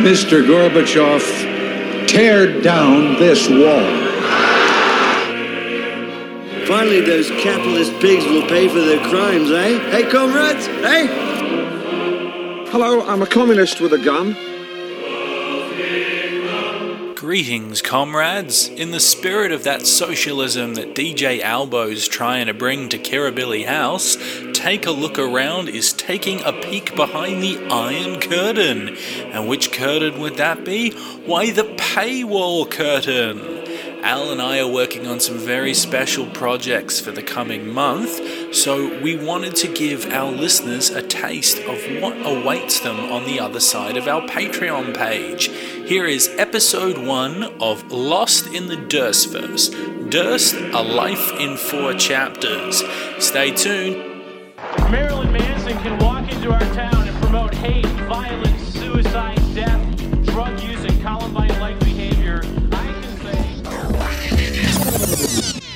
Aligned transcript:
Mr. 0.00 0.42
Gorbachev, 0.42 2.08
tear 2.08 2.62
down 2.62 3.18
this 3.18 3.50
wall. 3.50 3.84
Finally, 6.66 7.02
those 7.02 7.28
capitalist 7.32 7.92
pigs 8.00 8.24
will 8.24 8.46
pay 8.48 8.66
for 8.66 8.80
their 8.80 9.04
crimes, 9.10 9.50
eh? 9.50 9.78
Hey, 9.90 10.10
comrades? 10.10 10.66
Hey? 10.66 11.06
Hello, 12.70 13.06
I'm 13.06 13.20
a 13.20 13.26
communist 13.26 13.82
with 13.82 13.92
a 13.92 13.98
gun. 13.98 14.34
Greetings, 17.14 17.82
comrades. 17.82 18.68
In 18.68 18.92
the 18.92 19.00
spirit 19.00 19.52
of 19.52 19.64
that 19.64 19.86
socialism 19.86 20.76
that 20.76 20.94
DJ 20.94 21.42
Albo's 21.42 22.08
trying 22.08 22.46
to 22.46 22.54
bring 22.54 22.88
to 22.88 22.96
Kirribilli 22.96 23.66
House, 23.66 24.16
Take 24.60 24.84
a 24.84 24.90
Look 24.90 25.18
Around 25.18 25.70
is 25.70 25.94
taking 25.94 26.42
a 26.42 26.52
peek 26.52 26.94
behind 26.94 27.42
the 27.42 27.66
Iron 27.70 28.20
Curtain. 28.20 28.94
And 29.32 29.48
which 29.48 29.72
curtain 29.72 30.20
would 30.20 30.36
that 30.36 30.66
be? 30.66 30.90
Why, 31.24 31.50
the 31.50 31.64
paywall 31.64 32.70
curtain. 32.70 33.40
Al 34.02 34.30
and 34.30 34.42
I 34.42 34.60
are 34.60 34.70
working 34.70 35.06
on 35.06 35.18
some 35.18 35.38
very 35.38 35.72
special 35.72 36.26
projects 36.26 37.00
for 37.00 37.10
the 37.10 37.22
coming 37.22 37.72
month, 37.72 38.54
so 38.54 39.00
we 39.00 39.16
wanted 39.16 39.56
to 39.56 39.72
give 39.72 40.12
our 40.12 40.30
listeners 40.30 40.90
a 40.90 41.00
taste 41.00 41.56
of 41.60 42.02
what 42.02 42.18
awaits 42.26 42.80
them 42.80 42.98
on 43.10 43.24
the 43.24 43.40
other 43.40 43.60
side 43.60 43.96
of 43.96 44.08
our 44.08 44.28
Patreon 44.28 44.94
page. 44.94 45.46
Here 45.86 46.04
is 46.04 46.28
episode 46.36 46.98
one 46.98 47.44
of 47.62 47.90
Lost 47.90 48.46
in 48.48 48.66
the 48.66 48.76
Durstverse 48.76 50.10
Durst, 50.10 50.54
A 50.54 50.82
Life 50.82 51.32
in 51.40 51.56
Four 51.56 51.94
Chapters. 51.94 52.82
Stay 53.18 53.52
tuned. 53.52 54.09
Marilyn 54.90 55.32
Manson 55.32 55.78
can 55.78 55.98
walk 55.98 56.30
into 56.32 56.52
our 56.52 56.60
town 56.74 57.08
and 57.08 57.16
promote 57.22 57.54
hate, 57.54 57.86
violence, 58.08 58.62
suicide, 58.74 59.38
death, 59.54 59.80
drug 60.26 60.60
use, 60.60 60.84
and 60.84 61.00
Columbine-like 61.02 61.78
behavior. 61.80 62.42
I 62.72 62.92
can 63.00 63.16
say... 63.20 63.40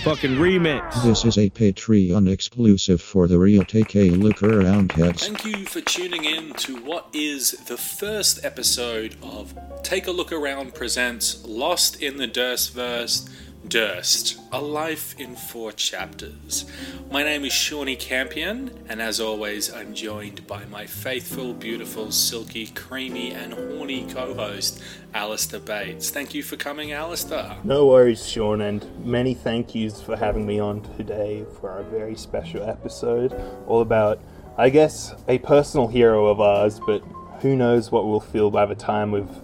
Fucking 0.02 0.32
remix. 0.32 1.02
This 1.02 1.24
is 1.24 1.38
a 1.38 1.48
Patreon 1.48 2.30
exclusive 2.30 3.00
for 3.00 3.26
the 3.26 3.38
real 3.38 3.64
Take 3.64 3.96
a 3.96 4.10
Look 4.10 4.42
Around 4.42 4.92
heads. 4.92 5.26
Thank 5.26 5.44
you 5.46 5.64
for 5.64 5.80
tuning 5.80 6.24
in 6.24 6.52
to 6.54 6.76
what 6.82 7.08
is 7.14 7.52
the 7.52 7.78
first 7.78 8.44
episode 8.44 9.16
of 9.22 9.54
Take 9.82 10.06
a 10.06 10.10
Look 10.10 10.30
Around 10.30 10.74
presents 10.74 11.42
Lost 11.46 12.02
in 12.02 12.18
the 12.18 12.28
Durstverse 12.28 13.28
Durst, 13.68 14.38
A 14.52 14.60
Life 14.60 15.18
in 15.18 15.36
Four 15.36 15.72
Chapters. 15.72 16.66
My 17.10 17.22
name 17.22 17.44
is 17.44 17.52
Shawnee 17.52 17.96
Campion, 17.96 18.70
and 18.88 19.00
as 19.00 19.20
always, 19.20 19.72
I'm 19.72 19.94
joined 19.94 20.46
by 20.46 20.66
my 20.66 20.86
faithful, 20.86 21.54
beautiful, 21.54 22.12
silky, 22.12 22.66
creamy, 22.66 23.32
and 23.32 23.54
horny 23.54 24.06
co 24.06 24.34
host, 24.34 24.82
Alistair 25.14 25.60
Bates. 25.60 26.10
Thank 26.10 26.34
you 26.34 26.42
for 26.42 26.56
coming, 26.56 26.92
Alistair. 26.92 27.56
No 27.64 27.86
worries, 27.86 28.28
Sean, 28.28 28.60
and 28.60 28.86
many 29.04 29.32
thank 29.32 29.74
yous 29.74 30.00
for 30.00 30.16
having 30.16 30.46
me 30.46 30.58
on 30.58 30.82
today 30.96 31.44
for 31.58 31.70
our 31.70 31.84
very 31.84 32.16
special 32.16 32.62
episode, 32.62 33.32
all 33.66 33.80
about, 33.80 34.20
I 34.58 34.68
guess, 34.68 35.14
a 35.26 35.38
personal 35.38 35.88
hero 35.88 36.26
of 36.26 36.40
ours, 36.40 36.80
but 36.86 37.02
who 37.40 37.56
knows 37.56 37.90
what 37.90 38.06
we'll 38.06 38.20
feel 38.20 38.50
by 38.50 38.66
the 38.66 38.74
time 38.74 39.10
we've 39.10 39.43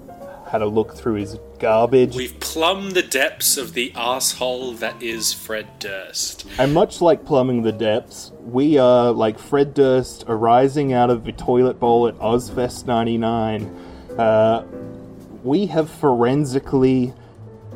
had 0.51 0.63
a 0.63 0.67
look 0.67 0.95
through 0.95 1.15
his 1.15 1.39
garbage. 1.61 2.17
We've 2.17 2.39
plumbed 2.41 2.93
the 2.93 3.03
depths 3.03 3.57
of 3.57 3.75
the 3.75 3.93
asshole 3.95 4.73
that 4.75 5.01
is 5.01 5.33
Fred 5.33 5.79
Durst. 5.79 6.45
And 6.59 6.75
much 6.75 7.01
like 7.01 7.25
plumbing 7.25 7.63
the 7.63 7.71
depths, 7.71 8.33
we 8.43 8.77
are 8.77 9.13
like 9.13 9.39
Fred 9.39 9.75
Durst 9.75 10.25
arising 10.27 10.93
out 10.93 11.09
of 11.09 11.25
the 11.25 11.31
toilet 11.31 11.79
bowl 11.79 12.09
at 12.09 12.17
Ozzfest 12.17 12.85
99. 12.85 13.65
Uh, 14.19 14.65
we 15.45 15.67
have 15.67 15.89
forensically, 15.89 17.15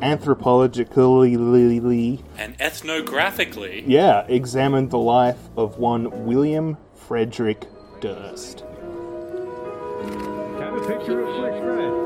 anthropologically, 0.01 2.21
And 2.37 2.59
ethnographically, 2.59 3.85
yeah, 3.87 4.25
examined 4.27 4.91
the 4.91 4.99
life 4.99 5.39
of 5.55 5.77
one 5.77 6.25
William 6.25 6.75
Frederick 6.93 7.67
Durst. 8.01 8.65
Have 10.59 10.73
a 10.73 10.85
picture 10.85 11.21
of 11.21 11.63
Fred. 11.63 12.04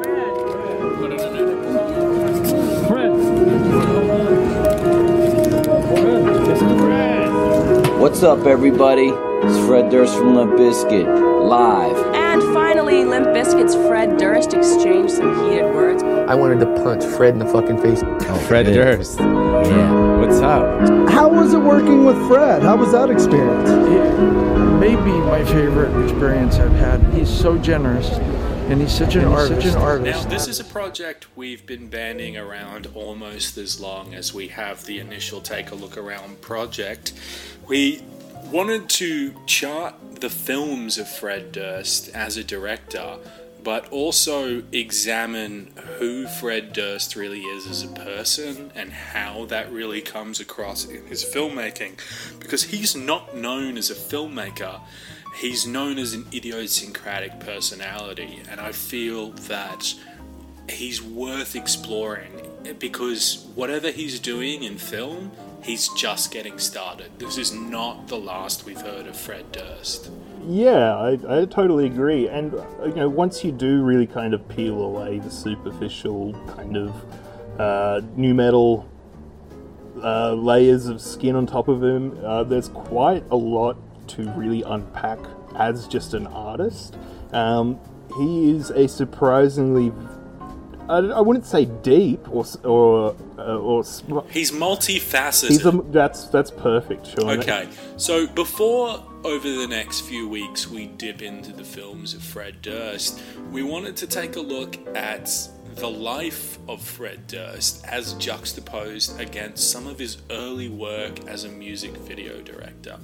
What's 8.00 8.24
up, 8.24 8.46
everybody? 8.46 9.10
It's 9.10 9.66
Fred 9.68 9.92
Durst 9.92 10.16
from 10.16 10.36
Limp 10.36 10.54
Bizkit, 10.54 11.50
live. 11.50 11.98
And 12.16 12.42
finally, 12.54 13.04
Limp 13.04 13.28
Bizkit's 13.28 13.76
Fred 13.76 14.18
Durst 14.18 14.54
exchanged 14.54 15.12
some 15.12 15.50
heated 15.50 15.66
words. 15.66 16.02
I 16.02 16.36
wanted 16.36 16.62
to 16.62 16.68
punch 16.82 17.04
Fred 17.04 17.34
in 17.34 17.40
the 17.40 17.46
fucking 17.46 17.82
face. 17.82 18.02
Oh, 18.06 18.46
Fred 18.48 18.68
Durst. 18.68 19.20
Yeah. 19.20 20.18
What's 20.18 20.40
up? 20.40 21.10
How 21.10 21.28
was 21.28 21.54
it 21.54 21.60
working 21.60 22.06
with 22.06 22.16
Fred? 22.30 22.64
How 22.64 22.78
was 22.78 22.94
that 22.94 23.10
experience? 23.10 23.70
maybe 24.80 25.12
my 25.12 25.44
favorite 25.44 26.04
experience 26.04 26.56
I've 26.56 26.72
had. 26.72 27.04
He's 27.14 27.30
so 27.30 27.58
generous, 27.58 28.10
and 28.70 28.82
he's 28.82 28.92
such 28.92 29.16
an 29.16 29.26
artist. 29.26 29.64
Such 29.64 29.74
an 29.74 29.82
artist. 29.82 30.24
Now, 30.26 30.30
this 30.30 30.48
is 30.48 30.60
a 30.60 30.64
project 30.64 31.26
we've 31.36 31.66
been 31.66 31.90
banding 31.90 32.38
around 32.38 32.88
almost 32.94 33.58
as 33.58 33.80
long 33.80 34.14
as 34.14 34.32
we 34.32 34.50
have 34.50 34.86
the 34.86 35.00
initial 35.00 35.42
Take 35.42 35.72
a 35.72 35.76
Look 35.76 35.98
Around 35.98 36.42
project. 36.42 37.14
We 37.68 38.04
wanted 38.52 38.88
to 38.90 39.34
chart 39.48 39.96
the 40.22 40.30
films 40.30 41.00
of 41.00 41.10
Fred 41.10 41.52
Durst 41.52 42.10
as 42.10 42.38
a 42.38 42.44
director, 42.44 43.18
but 43.64 43.90
also 43.90 44.62
examine 44.72 45.74
who 45.98 46.28
Fred 46.28 46.72
Durst 46.72 47.16
really 47.16 47.42
is 47.42 47.66
as 47.66 47.82
a 47.82 47.88
person 47.88 48.72
and 48.76 48.94
how 48.94 49.46
that 49.46 49.72
really 49.72 50.02
comes 50.02 50.40
across 50.40 50.86
in 50.86 51.08
his 51.08 51.26
filmmaking. 51.26 52.00
Because 52.40 52.66
he's 52.66 52.96
not 52.96 53.36
known 53.36 53.78
as 53.78 53.90
a 53.90 53.96
filmmaker, 53.96 54.80
he's 55.36 55.66
known 55.66 55.98
as 55.98 56.14
an 56.14 56.26
idiosyncratic 56.34 57.40
personality, 57.40 58.42
and 58.50 58.60
I 58.60 58.72
feel 58.72 59.32
that 59.32 59.94
he's 60.70 61.02
worth 61.02 61.56
exploring 61.56 62.32
because 62.78 63.48
whatever 63.56 63.90
he's 63.92 64.20
doing 64.20 64.64
in 64.64 64.78
film, 64.78 65.32
he's 65.64 65.90
just 65.90 66.32
getting 66.32 66.60
started. 66.60 67.10
This 67.18 67.38
is 67.38 67.54
not 67.54 68.08
the 68.08 68.18
last 68.18 68.66
we've 68.66 68.82
heard 68.82 69.08
of 69.08 69.18
Fred 69.18 69.52
Durst. 69.52 70.12
Yeah, 70.46 70.96
I, 70.96 71.42
I 71.42 71.46
totally 71.46 71.86
agree. 71.86 72.28
And, 72.28 72.54
you 72.86 72.96
know, 72.96 73.10
once 73.10 73.44
you 73.44 73.52
do 73.52 73.82
really 73.84 74.08
kind 74.08 74.34
of 74.34 74.48
peel 74.50 74.82
away 74.82 75.20
the 75.20 75.32
superficial 75.32 76.34
kind 76.56 76.78
of 76.78 77.60
uh, 77.60 78.02
new 78.16 78.34
metal 78.34 78.88
uh, 80.04 80.34
layers 80.34 80.88
of 80.88 81.02
skin 81.02 81.36
on 81.36 81.46
top 81.46 81.68
of 81.68 81.84
him, 81.84 82.18
uh, 82.24 82.44
there's 82.44 82.70
quite 82.70 83.24
a 83.32 83.36
lot 83.36 83.78
to 84.10 84.24
really 84.32 84.64
unpack 84.64 85.20
as 85.56 85.88
just 85.88 86.14
an 86.14 86.28
artist. 86.28 86.98
Um, 87.32 87.80
he 88.18 88.52
is 88.52 88.72
a 88.72 88.88
surprisingly 88.88 89.92
I, 90.90 90.98
I 90.98 91.22
wouldn't 91.22 91.46
say 91.46 91.66
deep 91.66 92.28
or 92.30 92.44
or 92.64 93.16
uh, 93.38 93.58
or 93.58 93.84
He's 94.30 94.52
multifaceted. 94.52 95.50
he's 95.50 95.66
a, 95.66 95.72
that's 95.92 96.26
that's 96.26 96.50
perfect, 96.50 97.06
Sean. 97.06 97.40
Okay, 97.40 97.68
so 97.96 98.26
before 98.26 99.04
over 99.24 99.48
the 99.48 99.68
next 99.68 100.02
few 100.02 100.28
weeks 100.28 100.68
we 100.68 100.88
dip 100.88 101.22
into 101.22 101.54
the 101.54 101.64
films 101.64 102.16
of 102.16 102.24
Fred 102.24 102.64
Durst, 102.64 103.22
we 103.52 103.62
wanted 103.62 103.98
to 103.98 104.08
take 104.08 104.36
a 104.36 104.42
look 104.42 104.78
at 104.98 105.30
the 105.76 105.90
life 105.90 106.58
of 106.68 106.82
Fred 106.82 107.28
Durst 107.28 107.86
as 107.86 108.14
juxtaposed 108.14 109.20
against 109.20 109.70
some 109.70 109.86
of 109.86 110.00
his 110.00 110.18
early 110.32 110.70
work 110.70 111.28
as 111.28 111.44
a 111.44 111.50
music 111.50 111.96
video 111.98 112.42
director. 112.42 112.98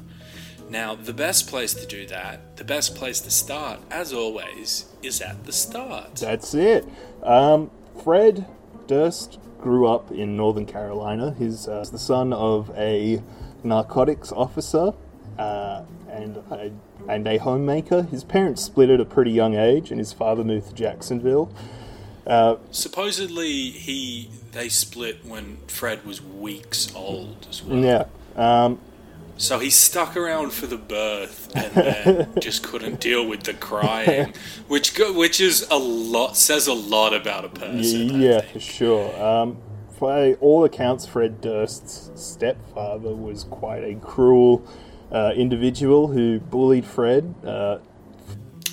Now, 0.70 0.96
the 0.96 1.14
best 1.14 1.48
place 1.48 1.74
to 1.76 1.86
do 1.86 2.06
that, 2.08 2.58
the 2.58 2.64
best 2.64 2.96
place 2.96 3.20
to 3.22 3.32
start, 3.32 3.80
as 3.92 4.12
always, 4.12 4.86
is 5.04 5.22
at 5.22 5.46
the 5.46 5.54
start. 5.54 6.16
That's 6.16 6.54
it. 6.54 6.86
Um, 7.24 7.70
Fred 8.04 8.46
Durst 8.88 9.40
grew 9.62 9.88
up 9.88 10.12
in 10.12 10.36
Northern 10.36 10.66
Carolina. 10.66 11.36
He's 11.38 11.68
uh, 11.68 11.86
the 11.92 12.00
son 12.00 12.34
of 12.34 12.72
a 12.76 13.22
narcotics 13.64 14.32
officer 14.32 14.94
uh, 15.38 15.84
and 16.10 16.38
a, 16.38 16.72
and 17.08 17.28
a 17.28 17.38
homemaker. 17.38 18.04
His 18.04 18.24
parents 18.24 18.64
split 18.64 18.90
at 18.90 19.00
a 19.00 19.06
pretty 19.06 19.32
young 19.32 19.56
age, 19.56 19.92
and 19.92 20.00
his 20.00 20.14
father 20.14 20.44
moved 20.44 20.70
to 20.70 20.74
Jacksonville. 20.76 21.52
Uh, 22.26 22.56
Supposedly, 22.72 23.70
he 23.70 24.30
they 24.52 24.70
split 24.70 25.24
when 25.26 25.58
Fred 25.68 26.06
was 26.06 26.22
weeks 26.24 26.94
old 26.96 27.46
as 27.50 27.62
well. 27.62 27.78
yeah. 27.80 28.06
Um, 28.36 28.80
So 29.38 29.60
he 29.60 29.70
stuck 29.70 30.16
around 30.16 30.54
for 30.54 30.66
the 30.66 30.78
birth 30.78 31.52
and 31.56 31.74
then 31.74 32.30
just 32.40 32.64
couldn't 32.64 33.00
deal 33.00 33.28
with 33.28 33.44
the 33.44 33.54
crying, 33.54 34.34
which 34.68 34.96
go, 34.96 35.12
which 35.12 35.42
is 35.42 35.68
a 35.70 35.78
lot 35.78 36.38
says 36.38 36.68
a 36.68 36.74
lot 36.74 37.14
about 37.14 37.46
a 37.46 37.50
person. 37.50 38.22
yeah, 38.22 38.42
for 38.42 38.60
sure. 38.60 39.24
Um, 39.24 39.58
by 40.00 40.34
all 40.36 40.66
accounts, 40.66 41.06
Fred 41.06 41.42
Durst's 41.42 42.12
stepfather 42.16 43.16
was 43.16 43.46
quite 43.46 43.84
a 43.84 43.96
cruel 43.96 44.68
uh, 45.12 45.32
individual 45.36 46.08
who 46.08 46.40
bullied 46.40 46.86
Fred. 46.86 47.34
Uh, 47.46 47.80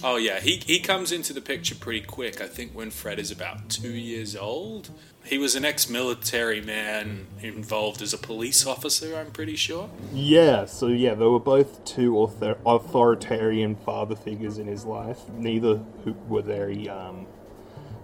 Oh 0.04 0.16
yeah, 0.16 0.40
he 0.40 0.56
he 0.56 0.80
comes 0.80 1.12
into 1.12 1.32
the 1.32 1.40
picture 1.40 1.74
pretty 1.74 2.00
quick. 2.00 2.40
I 2.40 2.46
think 2.46 2.72
when 2.72 2.90
Fred 2.90 3.18
is 3.18 3.30
about 3.30 3.68
two 3.68 3.92
years 3.92 4.36
old. 4.36 4.90
He 5.24 5.38
was 5.38 5.54
an 5.54 5.64
ex-military 5.64 6.60
man 6.60 7.28
involved 7.40 8.02
as 8.02 8.12
a 8.12 8.18
police 8.18 8.66
officer. 8.66 9.16
I'm 9.16 9.30
pretty 9.30 9.54
sure. 9.54 9.88
Yeah, 10.12 10.64
so 10.64 10.88
yeah, 10.88 11.14
they 11.14 11.26
were 11.26 11.38
both 11.38 11.84
two 11.84 12.18
author- 12.18 12.58
authoritarian 12.66 13.76
father 13.76 14.16
figures 14.16 14.58
in 14.58 14.66
his 14.66 14.84
life. 14.84 15.20
Neither 15.36 15.76
who 16.02 16.14
were 16.28 16.42
very, 16.42 16.88
um, 16.88 17.28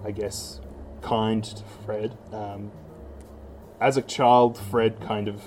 I 0.05 0.13
guess, 0.13 0.61
kind 1.03 1.43
to 1.43 1.65
Fred. 1.85 2.17
Um, 2.33 2.71
as 3.81 3.97
a 3.97 4.03
child, 4.03 4.57
Fred 4.57 5.01
kind 5.01 5.27
of 5.27 5.43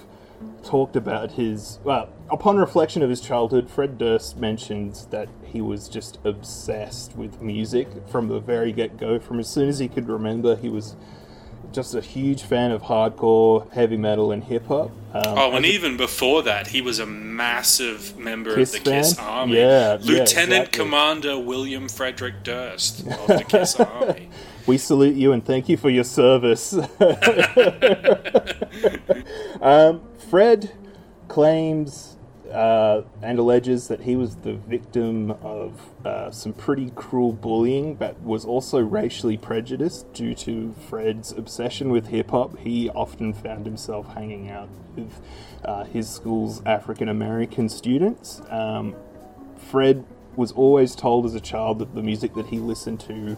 talked 0.64 0.96
about 0.96 1.34
his. 1.34 1.80
Well, 1.84 2.10
upon 2.30 2.58
reflection 2.58 3.02
of 3.02 3.10
his 3.10 3.22
childhood, 3.22 3.70
Fred 3.70 3.98
Durst 3.98 4.38
mentions 4.38 5.06
that 5.08 5.30
he 5.44 5.62
was 5.62 5.88
just 5.88 6.20
obsessed 6.24 7.16
with 7.16 7.42
music 7.42 7.88
from 8.08 8.28
the 8.28 8.40
very 8.40 8.72
get 8.72 8.98
go. 8.98 9.20
From 9.20 9.40
as 9.40 9.50
soon 9.50 9.70
as 9.70 9.80
he 9.80 9.88
could 9.88 10.08
remember, 10.08 10.56
he 10.56 10.70
was 10.70 10.96
just 11.72 11.96
a 11.96 12.02
huge 12.02 12.44
fan 12.44 12.72
of 12.72 12.84
hardcore, 12.84 13.72
heavy 13.72 13.98
metal, 13.98 14.32
and 14.32 14.44
hip 14.44 14.68
hop. 14.68 14.92
Um, 15.14 15.24
oh, 15.26 15.52
and 15.54 15.66
even 15.66 15.98
before 15.98 16.44
that, 16.44 16.68
he 16.68 16.82
was 16.82 17.00
a 17.00 17.06
massive 17.06 18.18
member 18.18 18.56
Kiss 18.56 18.76
of 18.76 18.84
the 18.84 18.92
Kiss? 18.92 19.18
Army. 19.18 19.58
Yeah, 19.58 19.94
yeah, 19.94 19.98
Lieutenant 20.02 20.52
exactly. 20.52 20.80
Commander 20.80 21.40
William 21.40 21.90
Frederick 21.90 22.44
Durst 22.44 23.02
of 23.02 23.28
the 23.28 23.44
Kiss 23.48 23.80
Army. 23.80 24.30
We 24.68 24.78
salute 24.78 25.16
you 25.16 25.34
and 25.34 25.44
thank 25.44 25.70
you 25.70 25.78
for 25.78 25.90
your 25.90 26.04
service. 26.04 26.74
um, 29.62 30.02
Fred 30.32 30.72
claims 31.28 32.16
uh, 32.50 33.02
and 33.22 33.38
alleges 33.38 33.90
that 33.90 34.00
he 34.00 34.16
was 34.16 34.38
the 34.38 34.54
victim 34.54 35.32
of 35.42 35.90
uh, 36.06 36.32
some 36.32 36.54
pretty 36.54 36.90
cruel 36.96 37.34
bullying, 37.34 37.96
but 37.96 38.18
was 38.22 38.46
also 38.46 38.80
racially 38.80 39.36
prejudiced 39.36 40.14
due 40.14 40.34
to 40.36 40.74
Fred's 40.88 41.34
obsession 41.34 41.90
with 41.90 42.08
hip 42.08 42.32
hop. 42.32 42.58
He 42.60 42.90
often 42.92 43.34
found 43.34 43.66
himself 43.66 44.14
hanging 44.14 44.50
out 44.50 44.70
with 44.96 45.20
uh, 45.66 45.84
his 45.84 46.10
school's 46.10 46.66
African 46.66 47.10
American 47.10 47.68
students. 47.68 48.42
Um, 48.50 48.96
Fred 49.58 50.06
was 50.38 50.54
always 50.54 50.96
told 50.96 51.26
as 51.26 51.36
a 51.36 51.42
child 51.42 51.80
that 51.80 51.94
the 51.94 52.02
music 52.02 52.36
that 52.36 52.46
he 52.46 52.60
listened 52.60 53.02
to 53.02 53.38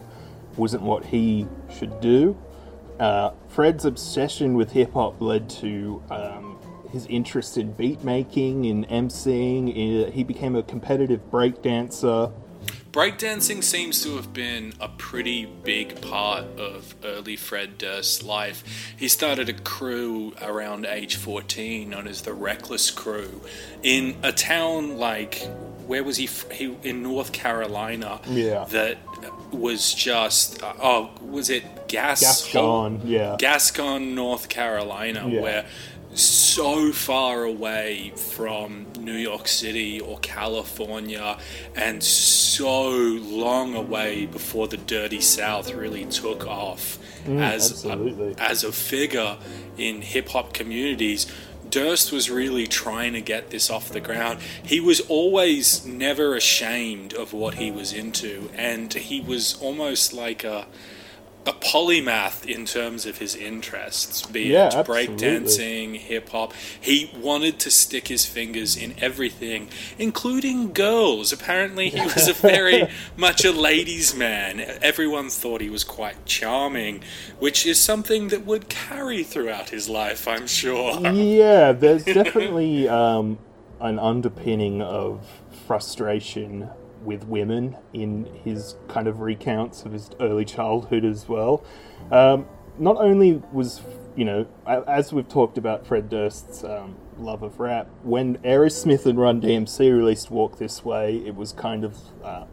wasn't 0.58 0.84
what 0.84 1.06
he 1.06 1.48
should 1.76 2.00
do. 2.02 2.38
Uh, 3.00 3.32
Fred's 3.48 3.84
obsession 3.84 4.54
with 4.54 4.74
hip 4.74 4.94
hop 4.94 5.20
led 5.20 5.50
to 5.50 6.04
um, 6.12 6.53
his 6.94 7.06
interest 7.08 7.58
in 7.58 7.74
beat 7.74 8.04
making, 8.04 8.66
in 8.66 8.86
emceeing. 8.86 9.70
Uh, 10.08 10.12
He 10.12 10.24
became 10.24 10.56
a 10.56 10.64
competitive 10.64 11.20
breakdancer. 11.32 12.32
Breakdancing 12.92 13.64
seems 13.64 14.04
to 14.04 14.16
have 14.18 14.34
been 14.34 14.74
a 14.80 14.88
pretty 14.88 15.46
big 15.46 16.00
part 16.00 16.44
of 16.60 16.94
early 17.04 17.36
Fred 17.36 17.80
Durst's 17.80 18.22
life. 18.22 18.64
He 18.96 19.08
started 19.08 19.50
a 19.50 19.54
crew 19.54 20.34
around 20.40 20.86
age 20.86 21.16
14 21.16 21.90
known 21.90 22.08
as 22.08 22.22
the 22.22 22.34
Reckless 22.34 22.92
Crew 22.92 23.42
in 23.82 24.16
a 24.22 24.32
town 24.32 24.98
like 25.00 25.42
where 25.88 26.04
was 26.04 26.18
he, 26.18 26.28
he 26.52 26.78
in 26.84 27.02
North 27.02 27.32
Carolina 27.32 28.22
Yeah. 28.30 28.66
that 28.66 29.00
was 29.52 29.94
just 29.94 30.62
uh, 30.64 30.74
oh 30.80 31.10
was 31.22 31.50
it 31.50 31.64
Gas 31.88 32.22
Gascon, 32.22 33.02
yeah. 33.06 33.36
Gascon, 33.40 34.16
North 34.16 34.50
Carolina, 34.50 35.28
Yeah. 35.28 35.42
where 35.42 35.66
so 36.16 36.92
far 36.92 37.44
away 37.44 38.14
from 38.16 38.86
New 39.00 39.16
York 39.16 39.48
City 39.48 40.00
or 40.00 40.20
California, 40.20 41.38
and 41.76 42.04
so 42.04 42.90
long 42.90 43.76
away 43.76 44.26
before 44.26 44.68
the 44.68 44.78
Dirty 44.78 45.22
South 45.22 45.74
really 45.74 46.06
took 46.06 46.46
off 46.48 47.00
Mm, 47.26 47.40
as 47.40 47.86
a, 47.86 48.42
as 48.42 48.64
a 48.64 48.72
figure 48.72 49.38
in 49.78 50.02
hip 50.02 50.30
hop 50.30 50.54
communities. 50.54 51.26
Durst 51.70 52.12
was 52.12 52.30
really 52.30 52.68
trying 52.68 53.14
to 53.14 53.22
get 53.22 53.50
this 53.50 53.70
off 53.70 53.90
the 53.90 54.02
ground. 54.02 54.40
He 54.62 54.80
was 54.80 55.00
always 55.02 55.86
never 55.86 56.36
ashamed 56.36 57.14
of 57.14 57.34
what 57.34 57.56
he 57.56 57.72
was 57.72 57.94
into, 57.94 58.50
and 58.56 58.94
he 58.94 59.22
was 59.22 59.58
almost 59.62 60.14
like 60.14 60.44
a 60.44 60.68
a 61.46 61.52
polymath 61.52 62.46
in 62.46 62.66
terms 62.66 63.06
of 63.06 63.18
his 63.18 63.36
interests, 63.36 64.26
be 64.26 64.44
Yeah, 64.44 64.68
it 64.68 64.86
breakdancing, 64.86 65.98
hip 65.98 66.30
hop. 66.30 66.54
He 66.80 67.12
wanted 67.20 67.60
to 67.60 67.72
stick 67.72 68.08
his 68.08 68.26
fingers 68.26 68.78
in 68.78 68.96
everything, 69.00 69.68
including 69.98 70.72
girls. 70.72 71.34
Apparently, 71.34 71.90
he 71.90 72.02
was 72.02 72.28
a 72.30 72.34
very 72.34 72.88
much 73.18 73.44
a 73.44 73.52
ladies' 73.52 74.16
man. 74.16 74.62
Everyone 74.82 75.30
thought 75.30 75.60
he 75.60 75.70
was 75.70 75.84
quite 75.84 76.26
charming, 76.26 77.02
which 77.40 77.66
is 77.66 77.80
something 77.80 78.30
that 78.30 78.46
would 78.46 78.70
carry 78.70 79.24
throughout 79.24 79.70
his 79.70 79.90
life, 79.90 80.28
I'm 80.28 80.48
sure. 80.48 81.00
yeah, 81.12 81.74
there's 81.74 82.04
definitely 82.06 82.88
um, 82.88 83.38
an 83.82 84.00
underpinning 84.00 84.82
of 84.82 85.28
frustration 85.68 86.70
with 87.04 87.26
women 87.26 87.78
in 87.94 88.26
his 88.44 88.76
kind 88.88 89.08
of 89.08 89.20
recounts 89.20 89.84
of 89.84 89.92
his 89.92 90.10
early 90.20 90.46
childhood 90.46 91.06
as 91.06 91.28
well. 91.28 91.64
Um, 92.12 92.48
not 92.78 92.98
only 92.98 93.42
was, 93.52 93.82
you 94.16 94.26
know, 94.26 94.48
as 94.66 95.14
we've 95.14 95.28
talked 95.28 95.58
about 95.58 95.86
Fred 95.86 96.10
Durst's 96.10 96.64
um, 96.64 96.96
love 97.18 97.44
of 97.44 97.60
rap, 97.60 97.90
when 98.04 98.38
Aerosmith 98.40 99.06
and 99.06 99.20
Run 99.20 99.42
DMC 99.42 99.96
released 99.96 100.32
Walk 100.32 100.58
This 100.58 100.84
Way, 100.84 101.18
it 101.26 101.36
was 101.36 101.54
kind 101.54 101.84
of. 101.84 101.98
Um, 102.24 102.48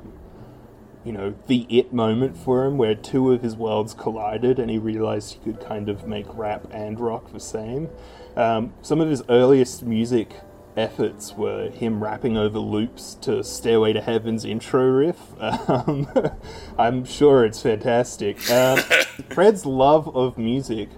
you 1.02 1.12
know, 1.12 1.34
the 1.46 1.66
it 1.70 1.94
moment 1.94 2.36
for 2.36 2.66
him 2.66 2.76
where 2.76 2.94
two 2.94 3.32
of 3.32 3.42
his 3.42 3.56
worlds 3.56 3.94
collided 3.94 4.58
and 4.58 4.70
he 4.70 4.76
realized 4.76 5.32
he 5.32 5.38
could 5.40 5.58
kind 5.58 5.88
of 5.88 6.06
make 6.06 6.26
rap 6.34 6.66
and 6.70 7.00
rock 7.00 7.32
the 7.32 7.40
same. 7.40 7.88
Um, 8.36 8.74
some 8.82 9.00
of 9.00 9.08
his 9.08 9.22
earliest 9.30 9.82
music 9.82 10.34
efforts 10.76 11.34
were 11.34 11.70
him 11.70 12.02
rapping 12.02 12.36
over 12.36 12.58
loops 12.58 13.14
to 13.22 13.42
Stairway 13.42 13.92
to 13.92 14.00
Heaven's 14.00 14.44
intro 14.44 14.86
riff. 14.86 15.20
Um, 15.40 16.08
I'm 16.78 17.04
sure 17.04 17.44
it's 17.44 17.60
fantastic. 17.62 18.50
Um, 18.50 18.78
Fred's 19.30 19.66
love 19.66 20.14
of 20.16 20.36
music 20.38 20.88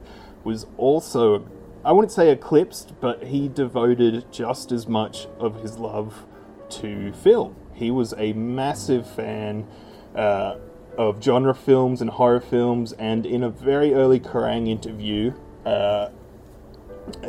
was 0.44 0.66
also, 0.76 1.46
I 1.84 1.92
wouldn't 1.92 2.12
say 2.12 2.30
eclipsed, 2.30 2.94
but 3.00 3.24
he 3.24 3.48
devoted 3.48 4.30
just 4.32 4.72
as 4.72 4.86
much 4.86 5.26
of 5.38 5.62
his 5.62 5.78
love 5.78 6.26
to 6.70 7.12
film. 7.12 7.56
He 7.75 7.90
was 7.90 8.14
a 8.16 8.32
massive 8.32 9.08
fan 9.08 9.66
uh, 10.14 10.56
of 10.96 11.22
genre 11.22 11.54
films 11.54 12.00
and 12.00 12.10
horror 12.10 12.40
films, 12.40 12.92
and 12.92 13.25
in 13.26 13.42
a 13.42 13.50
very 13.50 13.94
early 13.94 14.20
Kerrang 14.20 14.68
interview, 14.68 15.32
uh, 15.64 16.08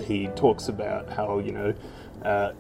he 0.04 0.28
talks 0.30 0.68
about 0.68 1.10
how, 1.10 1.40
you 1.40 1.52
know, 1.52 1.74
uh, 2.24 2.54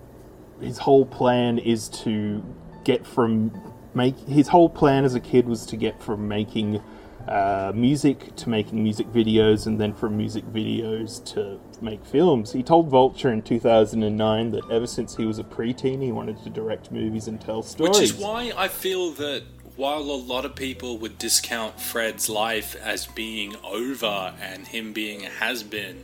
his 0.61 0.77
whole 0.77 1.05
plan 1.05 1.57
is 1.57 1.89
to 1.89 2.43
get 2.83 3.05
from 3.05 3.51
make 3.93 4.17
his 4.19 4.47
whole 4.47 4.69
plan 4.69 5.05
as 5.05 5.15
a 5.15 5.19
kid 5.19 5.47
was 5.47 5.65
to 5.67 5.77
get 5.77 6.01
from 6.01 6.27
making 6.27 6.81
uh, 7.27 7.71
music 7.73 8.35
to 8.35 8.49
making 8.49 8.83
music 8.83 9.07
videos 9.07 9.65
and 9.65 9.79
then 9.79 9.93
from 9.93 10.17
music 10.17 10.43
videos 10.45 11.23
to 11.23 11.59
make 11.81 12.03
films. 12.05 12.51
He 12.51 12.63
told 12.63 12.89
Vulture 12.89 13.31
in 13.31 13.41
2009 13.41 14.51
that 14.51 14.69
ever 14.69 14.87
since 14.87 15.15
he 15.15 15.25
was 15.25 15.39
a 15.39 15.43
preteen, 15.43 16.01
he 16.01 16.11
wanted 16.11 16.43
to 16.43 16.49
direct 16.49 16.91
movies 16.91 17.27
and 17.27 17.39
tell 17.39 17.63
stories. 17.63 17.97
Which 17.97 18.03
is 18.03 18.13
why 18.13 18.51
I 18.57 18.67
feel 18.67 19.11
that 19.11 19.43
while 19.75 20.01
a 20.01 20.19
lot 20.19 20.43
of 20.45 20.55
people 20.55 20.97
would 20.99 21.17
discount 21.17 21.79
Fred's 21.79 22.29
life 22.29 22.75
as 22.75 23.07
being 23.07 23.55
over 23.63 24.33
and 24.41 24.67
him 24.67 24.91
being 24.93 25.25
a 25.25 25.29
has 25.29 25.63
been, 25.63 26.03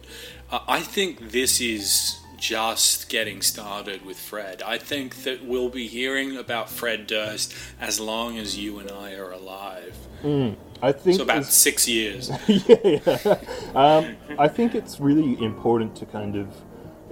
uh, 0.50 0.60
I 0.68 0.80
think 0.80 1.32
this 1.32 1.60
is 1.60 2.19
just 2.39 3.10
getting 3.10 3.41
started 3.41 4.05
with 4.05 4.19
Fred. 4.19 4.62
I 4.63 4.77
think 4.77 5.24
that 5.24 5.43
we'll 5.46 5.69
be 5.69 5.88
hearing 5.88 6.38
about 6.38 6.69
Fred 6.69 7.08
Durst 7.08 7.53
as 7.79 8.00
long 8.00 8.38
as 8.38 8.58
you 8.58 8.79
and 8.79 8.89
I 8.91 9.13
are 9.15 9.31
alive. 9.31 9.96
Mm, 10.24 10.55
I 10.81 10.91
think 10.91 11.17
So 11.17 11.24
about 11.24 11.46
six 11.46 11.88
years. 11.88 12.31
yeah, 12.48 12.75
yeah. 12.84 13.38
Um, 13.75 14.17
I 14.38 14.48
think 14.48 14.75
it's 14.75 15.00
really 15.00 15.41
important 15.43 15.96
to 15.98 16.05
kind 16.05 16.36
of 16.36 16.48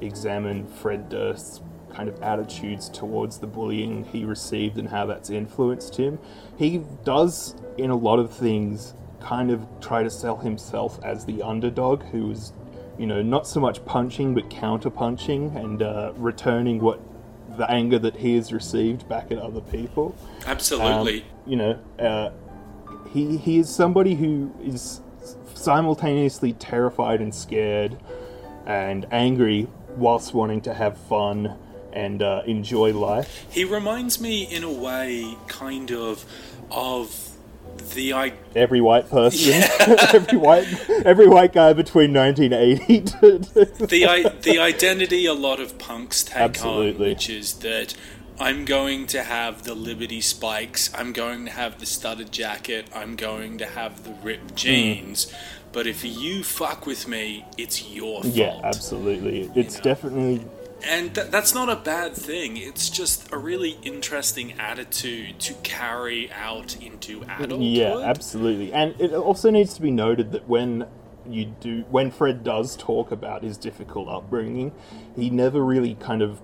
examine 0.01 0.65
Fred 0.67 1.09
Durst's 1.09 1.61
kind 1.93 2.09
of 2.09 2.21
attitudes 2.21 2.89
towards 2.89 3.39
the 3.39 3.47
bullying 3.47 4.05
he 4.05 4.23
received 4.25 4.77
and 4.77 4.89
how 4.89 5.05
that's 5.05 5.29
influenced 5.29 5.95
him. 5.97 6.19
He 6.57 6.83
does, 7.03 7.55
in 7.77 7.89
a 7.89 7.95
lot 7.95 8.19
of 8.19 8.31
things, 8.33 8.93
kind 9.19 9.49
of 9.49 9.65
try 9.81 10.03
to 10.03 10.09
sell 10.09 10.37
himself 10.37 10.99
as 11.03 11.25
the 11.25 11.41
underdog 11.41 12.03
who 12.03 12.31
is, 12.31 12.53
you 12.97 13.05
know, 13.05 13.21
not 13.21 13.47
so 13.47 13.59
much 13.59 13.83
punching 13.85 14.33
but 14.33 14.49
counter 14.49 14.89
punching 14.89 15.55
and 15.55 15.81
uh, 15.81 16.13
returning 16.15 16.79
what 16.79 16.99
the 17.57 17.69
anger 17.69 17.99
that 17.99 18.17
he 18.17 18.35
has 18.35 18.51
received 18.53 19.07
back 19.07 19.31
at 19.31 19.37
other 19.37 19.61
people. 19.61 20.15
Absolutely. 20.45 21.21
Um, 21.21 21.27
you 21.45 21.55
know, 21.55 21.79
uh, 21.99 22.31
he 23.11 23.37
he 23.37 23.59
is 23.59 23.69
somebody 23.69 24.15
who 24.15 24.53
is 24.61 25.01
simultaneously 25.53 26.53
terrified 26.53 27.19
and 27.19 27.33
scared 27.33 27.97
and 28.65 29.05
angry 29.11 29.67
whilst 29.95 30.33
wanting 30.33 30.61
to 30.61 30.73
have 30.73 30.97
fun 30.97 31.57
and 31.93 32.21
uh, 32.21 32.43
enjoy 32.45 32.93
life. 32.93 33.45
He 33.49 33.63
reminds 33.63 34.21
me, 34.21 34.43
in 34.43 34.63
a 34.63 34.71
way, 34.71 35.35
kind 35.47 35.91
of 35.91 36.25
of 36.69 37.26
the 37.77 38.13
I. 38.13 38.33
Every 38.55 38.81
white 38.81 39.09
person, 39.09 39.53
Yeah. 39.53 40.07
every 40.13 40.37
white, 40.37 40.89
every 41.05 41.27
white 41.27 41.53
guy 41.53 41.73
between 41.73 42.13
1980 42.13 43.01
to 43.19 43.37
the 43.85 44.05
I, 44.07 44.29
the 44.41 44.59
identity 44.59 45.25
a 45.25 45.33
lot 45.33 45.59
of 45.59 45.77
punks 45.77 46.23
take 46.23 46.37
Absolutely. 46.37 47.07
on, 47.07 47.11
which 47.11 47.29
is 47.29 47.53
that 47.55 47.95
I'm 48.39 48.65
going 48.65 49.07
to 49.07 49.23
have 49.23 49.63
the 49.63 49.73
Liberty 49.73 50.21
spikes, 50.21 50.93
I'm 50.93 51.11
going 51.11 51.45
to 51.45 51.51
have 51.51 51.79
the 51.79 51.85
studded 51.85 52.31
jacket, 52.31 52.87
I'm 52.93 53.15
going 53.15 53.57
to 53.59 53.65
have 53.65 54.03
the 54.03 54.11
ripped 54.23 54.53
mm. 54.53 54.55
jeans. 54.55 55.33
But 55.71 55.85
if 55.85 56.03
you 56.03 56.43
fuck 56.43 56.85
with 56.85 57.07
me, 57.07 57.45
it's 57.57 57.87
your 57.89 58.23
fault. 58.23 58.33
yeah, 58.33 58.59
absolutely. 58.63 59.51
It's 59.55 59.79
definitely 59.79 60.45
And 60.87 61.13
th- 61.13 61.27
that's 61.29 61.53
not 61.53 61.69
a 61.69 61.75
bad 61.75 62.13
thing. 62.13 62.57
It's 62.57 62.89
just 62.89 63.31
a 63.31 63.37
really 63.37 63.77
interesting 63.83 64.53
attitude 64.53 65.39
to 65.41 65.53
carry 65.55 66.31
out 66.31 66.81
into 66.81 67.23
adulthood. 67.23 67.61
Yeah, 67.61 67.99
absolutely. 67.99 68.73
And 68.73 68.99
it 68.99 69.13
also 69.13 69.49
needs 69.49 69.73
to 69.75 69.81
be 69.81 69.91
noted 69.91 70.31
that 70.31 70.47
when 70.47 70.87
you 71.29 71.45
do 71.59 71.83
when 71.89 72.09
Fred 72.09 72.43
does 72.43 72.77
talk 72.77 73.11
about 73.11 73.43
his 73.43 73.57
difficult 73.57 74.07
upbringing, 74.07 74.71
he 75.15 75.29
never 75.29 75.63
really 75.63 75.95
kind 75.95 76.21
of 76.21 76.41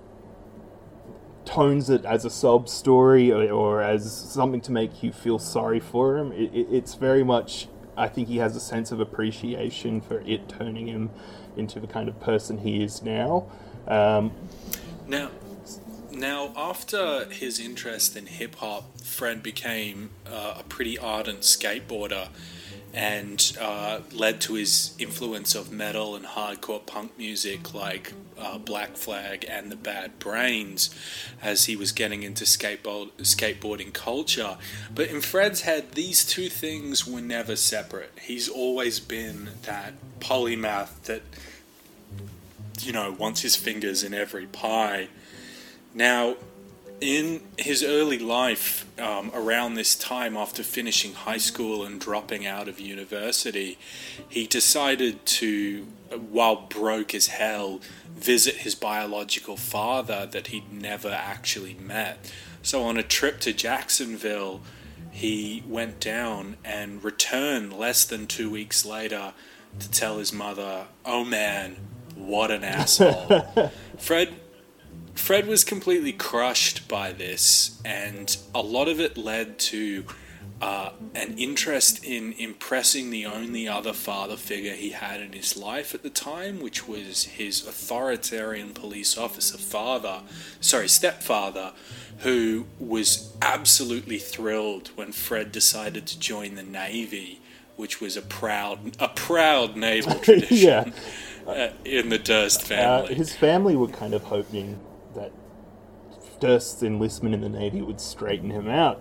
tones 1.46 1.90
it 1.90 2.06
as 2.06 2.26
a 2.26 2.30
sob 2.30 2.70
story 2.70 3.32
or, 3.32 3.50
or 3.52 3.82
as 3.82 4.12
something 4.12 4.62
to 4.62 4.72
make 4.72 5.04
you 5.04 5.12
feel 5.12 5.40
sorry 5.40 5.80
for 5.80 6.18
him. 6.18 6.32
It, 6.32 6.54
it, 6.54 6.68
it's 6.72 6.96
very 6.96 7.24
much 7.24 7.68
I 7.96 8.08
think 8.08 8.28
he 8.28 8.38
has 8.38 8.56
a 8.56 8.60
sense 8.60 8.92
of 8.92 9.00
appreciation 9.00 10.02
for 10.02 10.22
it 10.22 10.50
turning 10.50 10.88
him 10.88 11.12
into 11.56 11.80
the 11.80 11.88
kind 11.88 12.10
of 12.10 12.20
person 12.20 12.60
he 12.60 12.84
is 12.84 13.02
now. 13.04 13.48
Um, 13.88 14.32
Now, 15.08 15.32
now 16.12 16.54
after 16.56 17.26
his 17.26 17.60
interest 17.60 18.16
in 18.16 18.26
hip 18.28 18.56
hop, 18.56 19.02
Fred 19.02 19.44
became 19.44 20.12
uh, 20.26 20.56
a 20.60 20.64
pretty 20.64 20.98
ardent 20.98 21.42
skateboarder, 21.42 22.30
and 22.94 23.58
uh, 23.60 24.02
led 24.12 24.40
to 24.42 24.54
his 24.54 24.96
influence 25.00 25.56
of 25.56 25.72
metal 25.72 26.16
and 26.16 26.26
hardcore 26.26 26.86
punk 26.86 27.18
music 27.18 27.74
like 27.74 28.14
uh, 28.40 28.58
Black 28.60 28.96
Flag 28.96 29.46
and 29.50 29.72
the 29.72 29.76
Bad 29.76 30.20
Brains, 30.20 30.94
as 31.42 31.66
he 31.66 31.76
was 31.76 31.92
getting 31.92 32.22
into 32.24 32.46
skateboard 32.46 33.10
skateboarding 33.18 33.92
culture. 33.94 34.58
But 34.94 35.10
in 35.10 35.22
Fred's 35.22 35.62
head, 35.62 35.94
these 35.94 36.24
two 36.24 36.50
things 36.50 37.08
were 37.08 37.22
never 37.22 37.56
separate. 37.56 38.12
He's 38.22 38.48
always 38.48 39.00
been 39.00 39.50
that 39.64 39.94
polymath 40.20 41.02
that 41.04 41.24
you 42.82 42.92
know, 42.92 43.12
wants 43.12 43.42
his 43.42 43.56
fingers 43.56 44.04
in 44.04 44.14
every 44.14 44.46
pie. 44.46 45.10
Now, 45.94 46.36
in 47.02 47.42
his 47.58 47.84
early 47.84 48.18
life, 48.18 48.86
um, 49.00 49.30
around 49.34 49.74
this 49.74 49.96
time 49.96 50.38
after 50.38 50.64
finishing 50.64 51.14
high 51.14 51.38
school 51.38 51.84
and 51.84 52.00
dropping 52.00 52.46
out 52.46 52.68
of 52.68 52.80
university, 52.80 53.78
he 54.28 54.48
decided 54.48 55.26
to, 55.26 55.84
while 56.32 56.56
broke 56.56 57.14
as 57.14 57.28
hell, 57.28 57.82
visit 58.16 58.58
his 58.58 58.76
biological 58.76 59.58
father 59.58 60.26
that 60.32 60.48
he'd 60.48 60.72
never 60.72 61.10
actually 61.10 61.74
met. 61.74 62.32
So, 62.62 62.84
on 62.84 62.98
a 62.98 63.04
trip 63.04 63.42
to 63.42 63.52
Jacksonville, 63.52 64.62
he 65.12 65.64
went 65.68 66.00
down 66.00 66.58
and 66.64 67.04
returned 67.04 67.74
less 67.74 68.06
than 68.06 68.26
two 68.28 68.50
weeks 68.50 68.86
later 68.86 69.34
to 69.80 69.92
tell 69.92 70.18
his 70.18 70.32
mother, 70.32 70.88
Oh 71.06 71.26
man, 71.26 71.76
what 72.16 72.52
an 72.52 72.64
asshole. 72.64 73.72
Fred 73.98 74.34
Fred 75.16 75.48
was 75.48 75.64
completely 75.64 76.12
crushed 76.12 76.88
by 76.88 77.14
this, 77.14 77.80
and 77.86 78.36
a 78.54 78.62
lot 78.62 78.88
of 78.88 79.00
it 79.00 79.18
led 79.18 79.60
to 79.60 80.06
uh, 80.62 80.92
an 81.14 81.38
interest 81.38 82.04
in 82.04 82.34
impressing 82.34 83.10
the 83.10 83.26
only 83.26 83.68
other 83.68 83.94
father 83.94 84.36
figure 84.36 84.74
he 84.74 84.92
had 84.92 85.22
in 85.22 85.34
his 85.34 85.58
life 85.58 85.94
at 85.94 86.04
the 86.04 86.10
time, 86.10 86.62
which 86.62 86.88
was 86.88 87.26
his 87.26 87.68
authoritarian 87.68 88.74
police 88.74 89.18
officer 89.18 89.58
father, 89.58 90.22
sorry, 90.62 90.88
stepfather, 90.88 91.74
who 92.20 92.66
was 92.80 93.36
absolutely 93.42 94.18
thrilled 94.18 94.90
when 94.96 95.12
Fred 95.12 95.52
decided 95.52 96.08
to 96.08 96.18
join 96.18 96.56
the 96.56 96.64
Navy, 96.64 97.42
which 97.76 98.00
was 98.00 98.16
a 98.16 98.22
proud, 98.22 98.96
a 99.00 99.10
proud 99.10 99.76
naval 99.76 100.16
tradition 100.20 100.58
yeah. 100.58 100.92
Uh, 101.48 101.70
in 101.86 102.10
the 102.10 102.18
Durst 102.20 102.62
Uh, 102.64 102.66
family. 102.66 103.16
his 103.16 103.36
family 103.36 103.76
were 103.76 103.88
kind 103.88 104.14
of 104.14 104.24
hoping 104.24 104.80
that 105.16 105.32
Durst's 106.40 106.84
enlistment 106.84 107.34
in 107.36 107.42
the 107.42 107.50
Navy 107.50 107.82
would 107.82 108.02
straighten 108.02 108.50
him 108.50 108.68
out, 108.68 109.00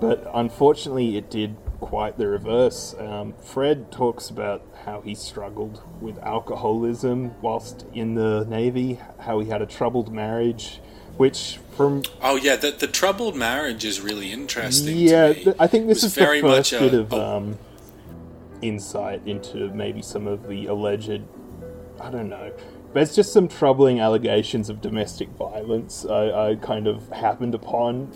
but 0.00 0.28
unfortunately, 0.34 1.16
it 1.16 1.30
did 1.30 1.56
quite 1.80 2.18
the 2.18 2.26
reverse. 2.26 2.94
Um, 2.98 3.34
Fred 3.42 3.90
talks 3.90 4.28
about 4.30 4.62
how 4.84 5.00
he 5.00 5.14
struggled 5.14 5.82
with 6.00 6.18
alcoholism 6.22 7.32
whilst 7.42 7.86
in 7.94 8.14
the 8.14 8.44
Navy, 8.48 8.98
how 9.20 9.40
he 9.40 9.48
had 9.48 9.62
a 9.62 9.66
troubled 9.66 10.12
marriage, 10.12 10.80
which 11.16 11.58
from 11.76 12.02
Oh 12.22 12.36
yeah, 12.36 12.56
the 12.56 12.70
the 12.70 12.86
troubled 12.88 13.36
marriage 13.36 13.84
is 13.84 14.00
really 14.00 14.32
interesting. 14.32 14.96
yeah, 14.96 15.32
th- 15.32 15.56
I 15.58 15.66
think 15.66 15.86
this 15.86 16.02
is 16.02 16.14
the 16.14 16.20
very 16.20 16.40
first 16.40 16.72
much 16.72 16.80
a- 16.80 16.84
bit 16.84 16.94
of 16.94 17.12
um, 17.14 17.58
insight 18.62 19.22
into 19.26 19.68
maybe 19.74 20.02
some 20.02 20.26
of 20.26 20.48
the 20.48 20.66
alleged. 20.66 21.22
I 22.04 22.10
don't 22.10 22.28
know. 22.28 22.52
There's 22.92 23.16
just 23.16 23.32
some 23.32 23.48
troubling 23.48 23.98
allegations 23.98 24.68
of 24.68 24.80
domestic 24.80 25.28
violence 25.30 26.04
I, 26.04 26.50
I 26.50 26.54
kind 26.56 26.86
of 26.86 27.08
happened 27.08 27.54
upon, 27.54 28.06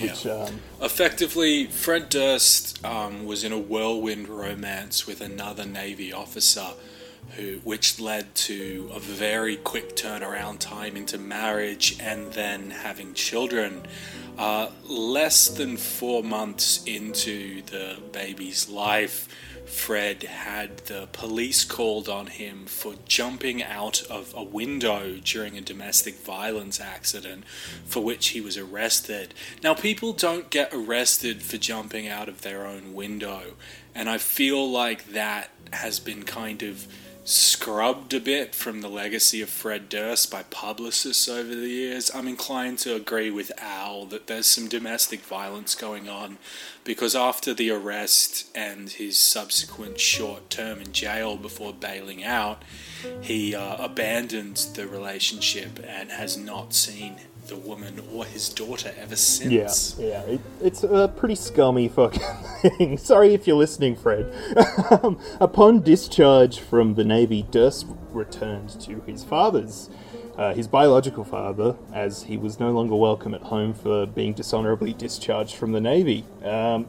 which 0.00 0.26
um, 0.26 0.60
Effectively, 0.82 1.66
Fred 1.66 2.10
Durst 2.10 2.84
um, 2.84 3.24
was 3.24 3.42
in 3.42 3.52
a 3.52 3.58
whirlwind 3.58 4.28
romance 4.28 5.06
with 5.06 5.22
another 5.22 5.64
Navy 5.64 6.12
officer, 6.12 6.68
who 7.36 7.60
which 7.64 7.98
led 7.98 8.34
to 8.34 8.90
a 8.94 9.00
very 9.00 9.56
quick 9.56 9.96
turnaround 9.96 10.58
time 10.58 10.94
into 10.96 11.18
marriage 11.18 11.96
and 11.98 12.32
then 12.34 12.70
having 12.70 13.14
children. 13.14 13.86
Uh, 14.36 14.70
less 14.84 15.48
than 15.48 15.76
four 15.76 16.22
months 16.22 16.84
into 16.84 17.60
the 17.62 17.96
baby's 18.12 18.68
life, 18.68 19.26
Fred 19.68 20.22
had 20.22 20.78
the 20.86 21.08
police 21.12 21.64
called 21.64 22.08
on 22.08 22.26
him 22.26 22.66
for 22.66 22.94
jumping 23.06 23.62
out 23.62 24.02
of 24.10 24.32
a 24.36 24.42
window 24.42 25.18
during 25.22 25.56
a 25.56 25.60
domestic 25.60 26.16
violence 26.16 26.80
accident 26.80 27.44
for 27.84 28.02
which 28.02 28.28
he 28.28 28.40
was 28.40 28.56
arrested. 28.56 29.34
Now, 29.62 29.74
people 29.74 30.12
don't 30.12 30.50
get 30.50 30.70
arrested 30.72 31.42
for 31.42 31.58
jumping 31.58 32.08
out 32.08 32.28
of 32.28 32.42
their 32.42 32.66
own 32.66 32.94
window, 32.94 33.54
and 33.94 34.08
I 34.08 34.18
feel 34.18 34.68
like 34.70 35.12
that 35.12 35.50
has 35.72 36.00
been 36.00 36.22
kind 36.22 36.62
of 36.62 36.86
scrubbed 37.28 38.14
a 38.14 38.20
bit 38.20 38.54
from 38.54 38.80
the 38.80 38.88
legacy 38.88 39.42
of 39.42 39.50
Fred 39.50 39.90
Durst 39.90 40.30
by 40.30 40.44
publicists 40.44 41.28
over 41.28 41.54
the 41.54 41.68
years. 41.68 42.10
I'm 42.14 42.26
inclined 42.26 42.78
to 42.78 42.94
agree 42.94 43.30
with 43.30 43.52
Al 43.58 44.06
that 44.06 44.28
there's 44.28 44.46
some 44.46 44.66
domestic 44.66 45.20
violence 45.20 45.74
going 45.74 46.08
on 46.08 46.38
because 46.84 47.14
after 47.14 47.52
the 47.52 47.70
arrest 47.70 48.48
and 48.54 48.88
his 48.88 49.20
subsequent 49.20 50.00
short 50.00 50.48
term 50.48 50.80
in 50.80 50.92
jail 50.92 51.36
before 51.36 51.74
bailing 51.74 52.24
out, 52.24 52.62
he 53.20 53.54
uh, 53.54 53.76
abandoned 53.76 54.56
the 54.74 54.88
relationship 54.88 55.78
and 55.86 56.10
has 56.10 56.38
not 56.38 56.72
seen 56.72 57.16
the 57.48 57.56
woman 57.56 58.00
or 58.12 58.24
his 58.26 58.48
daughter 58.50 58.92
ever 58.98 59.10
yeah, 59.10 59.16
since. 59.16 59.96
yeah, 59.98 60.20
it, 60.22 60.40
it's 60.60 60.82
a 60.82 61.12
pretty 61.16 61.34
scummy 61.34 61.88
fucking 61.88 62.20
thing. 62.78 62.98
Sorry 62.98 63.32
if 63.34 63.46
you're 63.46 63.56
listening, 63.56 63.96
Fred. 63.96 64.32
um, 64.90 65.18
upon 65.40 65.80
discharge 65.80 66.60
from 66.60 66.94
the 66.94 67.04
Navy, 67.04 67.46
Durst 67.50 67.86
returned 68.12 68.78
to 68.82 69.00
his 69.06 69.24
father's. 69.24 69.90
Uh, 70.36 70.54
his 70.54 70.68
biological 70.68 71.24
father, 71.24 71.76
as 71.92 72.22
he 72.22 72.36
was 72.36 72.60
no 72.60 72.70
longer 72.70 72.94
welcome 72.94 73.34
at 73.34 73.42
home 73.42 73.74
for 73.74 74.06
being 74.06 74.32
dishonorably 74.32 74.92
discharged 74.92 75.56
from 75.56 75.72
the 75.72 75.80
Navy. 75.80 76.24
Um, 76.44 76.86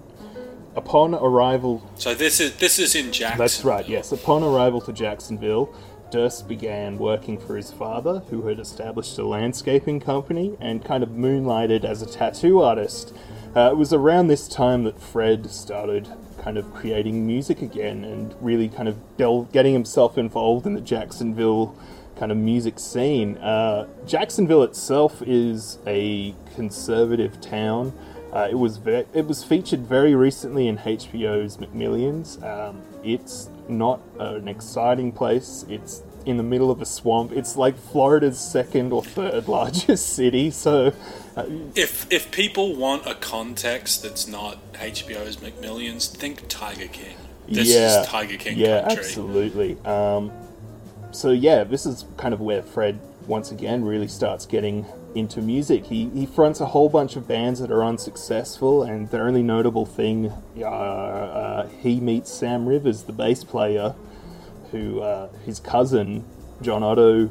upon 0.75 1.16
arrival 1.16 1.82
So 1.96 2.13
this 2.13 2.39
is 2.39 2.56
this 2.58 2.78
is 2.78 2.94
in 2.94 3.12
Jackson. 3.12 3.39
That's 3.39 3.63
right, 3.63 3.88
yes. 3.89 4.12
Upon 4.12 4.44
arrival 4.44 4.82
to 4.82 4.94
Jacksonville, 4.94 5.74
Durst 6.12 6.48
began 6.48 6.98
working 6.98 7.38
for 7.38 7.56
his 7.56 7.72
father, 7.72 8.20
who 8.30 8.48
had 8.48 8.60
established 8.60 9.18
a 9.18 9.25
landscaping 9.25 10.00
company 10.00 10.58
and 10.60 10.84
kind 10.84 11.04
of 11.04 11.10
moonlighted 11.10 11.84
as 11.84 12.01
a 12.01 12.06
tattoo 12.06 12.62
artist. 12.62 13.13
Uh, 13.56 13.70
it 13.72 13.78
was 13.78 13.94
around 13.94 14.28
this 14.28 14.48
time 14.48 14.84
that 14.84 15.00
Fred 15.00 15.50
started 15.50 16.10
kind 16.38 16.58
of 16.58 16.74
creating 16.74 17.25
music 17.25 17.62
again 17.62 18.04
and 18.04 18.36
really 18.42 18.70
kind 18.70 18.88
of 18.88 18.98
getting 19.51 19.74
himself 19.74 20.18
involved 20.18 20.66
in 20.66 20.74
the 20.74 20.82
Jacksonville 20.82 21.75
kind 22.16 22.32
of 22.32 22.38
music 22.38 22.80
scene. 22.80 23.38
Uh, 23.38 23.88
Jacksonville 24.06 24.63
itself 24.63 25.22
is 25.25 25.80
a 25.88 26.36
conservative 26.56 27.39
town. 27.39 27.94
Uh, 28.33 28.48
it 28.50 28.55
was 28.55 28.77
ve- 28.77 29.05
it 29.13 29.25
was 29.25 29.43
featured 29.43 29.81
very 29.81 30.13
recently 30.15 30.67
in 30.67 30.77
HBO's 30.77 31.57
McMillions. 31.57 32.41
Um, 32.43 32.81
it's 33.03 33.50
not 33.67 34.01
an 34.19 34.48
exciting 34.48 35.12
place. 35.12 35.65
It's 35.69 36.03
in 36.25 36.38
the 36.38 36.43
middle 36.43 36.69
of 36.69 36.81
a 36.81 36.86
swamp. 36.86 37.31
It's 37.31 37.55
like 37.55 37.75
Florida's 37.77 38.39
second 38.39 38.91
or 38.93 39.03
third 39.03 39.48
largest 39.57 40.09
city. 40.13 40.51
So, 40.51 40.93
uh, 41.36 41.45
If 41.75 42.12
if 42.12 42.29
people 42.31 42.75
want 42.75 43.07
a 43.07 43.15
context 43.15 44.03
that's 44.03 44.27
not 44.27 44.74
HBO's 44.74 45.38
McMillions, 45.38 46.07
think 46.15 46.43
Tiger 46.48 46.88
King. 46.88 47.15
This 47.48 47.74
yeah, 47.74 48.01
is 48.01 48.07
Tiger 48.07 48.38
King 48.38 48.57
yeah, 48.59 48.81
country. 48.81 48.98
absolutely. 49.00 49.77
Um, 49.86 50.31
so 51.12 51.31
yeah, 51.31 51.63
this 51.63 51.88
is 51.88 52.05
kind 52.17 52.33
of 52.33 52.41
where 52.41 52.62
Fred 52.62 53.00
once 53.29 53.51
again 53.51 53.86
really 53.86 54.07
starts 54.07 54.45
getting 54.45 54.86
into 55.15 55.41
music. 55.41 55.86
He 55.86 56.09
he 56.09 56.25
fronts 56.25 56.59
a 56.59 56.65
whole 56.65 56.89
bunch 56.89 57.15
of 57.15 57.27
bands 57.27 57.59
that 57.59 57.71
are 57.71 57.83
unsuccessful, 57.83 58.83
and 58.83 59.09
the 59.09 59.21
only 59.21 59.43
notable 59.43 59.86
thing, 59.86 60.33
uh, 60.57 60.65
uh, 60.65 61.67
he 61.67 62.00
meets 62.00 62.31
Sam 62.31 62.67
Rivers, 62.67 63.03
the 63.03 63.13
bass 63.13 63.43
player, 63.43 63.95
who 64.71 65.01
uh, 65.01 65.29
his 65.45 65.59
cousin 65.59 66.25
John 66.62 66.83
Otto 66.83 67.29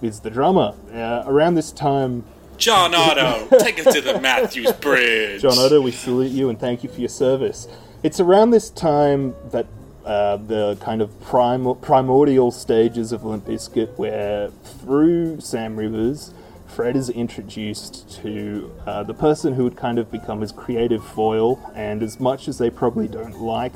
is 0.00 0.20
the 0.20 0.30
drummer. 0.30 0.74
Uh, 0.92 1.24
around 1.26 1.56
this 1.56 1.72
time. 1.72 2.24
John 2.56 2.94
Otto, 2.94 3.58
take 3.58 3.84
us 3.84 3.94
to 3.94 4.00
the 4.00 4.20
Mathews 4.20 4.72
Bridge. 4.80 5.42
John 5.42 5.58
Otto, 5.58 5.80
we 5.80 5.90
salute 5.90 6.30
you 6.30 6.48
and 6.48 6.58
thank 6.58 6.82
you 6.84 6.90
for 6.90 7.00
your 7.00 7.08
service. 7.08 7.66
It's 8.02 8.20
around 8.20 8.50
this 8.50 8.70
time 8.70 9.34
that 9.50 9.66
uh, 10.04 10.36
the 10.36 10.76
kind 10.80 11.02
of 11.02 11.20
prim- 11.20 11.76
primordial 11.76 12.50
stages 12.50 13.12
of 13.12 13.24
Limp 13.24 13.46
Bizkit, 13.46 13.96
where 13.98 14.50
through 14.64 15.40
Sam 15.40 15.76
Rivers, 15.76 16.32
Fred 16.66 16.96
is 16.96 17.10
introduced 17.10 18.10
to 18.22 18.72
uh, 18.86 19.02
the 19.02 19.14
person 19.14 19.54
who 19.54 19.64
would 19.64 19.76
kind 19.76 19.98
of 19.98 20.10
become 20.10 20.40
his 20.40 20.52
creative 20.52 21.04
foil. 21.04 21.60
And 21.74 22.02
as 22.02 22.20
much 22.20 22.48
as 22.48 22.58
they 22.58 22.70
probably 22.70 23.08
don't 23.08 23.40
like 23.40 23.74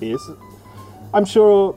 this, 0.00 0.20
I'm 1.12 1.24
sure 1.24 1.76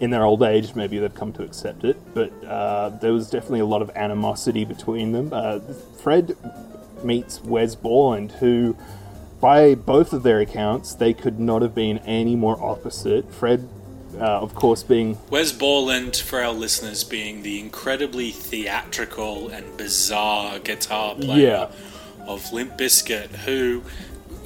in 0.00 0.10
their 0.10 0.24
old 0.24 0.42
age 0.42 0.74
maybe 0.74 0.98
they've 0.98 1.14
come 1.14 1.32
to 1.34 1.42
accept 1.42 1.84
it. 1.84 1.96
But 2.14 2.32
uh, 2.44 2.88
there 3.00 3.12
was 3.12 3.28
definitely 3.28 3.60
a 3.60 3.66
lot 3.66 3.82
of 3.82 3.90
animosity 3.94 4.64
between 4.64 5.12
them. 5.12 5.30
Uh, 5.32 5.60
Fred 6.02 6.36
meets 7.04 7.42
Wes 7.42 7.74
Borland, 7.74 8.32
who 8.32 8.76
by 9.40 9.74
both 9.74 10.12
of 10.12 10.22
their 10.22 10.40
accounts, 10.40 10.94
they 10.94 11.14
could 11.14 11.40
not 11.40 11.62
have 11.62 11.74
been 11.74 11.98
any 11.98 12.36
more 12.36 12.62
opposite. 12.62 13.32
Fred, 13.32 13.66
uh, 14.18 14.40
of 14.40 14.54
course, 14.54 14.82
being 14.82 15.16
Wes 15.30 15.52
Borland, 15.52 16.16
for 16.16 16.42
our 16.42 16.52
listeners, 16.52 17.04
being 17.04 17.42
the 17.42 17.58
incredibly 17.58 18.30
theatrical 18.30 19.48
and 19.48 19.76
bizarre 19.76 20.58
guitar 20.58 21.14
player 21.14 21.68
Yeah. 21.70 22.26
of 22.26 22.52
Limp 22.52 22.76
Bizkit, 22.76 23.28
who 23.46 23.82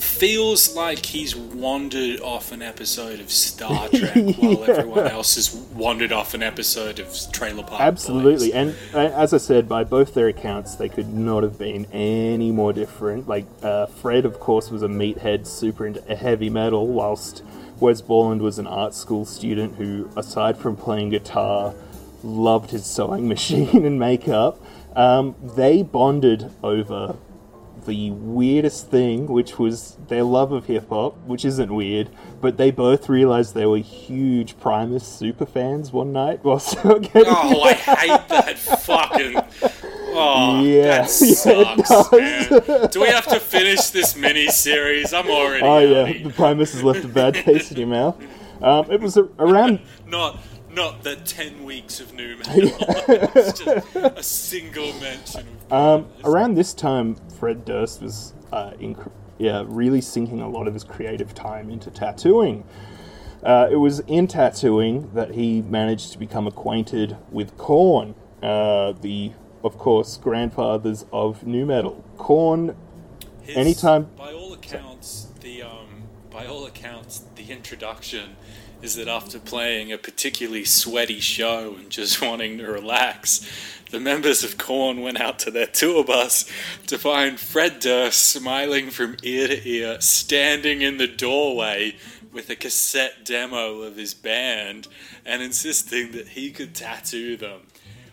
feels 0.05 0.77
like 0.77 1.07
he's 1.07 1.35
wandered 1.35 2.21
off 2.21 2.53
an 2.53 2.63
episode 2.63 3.21
of 3.21 3.31
Star 3.31 3.89
Trek 3.93 4.15
while 4.15 4.65
everyone 4.65 5.07
else 5.09 5.35
has 5.35 5.53
wandered 5.55 6.13
off 6.13 6.35
an 6.35 6.43
episode 6.43 7.01
of 7.01 7.17
Trailer 7.33 7.65
Park 7.65 7.81
absolutely, 7.81 8.53
and 8.53 8.77
uh, 8.93 8.99
as 8.99 9.35
I 9.35 9.39
said, 9.39 9.69
by 9.69 9.83
both 9.83 10.15
their 10.15 10.29
accounts, 10.29 10.77
they 10.77 10.89
could 10.89 11.13
not 11.13 11.43
have 11.43 11.59
been 11.59 11.87
any 11.93 12.53
more 12.53 12.73
different. 12.73 13.27
Like 13.27 13.47
uh, 13.63 13.87
Fred, 13.87 14.25
of 14.25 14.39
course, 14.39 14.71
was 14.71 14.83
a 14.83 14.89
meathead, 14.89 15.47
super 15.47 15.87
into 15.87 16.15
heavy 16.15 16.51
metal, 16.51 16.87
whilst 16.87 17.43
Wes 17.81 18.01
Borland 18.01 18.43
was 18.43 18.59
an 18.59 18.67
art 18.67 18.95
school 18.95 19.25
student 19.25 19.75
who, 19.77 20.09
aside 20.17 20.57
from 20.57 20.77
playing 20.77 21.11
guitar, 21.11 21.75
loved 22.23 22.71
his 22.71 22.87
sewing 22.87 23.27
machine 23.35 23.85
and 23.85 23.99
makeup. 23.99 24.61
Um, 24.95 25.35
they 25.57 25.83
bonded 25.83 26.53
over 26.63 27.17
the 27.87 28.11
weirdest 28.13 28.91
thing, 28.91 29.27
which 29.27 29.59
was 29.59 29.97
their 30.09 30.23
love 30.23 30.53
of 30.53 30.67
hip 30.67 30.89
hop, 30.89 31.17
which 31.27 31.45
isn't 31.45 31.75
weird, 31.75 32.09
but 32.41 32.57
they 32.57 32.71
both 32.71 33.09
realized 33.09 33.55
they 33.55 33.67
were 33.67 33.79
huge 33.79 34.59
Primus 34.59 35.07
super 35.07 35.45
fans 35.47 35.93
one 35.93 36.13
night 36.13 36.43
were 36.45 36.59
getting. 36.85 37.25
Oh, 37.27 37.63
I 37.63 37.73
hate 37.75 38.29
that 38.29 38.59
fucking. 38.59 39.37
Oh, 40.17 40.63
Yeah, 40.65 40.99
that 41.03 41.11
sucks, 41.11 41.89
does. 41.89 42.13
man. 42.13 42.89
Do 42.91 43.01
we 43.01 43.09
have 43.09 43.27
to 43.27 43.41
finish 43.41 43.89
this 43.91 44.17
mini 44.17 44.49
series? 44.49 45.13
I'm 45.13 45.29
already. 45.29 45.63
Oh 45.65 45.77
out. 45.77 46.09
yeah, 46.17 46.23
the 46.23 46.31
Primus 46.31 46.73
has 46.73 46.83
left 46.83 47.05
a 47.05 47.09
bad 47.09 47.35
taste 47.35 47.73
in 47.73 47.79
your 47.79 47.89
mouth. 47.89 48.17
Um, 48.63 48.91
it 48.91 49.01
was 49.01 49.17
a, 49.17 49.25
around. 49.39 49.81
Not 50.07 50.39
not 50.71 51.03
the 51.05 51.17
ten 51.17 51.65
weeks 51.65 52.01
of 52.01 52.13
new 52.15 52.37
metal. 52.37 52.55
it's 53.09 53.59
just 53.61 53.97
a 53.97 54.23
single 54.23 54.93
mention. 54.95 55.47
Of 55.71 56.01
Um, 56.03 56.07
around 56.25 56.55
this 56.55 56.75
time, 56.75 57.17
Fred 57.39 57.65
Durst 57.65 58.03
was 58.03 58.35
uh, 58.53 58.71
inc- 58.81 59.11
yeah 59.39 59.65
really 59.67 60.01
sinking 60.01 60.41
a 60.41 60.49
lot 60.49 60.67
of 60.69 60.75
his 60.75 60.85
creative 60.85 61.35
time 61.35 61.71
into 61.71 61.91
tattooing. 61.91 62.65
Uh, 63.43 63.69
it 63.71 63.77
was 63.77 64.01
in 64.01 64.27
tattooing 64.27 65.11
that 65.13 65.33
he 65.33 65.61
managed 65.63 66.13
to 66.13 66.19
become 66.19 66.47
acquainted 66.47 67.17
with 67.31 67.57
Korn, 67.59 68.15
uh, 68.43 68.93
the 69.01 69.33
of 69.63 69.77
course 69.79 70.17
grandfathers 70.17 71.05
of 71.13 71.47
new 71.47 71.67
metal. 71.67 72.03
Korn, 72.17 72.75
His- 73.43 73.57
anytime 73.57 74.05
By 74.17 74.33
all 74.33 74.53
accounts, 74.55 75.29
the 75.41 75.63
um, 75.63 76.05
by 76.31 76.47
all 76.47 76.65
accounts, 76.67 77.23
the 77.37 77.51
introduction 77.53 78.37
is 78.85 78.97
that 78.97 79.09
after 79.09 79.39
playing 79.39 79.91
a 79.91 79.97
particularly 79.97 80.65
sweaty 80.65 81.19
show 81.19 81.75
and 81.79 81.89
just 81.89 82.21
wanting 82.23 82.59
to 82.59 82.67
relax, 82.71 83.51
the 83.91 83.99
members 83.99 84.45
of 84.45 84.59
Korn 84.59 85.01
went 85.01 85.19
out 85.19 85.39
to 85.41 85.51
their 85.51 85.67
tour 85.67 86.05
bus 86.05 86.45
to 86.87 86.99
find 86.99 87.41
Fred 87.41 87.81
Durst 87.81 88.23
smiling 88.23 88.91
from 88.91 89.17
ear 89.23 89.49
to 89.49 89.69
ear, 89.69 90.01
standing 90.01 90.83
in 90.83 90.99
the 90.99 91.07
doorway 91.07 91.97
with 92.31 92.51
a 92.51 92.57
cassette 92.57 93.25
demo 93.25 93.81
of 93.81 93.97
his 93.97 94.13
band 94.13 94.89
and 95.25 95.43
insisting 95.43 96.13
that 96.13 96.29
he 96.29 96.51
could 96.51 96.75
tattoo 96.75 97.39
them. 97.39 97.61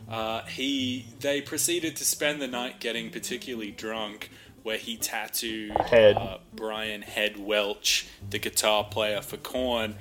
Uh, 0.08 0.44
he 0.46 1.06
they 1.20 1.42
proceeded 1.42 1.96
to 1.98 2.06
spend 2.06 2.42
the 2.42 2.48
night 2.48 2.80
getting 2.80 3.10
particularly 3.10 3.72
drunk, 3.72 4.30
where 4.64 4.78
he 4.78 4.98
tattooed. 4.98 5.72
Uh, 6.18 6.38
Brian 6.54 7.02
Head 7.02 7.38
Welch, 7.38 8.08
the 8.30 8.40
guitar 8.40 8.84
player 8.84 9.22
for 9.22 9.38
Korn, 9.38 9.96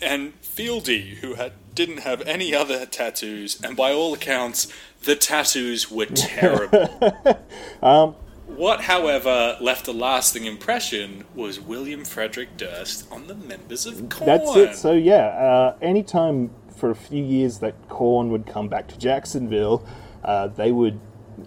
and 0.00 0.40
Fieldy, 0.42 1.16
who 1.16 1.34
had 1.34 1.52
didn't 1.74 1.98
have 1.98 2.20
any 2.22 2.52
other 2.52 2.84
tattoos, 2.86 3.60
and 3.62 3.76
by 3.76 3.92
all 3.92 4.12
accounts, 4.12 4.66
the 5.04 5.14
tattoos 5.14 5.88
were 5.90 6.06
terrible. 6.06 6.88
um, 7.82 8.16
what, 8.48 8.80
however, 8.80 9.56
left 9.60 9.86
a 9.86 9.92
lasting 9.92 10.44
impression 10.44 11.24
was 11.36 11.60
William 11.60 12.04
Frederick 12.04 12.56
Durst 12.56 13.06
on 13.12 13.28
the 13.28 13.36
members 13.36 13.86
of 13.86 14.08
Korn. 14.08 14.26
That's 14.26 14.56
it. 14.56 14.74
So 14.74 14.92
yeah, 14.92 15.26
uh, 15.26 15.76
anytime 15.80 16.50
for 16.76 16.90
a 16.90 16.96
few 16.96 17.22
years 17.22 17.58
that 17.60 17.74
Korn 17.88 18.30
would 18.30 18.46
come 18.46 18.68
back 18.68 18.88
to 18.88 18.98
Jacksonville, 18.98 19.86
uh, 20.24 20.48
they 20.48 20.72
would. 20.72 20.98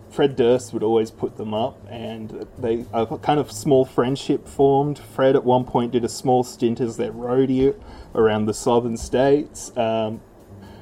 Fred 0.09 0.37
Durst 0.37 0.71
would 0.71 0.83
always 0.83 1.11
put 1.11 1.35
them 1.35 1.53
up, 1.53 1.77
and 1.89 2.47
they 2.57 2.85
a 2.93 3.17
kind 3.17 3.41
of 3.41 3.51
small 3.51 3.83
friendship 3.83 4.47
formed. 4.47 4.97
Fred 4.97 5.35
at 5.35 5.43
one 5.43 5.65
point 5.65 5.91
did 5.91 6.05
a 6.05 6.09
small 6.09 6.45
stint 6.45 6.79
as 6.79 6.95
their 6.95 7.11
roadie 7.11 7.75
around 8.15 8.45
the 8.45 8.53
southern 8.53 8.97
states. 8.97 9.75
Um, 9.77 10.21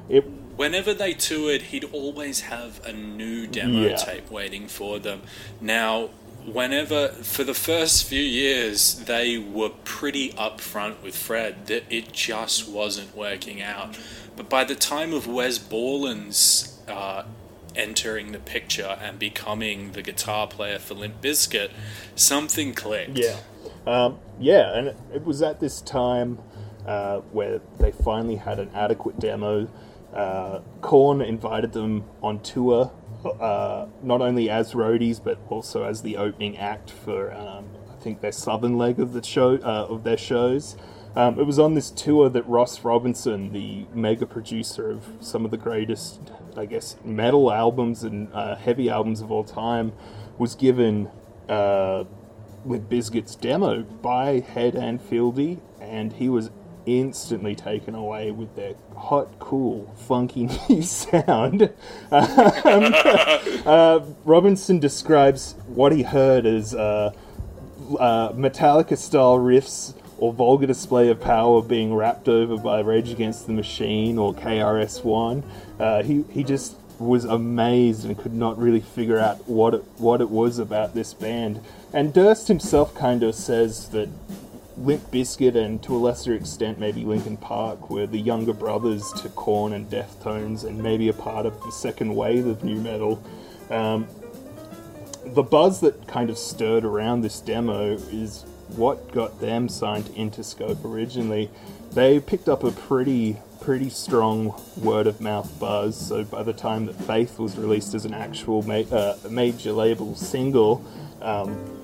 it 0.08 0.24
Whenever 0.56 0.92
they 0.92 1.14
toured, 1.14 1.62
he'd 1.62 1.84
always 1.84 2.40
have 2.42 2.84
a 2.84 2.92
new 2.92 3.46
demo 3.46 3.88
Yeah. 3.88 3.96
tape 3.96 4.30
waiting 4.30 4.68
for 4.68 4.98
them. 4.98 5.22
Now, 5.58 6.10
whenever, 6.44 7.08
for 7.08 7.44
the 7.44 7.54
first 7.54 8.04
few 8.04 8.20
years, 8.22 8.96
they 9.06 9.38
were 9.38 9.70
pretty 9.84 10.34
upfront 10.34 11.02
with 11.02 11.16
Fred 11.16 11.66
that 11.68 11.84
it 11.88 12.12
just 12.12 12.68
wasn't 12.68 13.16
working 13.16 13.62
out. 13.62 13.96
But 14.36 14.50
by 14.50 14.64
the 14.64 14.74
time 14.74 15.14
of 15.14 15.26
Wes 15.26 15.58
Borland's 15.58 16.78
uh, 16.86 17.22
entering 17.74 18.32
the 18.32 18.38
picture 18.38 18.98
and 19.00 19.18
becoming 19.18 19.92
the 19.92 20.02
guitar 20.02 20.46
player 20.46 20.78
for 20.78 20.92
Limp 20.92 21.22
Bizkit, 21.22 21.70
something 22.14 22.74
clicked. 22.74 23.18
Yeah. 23.18 23.36
Um, 23.86 24.18
yeah, 24.38 24.76
and 24.76 24.88
it 25.14 25.24
was 25.24 25.40
at 25.40 25.60
this 25.60 25.80
time 25.80 26.38
uh, 26.86 27.20
where 27.32 27.60
they 27.78 27.92
finally 27.92 28.36
had 28.36 28.58
an 28.58 28.70
adequate 28.74 29.18
demo. 29.18 29.68
Uh, 30.12 30.60
Korn 30.80 31.20
invited 31.20 31.72
them 31.72 32.04
on 32.22 32.40
tour, 32.40 32.92
uh, 33.24 33.86
not 34.02 34.20
only 34.20 34.50
as 34.50 34.72
roadies 34.72 35.22
but 35.22 35.38
also 35.48 35.84
as 35.84 36.02
the 36.02 36.16
opening 36.16 36.56
act 36.58 36.90
for 36.90 37.32
um, 37.32 37.68
I 37.90 38.02
think 38.02 38.20
their 38.20 38.32
southern 38.32 38.78
leg 38.78 38.98
of 38.98 39.12
the 39.12 39.22
show 39.22 39.56
uh, 39.56 39.86
of 39.88 40.04
their 40.04 40.16
shows. 40.16 40.76
Um, 41.14 41.40
it 41.40 41.44
was 41.44 41.58
on 41.58 41.74
this 41.74 41.90
tour 41.90 42.28
that 42.28 42.46
Ross 42.48 42.84
Robinson, 42.84 43.52
the 43.52 43.86
mega 43.92 44.26
producer 44.26 44.90
of 44.90 45.04
some 45.20 45.44
of 45.44 45.50
the 45.50 45.56
greatest, 45.56 46.20
I 46.56 46.66
guess, 46.66 46.96
metal 47.04 47.52
albums 47.52 48.04
and 48.04 48.32
uh, 48.32 48.54
heavy 48.54 48.88
albums 48.88 49.20
of 49.20 49.32
all 49.32 49.42
time, 49.42 49.92
was 50.38 50.54
given 50.54 51.10
uh, 51.48 52.04
with 52.64 52.88
Bizkit's 52.88 53.34
demo 53.34 53.82
by 53.82 54.40
Head 54.40 54.76
and 54.76 55.00
Fieldy, 55.00 55.60
and 55.80 56.12
he 56.12 56.28
was 56.28 56.50
instantly 56.98 57.54
taken 57.54 57.94
away 57.94 58.30
with 58.30 58.56
their 58.56 58.74
hot, 58.96 59.38
cool, 59.38 59.94
funky 59.96 60.48
new 60.68 60.82
sound. 60.82 61.62
Um, 61.62 61.70
uh, 63.66 64.00
Robinson 64.24 64.78
describes 64.78 65.54
what 65.68 65.92
he 65.92 66.02
heard 66.02 66.46
as 66.46 66.74
uh, 66.74 67.12
uh, 67.98 68.32
Metallica 68.32 68.96
style 68.96 69.38
riffs 69.38 69.94
or 70.18 70.32
vulgar 70.32 70.66
display 70.66 71.08
of 71.08 71.20
power 71.20 71.62
being 71.62 71.94
wrapped 71.94 72.28
over 72.28 72.56
by 72.56 72.80
Rage 72.80 73.10
Against 73.10 73.46
the 73.46 73.52
Machine 73.52 74.18
or 74.18 74.34
KRS 74.34 75.02
One. 75.02 75.42
Uh, 75.78 76.02
he 76.02 76.24
he 76.30 76.44
just 76.44 76.76
was 76.98 77.24
amazed 77.24 78.04
and 78.04 78.16
could 78.18 78.34
not 78.34 78.58
really 78.58 78.80
figure 78.80 79.18
out 79.18 79.48
what 79.48 79.74
it, 79.74 79.84
what 79.96 80.20
it 80.20 80.28
was 80.28 80.58
about 80.58 80.94
this 80.94 81.14
band. 81.14 81.60
And 81.92 82.12
Durst 82.12 82.48
himself 82.48 82.94
kind 82.94 83.22
of 83.22 83.34
says 83.34 83.88
that 83.88 84.08
Limp 84.80 85.10
Bizkit 85.10 85.56
and 85.56 85.82
to 85.82 85.94
a 85.94 85.98
lesser 85.98 86.32
extent 86.34 86.78
maybe 86.78 87.04
Linkin 87.04 87.36
Park 87.36 87.90
were 87.90 88.06
the 88.06 88.18
younger 88.18 88.54
brothers 88.54 89.12
to 89.20 89.28
Korn 89.30 89.74
and 89.74 89.88
Deftones 89.90 90.64
and 90.64 90.82
maybe 90.82 91.08
a 91.08 91.12
part 91.12 91.44
of 91.44 91.60
the 91.62 91.70
second 91.70 92.14
wave 92.14 92.46
of 92.46 92.64
new 92.64 92.80
metal. 92.80 93.22
Um, 93.68 94.08
the 95.26 95.42
buzz 95.42 95.80
that 95.80 96.08
kind 96.08 96.30
of 96.30 96.38
stirred 96.38 96.84
around 96.84 97.20
this 97.20 97.40
demo 97.40 97.92
is 97.92 98.44
what 98.68 99.12
got 99.12 99.38
them 99.38 99.68
signed 99.68 100.06
to 100.06 100.12
Interscope 100.12 100.82
originally. 100.84 101.50
They 101.92 102.18
picked 102.18 102.48
up 102.48 102.64
a 102.64 102.70
pretty 102.70 103.36
pretty 103.60 103.90
strong 103.90 104.58
word 104.78 105.06
of 105.06 105.20
mouth 105.20 105.60
buzz. 105.60 105.94
So 105.94 106.24
by 106.24 106.42
the 106.42 106.54
time 106.54 106.86
that 106.86 106.94
Faith 106.94 107.38
was 107.38 107.58
released 107.58 107.92
as 107.92 108.06
an 108.06 108.14
actual 108.14 108.62
ma- 108.62 108.88
uh, 108.90 109.18
major 109.28 109.72
label 109.72 110.14
single, 110.14 110.82
um, 111.20 111.79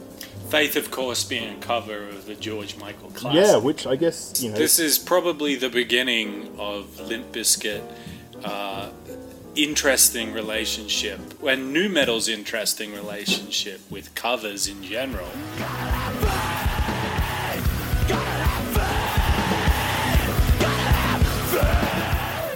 Faith, 0.50 0.76
of 0.76 0.90
course, 0.90 1.24
being 1.24 1.56
a 1.56 1.60
cover 1.60 2.08
of 2.08 2.26
the 2.26 2.34
George 2.34 2.76
Michael 2.76 3.10
classic. 3.10 3.42
yeah, 3.42 3.56
which 3.56 3.86
I 3.86 3.96
guess 3.96 4.40
you 4.42 4.50
know, 4.50 4.56
This 4.56 4.78
is 4.78 4.98
probably 4.98 5.56
the 5.56 5.68
beginning 5.68 6.54
of 6.58 7.00
Limp 7.00 7.32
Bizkit. 7.32 7.82
Uh, 8.44 8.90
interesting 9.56 10.32
relationship, 10.32 11.18
and 11.42 11.72
new 11.72 11.88
metal's 11.88 12.28
interesting 12.28 12.92
relationship 12.92 13.80
with 13.90 14.14
covers 14.14 14.68
in 14.68 14.82
general. 14.82 15.28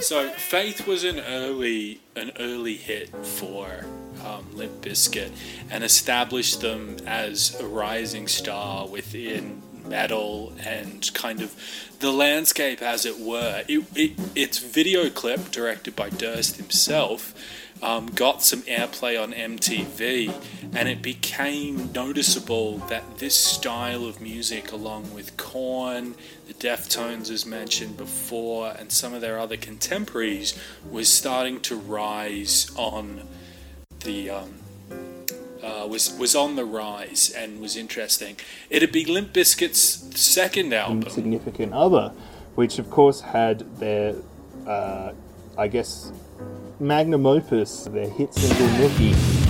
So 0.01 0.29
Faith 0.29 0.87
was 0.87 1.03
an 1.03 1.19
early 1.19 2.01
an 2.15 2.31
early 2.39 2.75
hit 2.75 3.09
for 3.25 3.85
um, 4.25 4.45
Limp 4.53 4.81
Bizkit 4.81 5.31
and 5.69 5.83
established 5.83 6.61
them 6.61 6.97
as 7.05 7.59
a 7.59 7.65
rising 7.65 8.27
star 8.27 8.87
within 8.87 9.61
metal 9.85 10.53
and 10.65 11.11
kind 11.13 11.41
of 11.41 11.55
the 11.99 12.11
landscape, 12.11 12.81
as 12.81 13.05
it 13.05 13.19
were. 13.19 13.63
It, 13.67 13.85
it, 13.95 14.11
its 14.35 14.57
video 14.57 15.09
clip, 15.09 15.51
directed 15.51 15.95
by 15.95 16.09
Durst 16.09 16.57
himself, 16.57 17.33
um, 17.81 18.07
got 18.07 18.43
some 18.43 18.61
airplay 18.63 19.21
on 19.21 19.33
MTV, 19.33 20.33
and 20.73 20.87
it 20.87 21.01
became 21.01 21.91
noticeable 21.91 22.77
that 22.89 23.17
this 23.17 23.35
style 23.35 24.05
of 24.05 24.21
music, 24.21 24.71
along 24.71 25.13
with 25.13 25.35
Korn, 25.37 26.15
the 26.47 26.53
Deftones, 26.53 27.31
as 27.31 27.45
mentioned 27.45 27.97
before, 27.97 28.73
and 28.77 28.91
some 28.91 29.13
of 29.13 29.21
their 29.21 29.39
other 29.39 29.57
contemporaries, 29.57 30.57
was 30.89 31.09
starting 31.09 31.59
to 31.61 31.75
rise 31.75 32.71
on 32.75 33.27
the 34.03 34.29
um, 34.29 34.53
uh, 35.63 35.87
was 35.89 36.15
was 36.17 36.35
on 36.35 36.55
the 36.55 36.65
rise 36.65 37.29
and 37.29 37.61
was 37.61 37.75
interesting. 37.75 38.35
It'd 38.69 38.91
be 38.91 39.05
Limp 39.05 39.33
Bizkit's 39.33 40.19
second 40.19 40.73
album. 40.73 41.09
significant 41.09 41.73
other, 41.73 42.11
which 42.55 42.79
of 42.79 42.89
course 42.89 43.21
had 43.21 43.59
their, 43.77 44.15
uh, 44.67 45.13
I 45.57 45.67
guess, 45.67 46.11
magnum 46.79 47.25
opus, 47.25 47.85
their 47.85 48.09
hit 48.09 48.33
single 48.33 48.67
Nookie. 48.67 49.40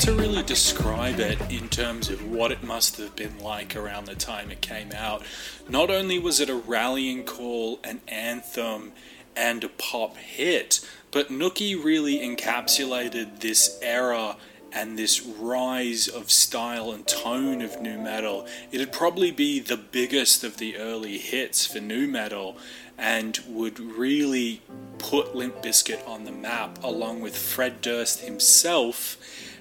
To 0.00 0.14
really 0.14 0.44
describe 0.44 1.18
it 1.18 1.40
in 1.50 1.68
terms 1.68 2.08
of 2.08 2.24
what 2.30 2.52
it 2.52 2.62
must 2.62 2.98
have 2.98 3.16
been 3.16 3.36
like 3.40 3.74
around 3.74 4.04
the 4.04 4.14
time 4.14 4.48
it 4.48 4.60
came 4.60 4.92
out. 4.92 5.24
Not 5.68 5.90
only 5.90 6.20
was 6.20 6.38
it 6.38 6.48
a 6.48 6.54
rallying 6.54 7.24
call, 7.24 7.80
an 7.82 8.00
anthem, 8.06 8.92
and 9.34 9.64
a 9.64 9.68
pop 9.68 10.16
hit, 10.16 10.86
but 11.10 11.30
Nookie 11.30 11.82
really 11.82 12.18
encapsulated 12.18 13.40
this 13.40 13.76
era 13.82 14.36
and 14.72 14.96
this 14.96 15.20
rise 15.20 16.06
of 16.06 16.30
style 16.30 16.92
and 16.92 17.04
tone 17.06 17.60
of 17.60 17.80
new 17.80 17.98
metal. 17.98 18.46
It'd 18.70 18.92
probably 18.92 19.32
be 19.32 19.58
the 19.58 19.76
biggest 19.76 20.44
of 20.44 20.58
the 20.58 20.76
early 20.76 21.18
hits 21.18 21.66
for 21.66 21.80
new 21.80 22.06
metal 22.06 22.56
and 22.96 23.40
would 23.48 23.80
really 23.80 24.62
put 24.98 25.34
Limp 25.34 25.62
Bizkit 25.62 26.06
on 26.06 26.24
the 26.24 26.32
map 26.32 26.82
along 26.84 27.20
with 27.20 27.36
Fred 27.36 27.80
Durst 27.80 28.20
himself 28.20 29.16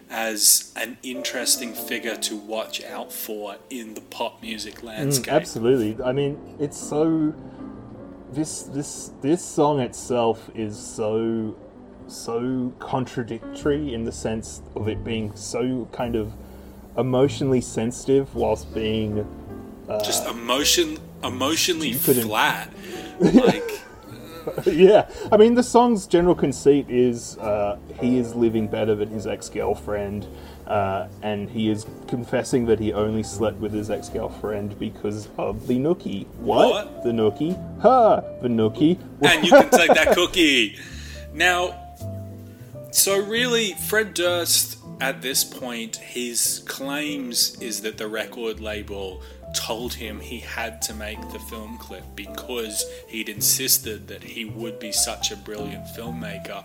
as 0.10 0.72
an 0.76 0.98
interesting 1.04 1.74
figure 1.74 2.16
to 2.16 2.36
watch 2.38 2.84
out 2.84 3.12
for 3.12 3.58
in 3.70 3.94
the 3.94 4.02
pop 4.02 4.42
music 4.42 4.76
Mm, 4.82 4.84
landscape. 4.84 5.34
absolutely. 5.34 6.04
I 6.04 6.12
mean, 6.12 6.38
it's 6.60 6.78
so. 6.78 7.34
This 8.32 8.64
this 8.64 9.12
this 9.22 9.44
song 9.44 9.80
itself 9.80 10.50
is 10.54 10.78
so 10.78 11.56
so 12.08 12.74
contradictory 12.80 13.94
in 13.94 14.04
the 14.04 14.12
sense 14.12 14.62
of 14.76 14.88
it 14.90 15.04
being 15.04 15.34
so 15.36 15.88
kind 15.92 16.16
of 16.16 16.34
emotionally 16.98 17.62
sensitive 17.62 18.34
whilst 18.36 18.74
being 18.74 19.26
uh, 19.90 20.04
Just 20.04 20.26
emotion 20.28 20.98
emotionally 21.24 21.94
flat. 21.94 22.72
Like 23.20 23.77
yeah, 24.66 25.10
I 25.32 25.38
mean 25.38 25.54
the 25.54 25.64
song's 25.64 26.08
general 26.08 26.36
conceit 26.36 26.90
is 26.90 27.38
uh, 27.38 27.78
he 28.00 28.18
is 28.18 28.36
living 28.36 28.68
better 28.68 28.96
than 28.96 29.10
his 29.10 29.28
ex 29.28 29.50
girlfriend, 29.50 30.28
uh, 30.68 31.08
and 31.22 31.50
he 31.50 31.70
is 31.70 31.86
confessing 32.08 32.66
that 32.66 32.80
he 32.80 32.94
only 32.94 33.24
slept 33.24 33.58
with 33.58 33.74
his 33.74 33.90
ex 33.90 34.10
girlfriend 34.10 34.78
because 34.80 35.30
of 35.38 35.68
the 35.68 35.78
nookie. 35.78 36.28
What? 36.38 36.70
What? 36.70 37.04
The 37.04 37.12
nookie? 37.12 37.82
Ha! 37.82 38.22
The 38.42 38.48
nookie. 38.48 39.00
and 39.22 39.46
you 39.46 39.52
can 39.52 39.70
take 39.70 39.94
that 39.94 40.14
cookie. 40.14 40.78
Now, 41.34 41.88
so 42.92 43.20
really, 43.20 43.74
Fred 43.74 44.14
Durst 44.14 44.78
at 45.00 45.22
this 45.22 45.44
point, 45.44 45.98
his 45.98 46.64
claims 46.66 47.56
is 47.62 47.82
that 47.82 47.98
the 47.98 48.08
record 48.08 48.60
label 48.60 49.22
told 49.54 49.94
him 49.96 50.20
he 50.20 50.40
had 50.40 50.82
to 50.84 50.94
make 50.94 51.20
the 51.32 51.40
film 51.40 51.78
clip 51.78 52.04
because 52.16 52.86
he'd 53.08 53.30
insisted 53.30 54.08
that 54.08 54.24
he 54.24 54.46
would 54.46 54.80
be 54.80 54.92
such 54.92 55.32
a 55.32 55.36
brilliant 55.36 55.86
filmmaker. 55.88 56.64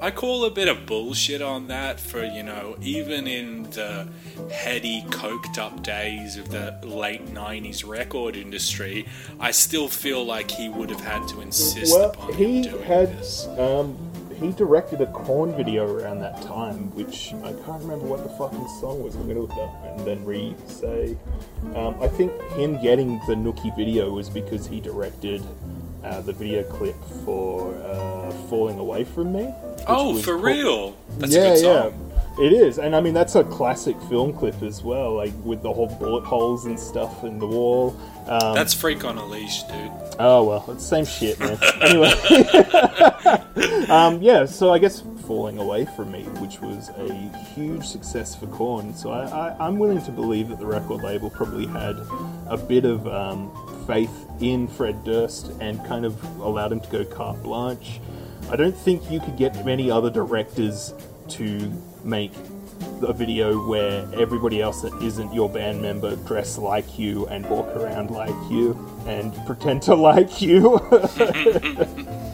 I 0.00 0.10
call 0.10 0.44
a 0.44 0.50
bit 0.50 0.68
of 0.68 0.86
bullshit 0.86 1.40
on 1.42 1.68
that 1.68 2.00
for, 2.00 2.24
you 2.24 2.42
know, 2.42 2.76
even 2.80 3.26
in 3.26 3.64
the 3.70 4.08
heady, 4.52 5.02
coked 5.08 5.58
up 5.58 5.82
days 5.82 6.36
of 6.36 6.50
the 6.50 6.78
late 6.82 7.26
90s 7.26 7.86
record 7.86 8.36
industry, 8.36 9.06
I 9.40 9.50
still 9.52 9.88
feel 9.88 10.24
like 10.24 10.50
he 10.50 10.68
would 10.68 10.90
have 10.90 11.00
had 11.00 11.26
to 11.28 11.40
insist 11.40 11.92
well, 11.92 12.10
upon 12.10 12.32
him 12.32 12.36
he 12.36 12.62
doing 12.62 12.82
had 12.82 13.18
this. 13.18 13.46
um, 13.58 13.96
he 14.40 14.52
directed 14.52 15.00
a 15.00 15.06
Korn 15.06 15.54
video 15.56 15.86
around 15.86 16.20
that 16.20 16.40
time, 16.42 16.94
which 16.94 17.32
I 17.42 17.52
can't 17.52 17.82
remember 17.82 18.06
what 18.06 18.22
the 18.22 18.30
fucking 18.30 18.66
song 18.80 19.02
was. 19.02 19.14
I'm 19.16 19.26
gonna 19.26 19.40
look 19.40 19.52
it 19.52 19.58
up 19.60 19.84
and 19.84 20.06
then 20.06 20.24
re-say. 20.24 21.16
Um, 21.74 21.96
I 22.00 22.08
think 22.08 22.32
him 22.52 22.80
getting 22.80 23.18
the 23.26 23.34
Nookie 23.34 23.74
video 23.76 24.10
was 24.10 24.28
because 24.28 24.66
he 24.66 24.80
directed 24.80 25.42
uh, 26.02 26.20
the 26.20 26.32
video 26.32 26.62
clip 26.64 26.96
for 27.24 27.74
uh, 27.76 28.30
"Falling 28.48 28.78
Away 28.78 29.04
from 29.04 29.32
Me." 29.32 29.52
Oh, 29.86 30.18
for 30.18 30.36
real? 30.36 30.96
That's 31.18 31.34
yeah, 31.34 31.40
a 31.40 31.48
good 31.50 31.58
song. 31.58 31.92
yeah. 31.92 32.03
It 32.36 32.52
is, 32.52 32.78
and 32.78 32.96
I 32.96 33.00
mean 33.00 33.14
that's 33.14 33.36
a 33.36 33.44
classic 33.44 34.00
film 34.02 34.32
clip 34.32 34.60
as 34.62 34.82
well, 34.82 35.14
like 35.14 35.32
with 35.44 35.62
the 35.62 35.72
whole 35.72 35.86
bullet 35.86 36.24
holes 36.24 36.64
and 36.64 36.78
stuff 36.78 37.22
in 37.22 37.38
the 37.38 37.46
wall. 37.46 37.96
Um, 38.26 38.54
That's 38.54 38.74
Freak 38.74 39.04
on 39.04 39.18
a 39.18 39.24
Leash, 39.24 39.62
dude. 39.64 39.92
Oh 40.18 40.42
well, 40.42 40.64
it's 40.68 40.88
the 40.88 41.04
same 41.04 41.04
shit, 41.04 41.38
man. 41.38 41.58
anyway, 41.80 42.10
um, 43.88 44.20
yeah. 44.20 44.46
So 44.46 44.72
I 44.72 44.78
guess 44.78 45.04
falling 45.26 45.58
away 45.58 45.86
from 45.96 46.10
me, 46.10 46.24
which 46.40 46.60
was 46.60 46.88
a 46.96 47.12
huge 47.54 47.84
success 47.84 48.34
for 48.34 48.46
Korn. 48.48 48.94
So 48.94 49.10
I, 49.10 49.26
I, 49.26 49.66
I'm 49.66 49.78
willing 49.78 50.02
to 50.02 50.10
believe 50.10 50.48
that 50.48 50.58
the 50.58 50.66
record 50.66 51.02
label 51.02 51.30
probably 51.30 51.66
had 51.66 51.96
a 52.48 52.56
bit 52.56 52.84
of 52.84 53.06
um, 53.06 53.52
faith 53.86 54.26
in 54.40 54.66
Fred 54.66 55.04
Durst 55.04 55.52
and 55.60 55.84
kind 55.86 56.04
of 56.04 56.22
allowed 56.40 56.72
him 56.72 56.80
to 56.80 56.90
go 56.90 57.04
carte 57.04 57.42
blanche. 57.44 58.00
I 58.50 58.56
don't 58.56 58.76
think 58.76 59.08
you 59.10 59.20
could 59.20 59.36
get 59.36 59.64
many 59.64 59.90
other 59.90 60.10
directors 60.10 60.94
to 61.28 61.72
make 62.04 62.32
a 63.02 63.12
video 63.12 63.66
where 63.66 64.06
everybody 64.14 64.60
else 64.60 64.82
that 64.82 64.94
isn't 65.02 65.32
your 65.32 65.48
band 65.48 65.80
member 65.80 66.16
dress 66.16 66.58
like 66.58 66.98
you 66.98 67.26
and 67.26 67.48
walk 67.48 67.66
around 67.76 68.10
like 68.10 68.34
you 68.50 68.78
and 69.06 69.34
pretend 69.46 69.82
to 69.82 69.94
like 69.94 70.40
you. 70.40 70.80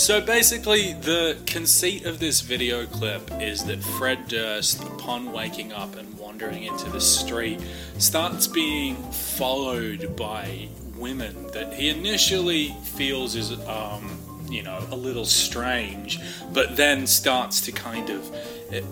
So 0.00 0.18
basically, 0.18 0.94
the 0.94 1.36
conceit 1.44 2.06
of 2.06 2.20
this 2.20 2.40
video 2.40 2.86
clip 2.86 3.30
is 3.38 3.64
that 3.64 3.82
Fred 3.82 4.28
Durst, 4.28 4.82
upon 4.82 5.30
waking 5.30 5.74
up 5.74 5.94
and 5.96 6.18
wandering 6.18 6.64
into 6.64 6.88
the 6.88 7.02
street, 7.02 7.60
starts 7.98 8.46
being 8.46 8.96
followed 9.12 10.16
by 10.16 10.70
women 10.96 11.48
that 11.48 11.74
he 11.74 11.90
initially 11.90 12.74
feels 12.82 13.34
is, 13.34 13.52
um, 13.68 14.18
you 14.48 14.62
know, 14.62 14.82
a 14.90 14.96
little 14.96 15.26
strange, 15.26 16.18
but 16.54 16.76
then 16.76 17.06
starts 17.06 17.60
to 17.60 17.70
kind 17.70 18.08
of 18.08 18.34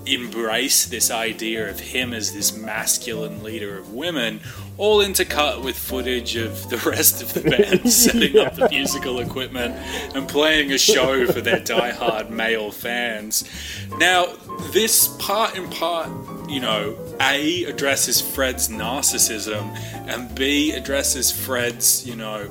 embrace 0.06 0.86
this 0.86 1.10
idea 1.10 1.68
of 1.68 1.78
him 1.78 2.12
as 2.12 2.32
this 2.32 2.56
masculine 2.56 3.42
leader 3.42 3.78
of 3.78 3.92
women, 3.92 4.40
all 4.76 5.02
intercut 5.02 5.62
with 5.62 5.78
footage 5.78 6.36
of 6.36 6.68
the 6.70 6.76
rest 6.90 7.22
of 7.22 7.34
the 7.34 7.48
band 7.48 7.90
setting 7.92 8.38
up 8.38 8.54
the 8.54 8.68
musical 8.70 9.18
equipment 9.20 9.74
and 10.14 10.28
playing 10.28 10.72
a 10.72 10.78
show 10.78 11.26
for 11.26 11.40
their 11.40 11.60
die-hard 11.60 12.30
male 12.30 12.70
fans. 12.70 13.44
Now, 13.98 14.26
this 14.72 15.08
part 15.18 15.56
in 15.56 15.68
part, 15.70 16.08
you 16.48 16.60
know, 16.60 16.96
A 17.20 17.64
addresses 17.64 18.20
Fred's 18.20 18.68
narcissism 18.68 19.74
and 20.08 20.34
B 20.34 20.72
addresses 20.72 21.30
Fred's, 21.30 22.06
you 22.06 22.16
know, 22.16 22.48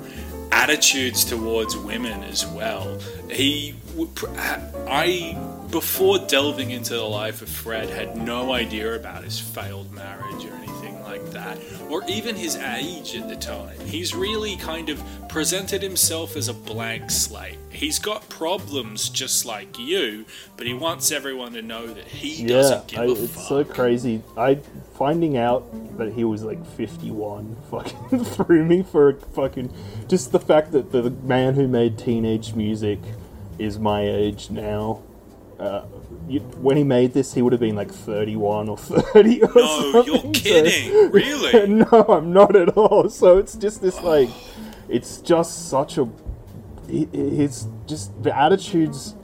attitudes 0.52 1.26
towards 1.26 1.76
women 1.78 2.24
as 2.24 2.46
well. 2.46 3.00
He, 3.30 3.76
would 3.96 4.10
I, 4.88 5.38
before 5.72 6.18
delving 6.20 6.72
into 6.72 6.94
the 6.94 7.04
life 7.04 7.42
of 7.42 7.50
Fred, 7.50 7.90
had 7.90 8.16
no 8.16 8.54
idea 8.54 8.96
about 8.96 9.24
his 9.24 9.40
failed 9.40 9.92
marriage 9.92 10.46
or 10.46 10.54
anything 10.54 11.02
like 11.04 11.30
that, 11.32 11.58
or 11.90 12.04
even 12.08 12.36
his 12.36 12.56
age 12.56 13.16
at 13.16 13.28
the 13.28 13.36
time. 13.36 13.78
He's 13.82 14.16
really 14.16 14.56
kind 14.58 14.90
of 14.90 15.02
presented 15.30 15.82
himself 15.82 16.36
as 16.36 16.48
a 16.48 16.54
blank 16.54 17.12
slate. 17.12 17.58
He's 17.70 18.00
got 18.00 18.28
problems 18.30 19.10
just 19.10 19.46
like 19.46 19.78
you, 19.78 20.26
but 20.56 20.66
he 20.68 20.74
wants 20.74 21.12
everyone 21.12 21.52
to 21.54 21.62
know 21.62 21.86
that 21.88 22.06
he 22.06 22.44
Yeah, 22.44 22.48
doesn't 22.48 22.88
give 22.88 23.00
I, 23.00 23.04
a 23.06 23.12
it's 23.12 23.34
fuck. 23.34 23.44
so 23.44 23.64
crazy. 23.66 24.22
I 24.38 24.56
finding 24.98 25.38
out 25.38 25.98
that 25.98 26.14
he 26.14 26.24
was 26.24 26.44
like 26.44 26.66
51 26.76 27.56
fucking 27.72 28.24
threw 28.26 28.66
me 28.66 28.84
for 28.84 29.10
a 29.10 29.14
fucking 29.16 29.72
just 30.08 30.32
the 30.32 30.40
fact 30.40 30.72
that 30.72 30.92
the 30.92 31.10
man 31.12 31.54
who 31.54 31.68
made 31.68 31.98
teenage 32.00 32.56
music 32.56 33.00
is 33.60 33.78
my 33.78 34.02
age 34.08 34.50
now. 34.50 35.02
Uh, 35.60 35.86
you, 36.28 36.40
when 36.62 36.78
he 36.78 36.84
made 36.84 37.14
this, 37.14 37.34
he 37.34 37.42
would 37.42 37.52
have 37.54 37.60
been 37.60 37.76
like 37.76 37.92
31 37.92 38.70
or 38.70 38.78
30 38.78 39.42
or 39.44 39.50
No, 39.56 39.92
something. 39.92 40.14
you're 40.14 40.22
so- 40.24 40.32
kidding. 40.32 41.12
Really? 41.12 41.68
no, 41.92 42.06
I'm 42.10 42.32
not 42.32 42.56
at 42.56 42.70
all. 42.78 43.10
So 43.10 43.38
it's 43.38 43.56
just 43.56 43.82
this 43.82 44.00
like, 44.04 44.30
it's 44.90 45.18
just 45.18 45.70
such 45.70 45.98
a, 45.98 46.06
hi- 46.86 47.08
his 47.12 47.68
just 47.88 48.22
the 48.22 48.38
attitudes 48.38 49.16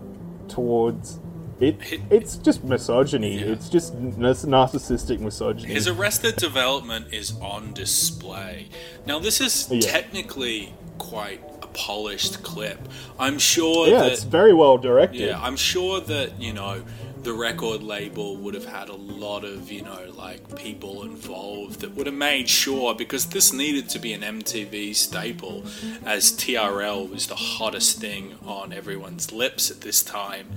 towards 0.48 1.20
it. 1.60 1.78
It's 2.10 2.38
just 2.38 2.64
misogyny. 2.64 3.38
It's 3.38 3.70
just 3.70 3.94
nar- 3.94 4.32
narcissistic 4.34 5.20
misogyny. 5.20 5.72
His 5.74 5.88
Arrested 5.88 6.36
Development 6.38 7.14
is 7.14 7.34
on 7.42 7.74
display. 7.74 8.70
Now, 9.06 9.20
this 9.20 9.40
is 9.40 9.68
Yeah. 9.70 9.82
technically 9.82 10.74
quite 10.98 11.42
polished 11.74 12.44
clip. 12.44 12.80
I'm 13.20 13.40
sure 13.40 13.88
yeah, 13.88 14.04
that 14.04 14.12
it's 14.14 14.24
very 14.24 14.54
well 14.54 14.78
directed. 14.78 15.22
Yeah, 15.22 15.42
I'm 15.42 15.56
sure 15.56 16.00
that, 16.02 16.40
you 16.40 16.54
know, 16.54 16.84
the 17.24 17.34
record 17.34 17.82
label 17.82 18.36
would 18.36 18.54
have 18.54 18.66
had 18.66 18.90
a 18.90 18.96
lot 18.96 19.46
of, 19.46 19.72
you 19.72 19.82
know, 19.82 20.12
like 20.16 20.56
people 20.58 21.04
involved 21.04 21.80
that 21.80 21.96
would 21.96 22.06
have 22.06 22.16
made 22.16 22.50
sure 22.50 22.94
because 22.94 23.28
this 23.28 23.54
needed 23.54 23.90
to 23.90 24.00
be 24.00 24.12
an 24.14 24.22
MTV 24.22 24.94
staple 24.94 25.64
as 26.06 26.34
TRL 26.34 27.10
was 27.10 27.28
the 27.28 27.36
hottest 27.36 28.00
thing 28.00 28.36
on 28.46 28.74
everyone's 28.74 29.32
lips 29.32 29.72
at 29.72 29.82
this 29.82 30.04
time. 30.04 30.48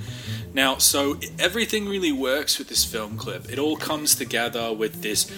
Now, 0.53 0.79
so 0.79 1.19
everything 1.39 1.89
really 1.89 2.13
works 2.13 2.59
with 2.59 2.69
this 2.69 2.85
film 2.85 3.17
clip. 3.17 3.51
It 3.51 3.59
all 3.59 3.77
comes 3.77 4.15
together 4.15 4.73
with 4.73 5.03
this 5.03 5.31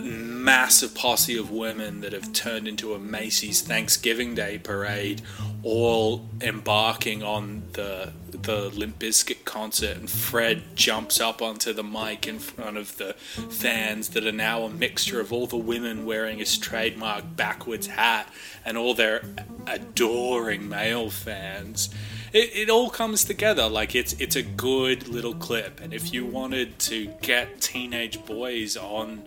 massive 0.00 0.94
posse 0.94 1.36
of 1.36 1.50
women 1.50 2.00
that 2.00 2.12
have 2.12 2.32
turned 2.32 2.68
into 2.68 2.94
a 2.94 2.98
Macy's 2.98 3.60
Thanksgiving 3.60 4.34
Day 4.34 4.58
parade, 4.58 5.22
all 5.62 6.26
embarking 6.40 7.22
on 7.22 7.62
the 7.72 8.12
the 8.42 8.68
Limp 8.70 8.98
Bizkit 8.98 9.44
concert, 9.44 9.96
and 9.96 10.10
Fred 10.10 10.76
jumps 10.76 11.20
up 11.20 11.40
onto 11.40 11.72
the 11.72 11.82
mic 11.82 12.26
in 12.26 12.38
front 12.38 12.76
of 12.76 12.96
the 12.98 13.14
fans 13.14 14.10
that 14.10 14.26
are 14.26 14.32
now 14.32 14.62
a 14.64 14.70
mixture 14.70 15.20
of 15.20 15.32
all 15.32 15.46
the 15.46 15.56
women 15.56 16.04
wearing 16.04 16.38
his 16.38 16.58
trademark 16.58 17.36
backwards 17.36 17.86
hat 17.86 18.28
and 18.64 18.76
all 18.76 18.94
their 18.94 19.22
adoring 19.66 20.68
male 20.68 21.10
fans. 21.10 21.88
It, 22.32 22.50
it 22.54 22.70
all 22.70 22.90
comes 22.90 23.24
together 23.24 23.68
like 23.68 23.94
it's 23.94 24.12
it's 24.14 24.36
a 24.36 24.42
good 24.42 25.08
little 25.08 25.34
clip, 25.34 25.80
and 25.80 25.94
if 25.94 26.12
you 26.12 26.26
wanted 26.26 26.78
to 26.80 27.06
get 27.22 27.60
teenage 27.60 28.24
boys 28.26 28.76
on 28.76 29.22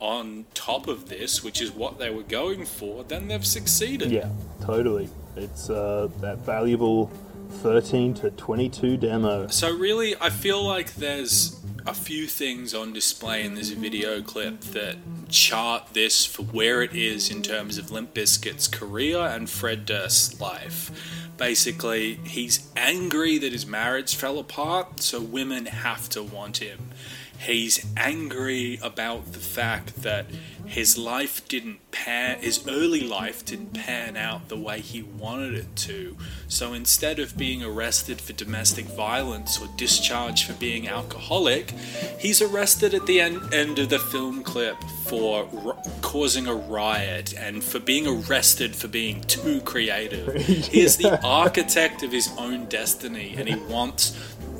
on 0.00 0.46
top 0.54 0.88
of 0.88 1.08
this, 1.08 1.44
which 1.44 1.60
is 1.60 1.70
what 1.70 1.98
they 1.98 2.10
were 2.10 2.22
going 2.22 2.64
for, 2.64 3.04
then 3.04 3.28
they've 3.28 3.46
succeeded. 3.46 4.10
Yeah, 4.10 4.30
totally. 4.62 5.08
It's 5.36 5.70
uh, 5.70 6.08
that 6.20 6.38
valuable 6.38 7.10
13 7.50 8.14
to 8.14 8.30
22 8.30 8.96
demo. 8.96 9.46
So 9.48 9.74
really, 9.74 10.16
I 10.20 10.30
feel 10.30 10.64
like 10.64 10.94
there's 10.94 11.60
a 11.86 11.94
few 11.94 12.26
things 12.26 12.74
on 12.74 12.92
display 12.92 13.44
in 13.44 13.54
this 13.54 13.70
video 13.70 14.22
clip 14.22 14.60
that 14.60 14.96
chart 15.28 15.88
this 15.92 16.26
for 16.26 16.42
where 16.42 16.82
it 16.82 16.94
is 16.94 17.30
in 17.30 17.42
terms 17.42 17.78
of 17.78 17.90
Limp 17.90 18.14
Bizkit's 18.14 18.68
career 18.68 19.18
and 19.18 19.48
Fred 19.48 19.86
Durst's 19.86 20.40
life. 20.40 20.90
Basically, 21.36 22.16
he's 22.24 22.68
angry 22.76 23.38
that 23.38 23.52
his 23.52 23.66
marriage 23.66 24.14
fell 24.14 24.38
apart, 24.38 25.00
so 25.00 25.20
women 25.20 25.66
have 25.66 26.08
to 26.10 26.22
want 26.22 26.58
him. 26.58 26.90
He's 27.40 27.86
angry 27.96 28.78
about 28.82 29.32
the 29.32 29.38
fact 29.38 30.02
that 30.02 30.26
his 30.66 30.98
life 30.98 31.48
didn't 31.48 31.90
pan, 31.90 32.38
his 32.40 32.68
early 32.68 33.00
life 33.00 33.46
didn't 33.46 33.72
pan 33.72 34.14
out 34.14 34.50
the 34.50 34.58
way 34.58 34.80
he 34.80 35.02
wanted 35.02 35.54
it 35.54 35.74
to. 35.74 36.18
So 36.48 36.74
instead 36.74 37.18
of 37.18 37.38
being 37.38 37.64
arrested 37.64 38.20
for 38.20 38.34
domestic 38.34 38.84
violence 38.84 39.58
or 39.58 39.68
discharged 39.78 40.46
for 40.46 40.52
being 40.52 40.86
alcoholic, 40.86 41.70
he's 42.18 42.42
arrested 42.42 42.92
at 42.92 43.06
the 43.06 43.22
end, 43.22 43.54
end 43.54 43.78
of 43.78 43.88
the 43.88 43.98
film 43.98 44.42
clip 44.42 44.76
for 45.06 45.48
r- 45.64 45.82
causing 46.02 46.46
a 46.46 46.54
riot 46.54 47.32
and 47.38 47.64
for 47.64 47.80
being 47.80 48.06
arrested 48.06 48.76
for 48.76 48.86
being 48.86 49.22
too 49.22 49.62
creative. 49.62 50.34
He 50.70 50.82
is 50.82 50.98
the 50.98 51.18
architect 51.24 52.02
of 52.02 52.12
his 52.12 52.30
own 52.36 52.66
destiny 52.66 53.34
and 53.36 53.48
he 53.48 53.56
wants 53.56 54.14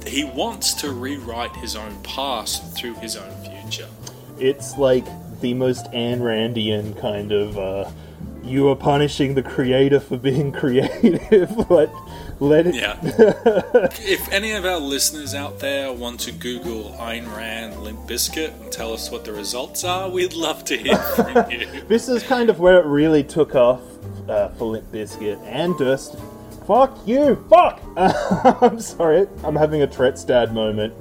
he 0.06 0.24
wants 0.24 0.74
to 0.74 0.92
rewrite 0.92 1.54
his 1.56 1.76
own 1.76 2.02
past 2.02 2.76
through 2.76 2.94
his 2.94 3.16
own 3.16 3.32
future. 3.44 3.88
It's 4.38 4.76
like 4.78 5.06
the 5.40 5.54
most 5.54 5.86
Ayn 5.92 6.20
Randian 6.20 6.98
kind 7.00 7.32
of. 7.32 7.58
Uh, 7.58 7.90
you 8.42 8.68
are 8.68 8.76
punishing 8.76 9.34
the 9.34 9.42
creator 9.42 10.00
for 10.00 10.16
being 10.16 10.52
creative, 10.60 11.54
but 11.68 11.92
let 12.40 12.66
it. 12.66 12.74
Yeah. 12.74 12.98
if 13.02 14.32
any 14.32 14.52
of 14.52 14.64
our 14.64 14.78
listeners 14.78 15.34
out 15.34 15.60
there 15.60 15.92
want 15.92 16.20
to 16.20 16.32
Google 16.32 16.96
Ayn 16.98 17.34
Rand 17.36 17.82
Limp 17.82 18.00
Bizkit 18.00 18.60
and 18.60 18.72
tell 18.72 18.92
us 18.92 19.10
what 19.10 19.24
the 19.24 19.32
results 19.32 19.84
are, 19.84 20.08
we'd 20.08 20.34
love 20.34 20.64
to 20.64 20.76
hear 20.76 20.96
from 20.96 21.50
you. 21.50 21.66
This 21.86 22.08
is 22.08 22.22
kind 22.22 22.50
of 22.50 22.58
where 22.60 22.80
it 22.80 22.86
really 22.86 23.22
took 23.22 23.54
off 23.54 23.82
uh, 24.28 24.48
for 24.50 24.64
Limp 24.66 24.90
Bizkit 24.90 25.40
and 25.46 25.76
Durst. 25.76 26.16
Fuck 26.70 27.04
you! 27.04 27.34
Fuck! 27.50 27.82
I'm 27.96 28.78
sorry, 28.78 29.26
I'm 29.42 29.56
having 29.56 29.82
a 29.82 29.88
Tretstad 29.88 30.52
moment. 30.52 30.94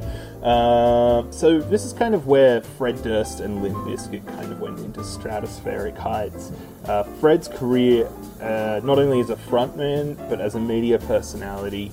Uh, 0.44 1.30
so 1.30 1.60
this 1.60 1.86
is 1.86 1.94
kind 1.94 2.16
of 2.16 2.26
where 2.26 2.62
Fred 2.62 3.00
Durst 3.04 3.40
and 3.40 3.62
Limp 3.62 3.78
Bizkit 3.86 4.26
kind 4.26 4.52
of 4.52 4.60
went 4.60 4.80
into 4.80 5.02
stratospheric 5.02 5.96
heights. 5.96 6.52
Uh, 6.86 7.04
Fred's 7.04 7.48
career, 7.48 8.10
uh, 8.42 8.82
not 8.84 8.98
only 8.98 9.20
as 9.20 9.30
a 9.30 9.36
frontman, 9.36 10.18
but 10.28 10.42
as 10.42 10.56
a 10.56 10.60
media 10.60 10.98
personality 10.98 11.92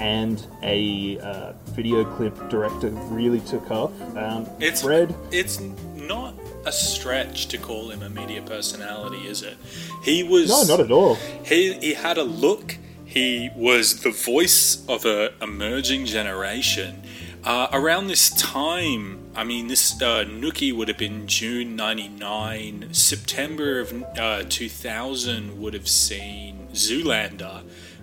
and 0.00 0.46
a 0.62 1.18
uh, 1.18 1.52
video 1.72 2.06
clip 2.16 2.34
director, 2.48 2.88
really 2.88 3.40
took 3.40 3.70
off. 3.70 3.92
Um, 4.16 4.48
It's 4.58 4.80
Fred 4.80 5.14
It's 5.32 5.60
not 5.96 6.32
a 6.64 6.72
stretch 6.72 7.48
to 7.48 7.58
call 7.58 7.90
him 7.90 8.02
a 8.02 8.08
media 8.08 8.40
personality, 8.40 9.26
is 9.26 9.42
it? 9.42 9.58
He 10.02 10.22
was 10.22 10.48
No, 10.48 10.76
not 10.76 10.82
at 10.82 10.90
all. 10.90 11.16
He 11.44 11.74
he 11.74 11.92
had 11.92 12.16
a 12.16 12.24
look. 12.24 12.78
He 13.08 13.48
was 13.56 14.02
the 14.02 14.10
voice 14.10 14.86
of 14.86 15.06
an 15.06 15.30
emerging 15.40 16.04
generation. 16.04 17.02
Uh, 17.42 17.68
around 17.72 18.08
this 18.08 18.28
time, 18.30 19.30
I 19.34 19.44
mean, 19.44 19.68
this 19.68 19.94
uh, 20.02 20.24
Nookie 20.24 20.76
would 20.76 20.88
have 20.88 20.98
been 20.98 21.26
June 21.26 21.74
'99. 21.74 22.88
September 22.92 23.80
of 23.80 24.04
uh, 24.18 24.42
2000 24.46 25.58
would 25.58 25.72
have 25.72 25.88
seen 25.88 26.68
Zoolander, 26.74 27.62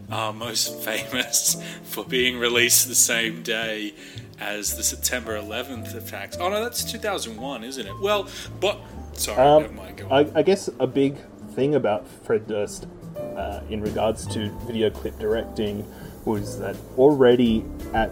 uh, 0.10 0.32
most 0.36 0.80
famous 0.82 1.62
for 1.84 2.04
being 2.04 2.40
released 2.40 2.88
the 2.88 2.96
same 2.96 3.44
day 3.44 3.94
as 4.40 4.76
the 4.76 4.84
September 4.84 5.40
11th 5.40 5.94
attacks. 5.96 6.36
Oh 6.40 6.50
no, 6.50 6.64
that's 6.64 6.84
2001, 6.84 7.64
isn't 7.64 7.86
it? 7.86 7.94
Well, 8.02 8.28
but 8.60 8.80
sorry, 9.14 9.38
Um, 9.40 9.62
never 9.62 9.74
mind. 9.76 9.98
Go. 9.98 10.08
I, 10.10 10.28
I 10.34 10.42
guess 10.42 10.68
a 10.80 10.88
big 10.88 11.16
thing 11.52 11.76
about 11.76 12.08
Fred 12.26 12.48
Durst 12.48 12.88
uh, 13.36 13.62
in 13.70 13.82
regards 13.82 14.26
to 14.28 14.50
video 14.66 14.90
clip 14.90 15.18
directing 15.20 15.86
was 16.26 16.60
that 16.60 16.76
already 16.98 17.64
at 17.94 18.12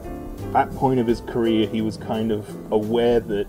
that 0.54 0.74
point 0.76 1.00
of 1.00 1.08
his 1.08 1.22
career, 1.22 1.68
he 1.68 1.82
was 1.82 1.98
kind 1.98 2.32
of 2.32 2.48
aware 2.72 3.20
that 3.20 3.48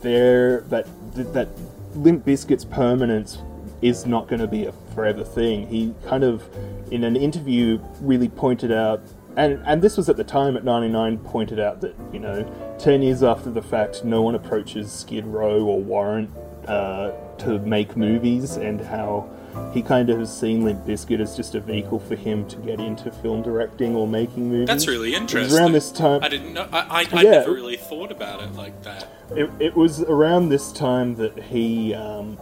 there 0.00 0.60
that 0.68 0.86
that 1.32 1.48
Limp 1.94 2.24
Bizkit's 2.24 2.64
permanence 2.64 3.38
is 3.82 4.06
not 4.06 4.28
going 4.28 4.40
to 4.40 4.46
be 4.46 4.66
a 4.66 4.72
forever 4.94 5.24
thing. 5.24 5.66
He 5.68 5.94
kind 6.06 6.24
of, 6.24 6.44
in 6.90 7.04
an 7.04 7.16
interview, 7.16 7.78
really 8.00 8.28
pointed 8.28 8.72
out, 8.72 9.00
and 9.36 9.62
and 9.66 9.82
this 9.82 9.96
was 9.96 10.08
at 10.08 10.16
the 10.16 10.24
time 10.24 10.56
at 10.56 10.64
'99, 10.64 11.18
pointed 11.18 11.60
out 11.60 11.80
that 11.80 11.94
you 12.12 12.18
know, 12.18 12.44
ten 12.78 13.02
years 13.02 13.22
after 13.22 13.50
the 13.50 13.62
fact, 13.62 14.04
no 14.04 14.22
one 14.22 14.34
approaches 14.34 14.90
Skid 14.92 15.26
Row 15.26 15.64
or 15.64 15.80
Warrant 15.80 16.30
uh, 16.66 17.12
to 17.38 17.58
make 17.60 17.96
movies, 17.96 18.56
and 18.56 18.80
how 18.80 19.28
he 19.72 19.82
kind 19.82 20.08
of 20.10 20.18
has 20.18 20.36
seen 20.36 20.64
Limp 20.64 20.84
Bizkit 20.86 21.20
as 21.20 21.36
just 21.36 21.54
a 21.54 21.60
vehicle 21.60 21.98
for 21.98 22.16
him 22.16 22.46
to 22.48 22.56
get 22.56 22.80
into 22.80 23.10
film 23.10 23.42
directing 23.42 23.94
or 23.94 24.06
making 24.06 24.48
movies. 24.48 24.66
That's 24.66 24.86
really 24.86 25.10
It 25.14 25.20
was 25.22 25.34
interesting. 25.34 25.58
around 25.58 25.72
this 25.72 25.90
time. 25.92 26.22
I 26.22 26.28
didn't 26.28 26.52
know. 26.54 26.66
I, 26.72 26.78
I, 26.78 27.06
I 27.12 27.22
Yeah. 27.22 27.30
never 27.30 27.52
really 27.52 27.76
thought 27.76 28.10
about 28.10 28.42
it 28.42 28.54
like 28.54 28.82
that. 28.84 29.08
It, 29.36 29.50
it 29.60 29.76
was 29.76 30.00
around 30.02 30.48
this 30.48 30.72
time 30.72 31.16
that 31.16 31.38
he 31.44 31.92
um, 31.94 32.38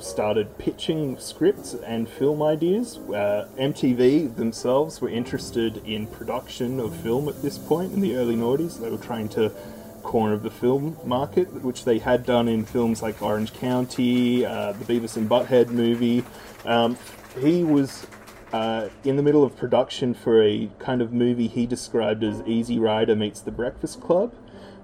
started 0.00 0.58
pitching 0.58 1.18
scripts 1.18 1.74
and 1.74 2.08
film 2.08 2.42
ideas. 2.42 2.98
Uh, 2.98 3.48
MTV 3.58 4.34
themselves 4.36 5.00
were 5.00 5.08
interested 5.08 5.82
in 5.86 6.06
production 6.06 6.80
of 6.80 6.94
film 6.96 7.28
at 7.28 7.42
this 7.42 7.58
point 7.58 7.92
in 7.92 8.00
the 8.00 8.16
early 8.16 8.34
noughties. 8.36 8.80
They 8.80 8.90
were 8.90 8.98
trying 8.98 9.28
to 9.30 9.52
corner 10.06 10.32
of 10.32 10.42
the 10.42 10.50
film 10.50 10.96
market, 11.04 11.52
which 11.62 11.84
they 11.84 11.98
had 11.98 12.24
done 12.24 12.48
in 12.48 12.64
films 12.64 13.02
like 13.02 13.20
Orange 13.20 13.52
County, 13.52 14.46
uh, 14.46 14.72
the 14.72 14.84
Beavis 14.84 15.16
and 15.16 15.28
Butthead 15.28 15.68
movie. 15.68 16.24
Um, 16.64 16.96
he 17.38 17.64
was 17.64 18.06
uh, 18.52 18.88
in 19.04 19.16
the 19.16 19.22
middle 19.22 19.44
of 19.44 19.56
production 19.56 20.14
for 20.14 20.40
a 20.42 20.70
kind 20.78 21.02
of 21.02 21.12
movie 21.12 21.48
he 21.48 21.66
described 21.66 22.22
as 22.22 22.40
Easy 22.46 22.78
Rider 22.78 23.16
meets 23.16 23.40
The 23.40 23.50
Breakfast 23.50 24.00
Club. 24.00 24.32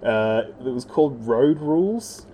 Uh, 0.02 0.42
it 0.58 0.74
was 0.74 0.84
called 0.84 1.26
Road 1.26 1.60
Rules, 1.60 2.26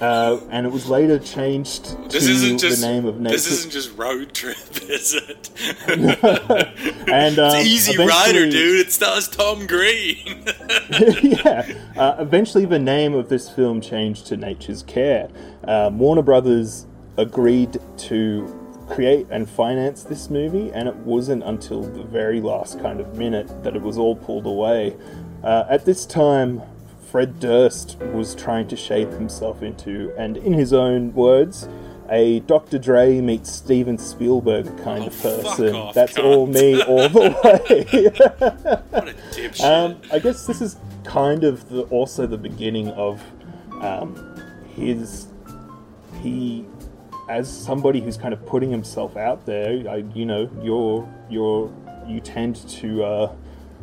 uh, 0.00 0.38
and 0.50 0.66
it 0.66 0.72
was 0.72 0.88
later 0.88 1.18
changed 1.18 1.84
This 2.10 2.24
to 2.26 2.30
isn't 2.30 2.58
just 2.58 2.80
the 2.80 2.86
name 2.86 3.04
of 3.04 3.20
Nature. 3.20 3.34
this 3.34 3.50
isn't 3.50 3.72
just 3.72 3.96
road 3.96 4.32
trip, 4.34 4.56
is 4.88 5.14
it? 5.14 5.50
And, 7.10 7.38
um, 7.38 7.56
it's 7.56 7.66
Easy 7.66 7.96
Rider, 7.96 8.50
dude. 8.50 8.86
It 8.86 8.92
stars 8.92 9.28
Tom 9.28 9.66
Green. 9.66 10.44
yeah. 11.22 11.72
Uh, 11.96 12.16
eventually, 12.18 12.66
the 12.66 12.78
name 12.78 13.14
of 13.14 13.28
this 13.30 13.48
film 13.48 13.80
changed 13.80 14.26
to 14.26 14.36
Nature's 14.36 14.82
Care. 14.82 15.30
Um, 15.64 15.98
Warner 15.98 16.20
Brothers 16.22 16.86
agreed 17.16 17.78
to 17.96 18.54
create 18.90 19.26
and 19.30 19.48
finance 19.48 20.02
this 20.02 20.28
movie, 20.28 20.70
and 20.72 20.86
it 20.86 20.96
wasn't 20.96 21.42
until 21.44 21.82
the 21.82 22.02
very 22.02 22.40
last 22.42 22.78
kind 22.80 23.00
of 23.00 23.16
minute 23.16 23.64
that 23.64 23.74
it 23.74 23.80
was 23.82 23.96
all 23.96 24.14
pulled 24.16 24.46
away. 24.46 24.94
Uh, 25.42 25.64
at 25.70 25.84
this 25.86 26.04
time, 26.04 26.60
Fred 27.10 27.40
Durst 27.40 27.96
was 28.12 28.34
trying 28.34 28.68
to 28.68 28.76
shape 28.76 29.10
himself 29.10 29.62
into, 29.62 30.12
and 30.18 30.36
in 30.36 30.52
his 30.52 30.72
own 30.72 31.14
words, 31.14 31.68
a 32.10 32.40
Dr. 32.40 32.78
Dre 32.78 33.20
meets 33.20 33.50
Steven 33.52 33.98
Spielberg 33.98 34.66
kind 34.82 35.04
of 35.04 35.22
person. 35.22 35.74
off, 35.74 35.94
That's 35.94 36.18
all 36.18 36.46
me 36.46 36.82
all 36.82 37.08
the 37.08 37.20
way. 37.44 38.82
what 38.90 39.08
a 39.08 39.12
dipshit. 39.32 39.62
Um, 39.64 40.00
I 40.12 40.18
guess 40.18 40.46
this 40.46 40.60
is 40.60 40.76
kind 41.04 41.44
of 41.44 41.68
the, 41.68 41.82
also 41.84 42.26
the 42.26 42.38
beginning 42.38 42.88
of 42.90 43.22
um, 43.80 44.14
his 44.74 45.28
he 46.22 46.64
as 47.28 47.48
somebody 47.48 48.00
who's 48.00 48.16
kind 48.16 48.32
of 48.32 48.44
putting 48.46 48.70
himself 48.70 49.16
out 49.16 49.44
there. 49.46 49.88
I, 49.88 49.96
you 50.14 50.24
know, 50.26 50.50
you're 50.62 51.08
you're 51.30 51.72
you 52.06 52.20
tend 52.20 52.56
to 52.68 53.04
uh, 53.04 53.32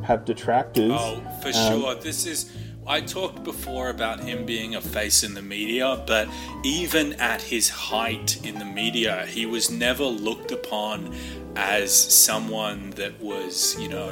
have 0.03 0.25
detractors. 0.25 0.91
Oh, 0.93 1.21
for 1.41 1.47
Um, 1.49 1.53
sure. 1.81 1.95
This 1.95 2.25
is. 2.25 2.51
I 2.88 3.02
talked 3.02 3.43
before 3.43 3.89
about 3.89 4.19
him 4.19 4.45
being 4.45 4.76
a 4.76 4.82
face 4.82 5.24
in 5.24 5.34
the 5.34 5.41
media, 5.41 6.04
but 6.06 6.28
even 6.63 7.13
at 7.13 7.41
his 7.41 7.69
height 7.69 8.45
in 8.45 8.60
the 8.60 8.65
media, 8.65 9.26
he 9.26 9.45
was 9.48 9.71
never 9.71 10.04
looked 10.06 10.52
upon 10.52 11.13
as 11.56 11.91
someone 11.93 12.91
that 12.91 13.19
was, 13.19 13.76
you 13.80 13.89
know, 13.89 14.12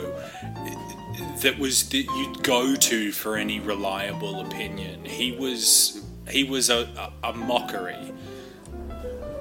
that 1.42 1.60
was 1.60 1.88
that 1.90 2.04
you'd 2.04 2.42
go 2.44 2.76
to 2.76 3.12
for 3.12 3.38
any 3.38 3.60
reliable 3.60 4.42
opinion. 4.42 5.06
He 5.06 5.34
was 5.34 6.02
he 6.30 6.44
was 6.44 6.70
a, 6.70 7.12
a, 7.24 7.30
a 7.30 7.34
mockery, 7.34 7.98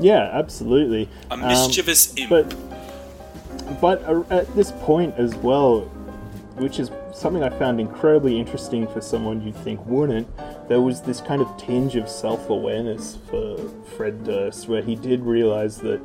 Yeah, 0.01 0.29
absolutely. 0.33 1.09
a 1.31 1.35
Um, 1.35 1.40
mischievous 1.40 2.12
imp. 2.16 2.29
But 2.31 3.81
but 3.81 4.03
uh, 4.05 4.25
at 4.31 4.55
this 4.55 4.73
point 4.83 5.14
as 5.16 5.35
well, 5.37 5.83
which 6.57 6.79
is 6.81 6.90
something 7.12 7.42
I 7.42 7.51
found 7.51 7.81
incredibly 7.81 8.38
interesting 8.38 8.87
for 8.88 9.01
someone 9.01 9.42
you'd 9.42 9.57
think 9.57 9.85
wouldn't, 9.87 10.29
there 10.68 10.81
was 10.81 11.03
this 11.03 11.20
kind 11.20 11.42
of 11.42 11.57
tinge 11.57 11.96
of 11.96 12.09
self-awareness 12.09 13.18
for 13.29 13.59
Fred 13.96 14.25
Durst, 14.25 14.68
where 14.68 14.83
he 14.83 14.94
did 14.94 15.20
realize 15.22 15.79
that, 15.79 16.01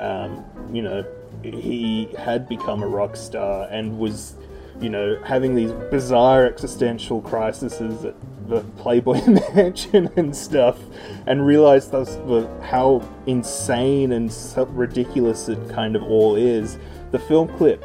um, 0.00 0.44
you 0.72 0.82
know, 0.82 1.04
he 1.42 2.08
had 2.18 2.48
become 2.48 2.82
a 2.82 2.86
rock 2.86 3.16
star 3.16 3.66
and 3.70 3.98
was, 3.98 4.34
you 4.80 4.88
know, 4.88 5.20
having 5.24 5.54
these 5.54 5.72
bizarre 5.90 6.46
existential 6.46 7.20
crises 7.20 8.04
at 8.04 8.14
the 8.48 8.60
Playboy 8.78 9.20
Mansion 9.54 10.10
and 10.16 10.34
stuff, 10.34 10.78
and 11.26 11.46
realized 11.46 11.90
thus 11.90 12.16
how 12.62 13.06
insane 13.26 14.12
and 14.12 14.32
ridiculous 14.70 15.48
it 15.48 15.58
kind 15.70 15.96
of 15.96 16.02
all 16.02 16.36
is. 16.36 16.78
The 17.10 17.18
film 17.18 17.48
clip 17.56 17.84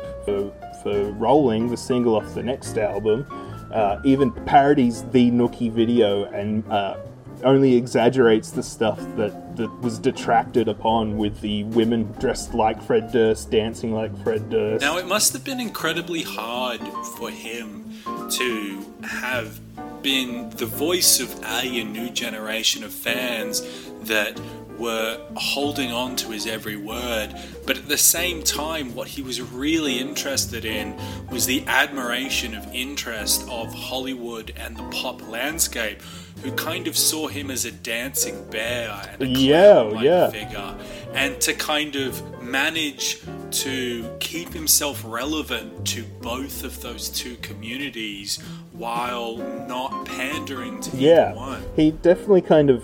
for 0.87 1.11
Rolling, 1.13 1.69
the 1.69 1.77
single 1.77 2.15
off 2.15 2.33
the 2.33 2.43
next 2.43 2.77
album, 2.77 3.25
uh, 3.73 3.99
even 4.05 4.31
parodies 4.31 5.03
the 5.11 5.29
Nookie 5.31 5.71
video 5.71 6.25
and 6.25 6.65
uh, 6.71 6.97
only 7.43 7.75
exaggerates 7.75 8.51
the 8.51 8.63
stuff 8.63 8.99
that, 9.17 9.57
that 9.57 9.69
was 9.81 9.99
detracted 9.99 10.67
upon 10.67 11.17
with 11.17 11.41
the 11.41 11.63
women 11.65 12.11
dressed 12.19 12.53
like 12.53 12.81
Fred 12.81 13.11
Durst 13.11 13.51
dancing 13.51 13.93
like 13.93 14.11
Fred 14.23 14.49
Durst. 14.49 14.81
Now, 14.81 14.97
it 14.97 15.07
must 15.07 15.33
have 15.33 15.43
been 15.43 15.59
incredibly 15.59 16.23
hard 16.23 16.79
for 17.17 17.29
him 17.29 17.93
to 18.31 18.85
have 19.03 19.59
been 20.01 20.49
the 20.51 20.65
voice 20.65 21.19
of 21.19 21.43
a, 21.43 21.81
a 21.81 21.83
new 21.83 22.09
generation 22.09 22.83
of 22.83 22.93
fans 22.93 23.61
that 24.03 24.39
were 24.77 25.19
holding 25.35 25.91
on 25.91 26.15
to 26.17 26.29
his 26.29 26.45
every 26.45 26.77
word, 26.77 27.33
but 27.65 27.77
at 27.77 27.87
the 27.87 27.97
same 27.97 28.43
time, 28.43 28.93
what 28.95 29.07
he 29.07 29.21
was 29.21 29.41
really 29.41 29.99
interested 29.99 30.65
in 30.65 30.95
was 31.31 31.45
the 31.45 31.63
admiration 31.67 32.55
of 32.55 32.67
interest 32.73 33.47
of 33.49 33.73
Hollywood 33.73 34.53
and 34.57 34.77
the 34.77 34.83
pop 34.83 35.27
landscape, 35.27 36.01
who 36.43 36.51
kind 36.51 36.87
of 36.87 36.95
saw 36.95 37.27
him 37.27 37.49
as 37.49 37.65
a 37.65 37.71
dancing 37.71 38.47
bear 38.51 38.91
and 39.11 39.21
a 39.23 39.25
Yeah, 39.27 39.73
clown-like 39.73 40.03
yeah. 40.05 40.29
figure, 40.29 40.75
and 41.13 41.41
to 41.41 41.53
kind 41.53 41.95
of 41.95 42.43
manage 42.43 43.21
to 43.49 44.15
keep 44.19 44.53
himself 44.53 45.03
relevant 45.05 45.85
to 45.87 46.03
both 46.21 46.63
of 46.63 46.79
those 46.81 47.09
two 47.09 47.35
communities 47.37 48.37
while 48.73 49.37
not 49.67 50.05
pandering 50.05 50.79
to 50.81 50.95
yeah, 50.97 51.29
either 51.29 51.35
one. 51.35 51.63
he 51.75 51.89
definitely 51.91 52.41
kind 52.41 52.69
of, 52.69 52.83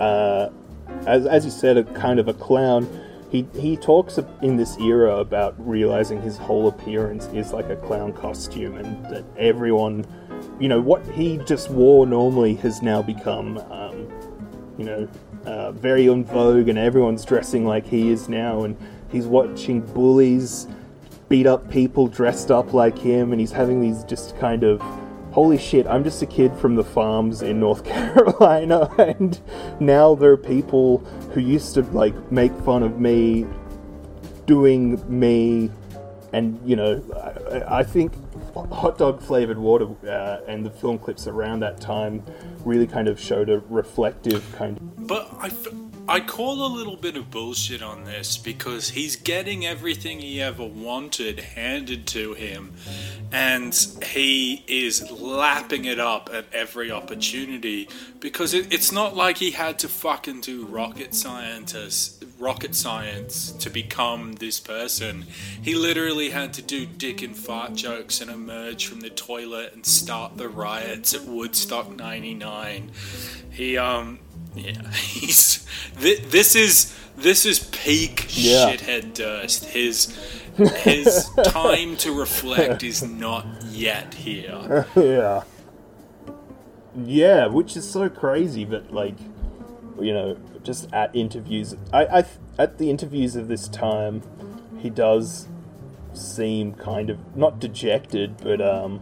uh, 0.00 0.48
as, 1.06 1.26
as 1.26 1.44
you 1.44 1.50
said, 1.50 1.76
a 1.76 1.84
kind 1.84 2.18
of 2.18 2.28
a 2.28 2.34
clown. 2.34 2.88
He, 3.30 3.46
he 3.54 3.76
talks 3.76 4.18
in 4.42 4.56
this 4.56 4.76
era 4.78 5.16
about 5.16 5.54
realizing 5.58 6.20
his 6.20 6.36
whole 6.36 6.68
appearance 6.68 7.26
is 7.28 7.52
like 7.52 7.70
a 7.70 7.76
clown 7.76 8.12
costume 8.12 8.76
and 8.76 9.04
that 9.06 9.24
everyone, 9.38 10.04
you 10.60 10.68
know, 10.68 10.80
what 10.80 11.06
he 11.06 11.38
just 11.38 11.70
wore 11.70 12.06
normally 12.06 12.54
has 12.56 12.82
now 12.82 13.00
become, 13.00 13.56
um, 13.70 14.08
you 14.76 14.84
know, 14.84 15.08
uh, 15.46 15.72
very 15.72 16.08
en 16.08 16.24
vogue 16.24 16.68
and 16.68 16.78
everyone's 16.78 17.24
dressing 17.24 17.64
like 17.64 17.86
he 17.86 18.10
is 18.10 18.28
now 18.28 18.64
and 18.64 18.76
he's 19.10 19.26
watching 19.26 19.80
bullies 19.80 20.68
beat 21.28 21.46
up 21.46 21.68
people 21.70 22.06
dressed 22.06 22.50
up 22.50 22.74
like 22.74 22.96
him 22.98 23.32
and 23.32 23.40
he's 23.40 23.52
having 23.52 23.80
these 23.80 24.04
just 24.04 24.36
kind 24.38 24.62
of 24.62 24.80
holy 25.32 25.58
shit 25.58 25.86
i'm 25.86 26.04
just 26.04 26.20
a 26.22 26.26
kid 26.26 26.54
from 26.56 26.74
the 26.74 26.84
farms 26.84 27.42
in 27.42 27.58
north 27.60 27.84
carolina 27.86 28.88
and 28.98 29.40
now 29.80 30.14
there 30.14 30.30
are 30.30 30.36
people 30.36 30.98
who 31.32 31.40
used 31.40 31.74
to 31.74 31.82
like 31.82 32.14
make 32.30 32.52
fun 32.60 32.82
of 32.82 33.00
me 33.00 33.46
doing 34.46 35.00
me 35.08 35.70
and 36.32 36.60
you 36.64 36.76
know 36.76 37.02
i, 37.68 37.78
I 37.78 37.82
think 37.82 38.12
hot 38.54 38.98
dog 38.98 39.22
flavored 39.22 39.58
water 39.58 39.86
uh, 40.06 40.40
and 40.46 40.64
the 40.64 40.70
film 40.70 40.98
clips 40.98 41.26
around 41.26 41.60
that 41.60 41.80
time 41.80 42.22
really 42.64 42.86
kind 42.86 43.08
of 43.08 43.18
showed 43.18 43.48
a 43.48 43.60
reflective 43.68 44.44
kind 44.56 44.76
of 44.76 45.06
But 45.06 45.28
I, 45.38 45.46
f- 45.46 45.68
I 46.08 46.20
call 46.20 46.66
a 46.66 46.72
little 46.74 46.96
bit 46.96 47.16
of 47.16 47.30
bullshit 47.30 47.80
on 47.82 48.04
this 48.04 48.36
because 48.36 48.90
he's 48.90 49.14
getting 49.14 49.64
everything 49.64 50.18
he 50.20 50.42
ever 50.42 50.64
wanted 50.64 51.38
handed 51.38 52.06
to 52.08 52.34
him, 52.34 52.74
and 53.30 53.74
he 54.04 54.64
is 54.66 55.10
lapping 55.10 55.84
it 55.84 56.00
up 56.00 56.28
at 56.32 56.46
every 56.52 56.90
opportunity 56.90 57.88
because 58.18 58.52
it, 58.52 58.72
it's 58.72 58.90
not 58.90 59.14
like 59.14 59.38
he 59.38 59.52
had 59.52 59.78
to 59.80 59.88
fucking 59.88 60.40
do 60.40 60.66
rocket 60.66 61.14
scientist 61.14 62.24
rocket 62.42 62.74
science 62.74 63.52
to 63.52 63.70
become 63.70 64.32
this 64.34 64.58
person. 64.58 65.24
He 65.62 65.76
literally 65.76 66.30
had 66.30 66.52
to 66.54 66.62
do 66.62 66.84
dick 66.84 67.22
and 67.22 67.36
fart 67.36 67.74
jokes 67.74 68.20
and 68.20 68.28
emerge 68.28 68.86
from 68.86 69.00
the 69.00 69.10
toilet 69.10 69.74
and 69.74 69.86
start 69.86 70.36
the 70.36 70.48
riots 70.48 71.14
at 71.14 71.24
Woodstock 71.24 71.94
99. 71.94 72.90
He 73.52 73.78
um 73.78 74.18
Yeah, 74.54 74.90
he's 74.92 75.58
thi- 75.96 76.24
this 76.26 76.54
is 76.54 76.94
this 77.16 77.46
is 77.46 77.58
peak 77.60 78.26
Yeah. 78.30 78.70
shithead 78.74 79.14
Durst. 79.14 79.66
His 79.66 80.16
his 80.82 81.30
time 81.44 81.96
to 81.98 82.12
reflect 82.12 82.82
is 82.82 83.02
not 83.02 83.46
yet 83.70 84.14
here. 84.14 84.86
yeah. 84.96 85.42
Yeah, 86.94 87.46
which 87.46 87.74
is 87.76 87.88
so 87.90 88.10
crazy, 88.10 88.66
but 88.66 88.92
like, 88.92 89.14
you 89.98 90.12
know, 90.12 90.36
just 90.62 90.92
at 90.92 91.14
interviews, 91.16 91.74
I, 91.92 92.04
I 92.04 92.24
at 92.58 92.76
the 92.76 92.90
interviews 92.90 93.34
of 93.34 93.48
this 93.48 93.66
time, 93.68 94.22
he 94.78 94.90
does 94.90 95.48
seem 96.12 96.74
kind 96.74 97.08
of 97.08 97.34
not 97.34 97.58
dejected, 97.58 98.36
but 98.42 98.60
um, 98.60 99.00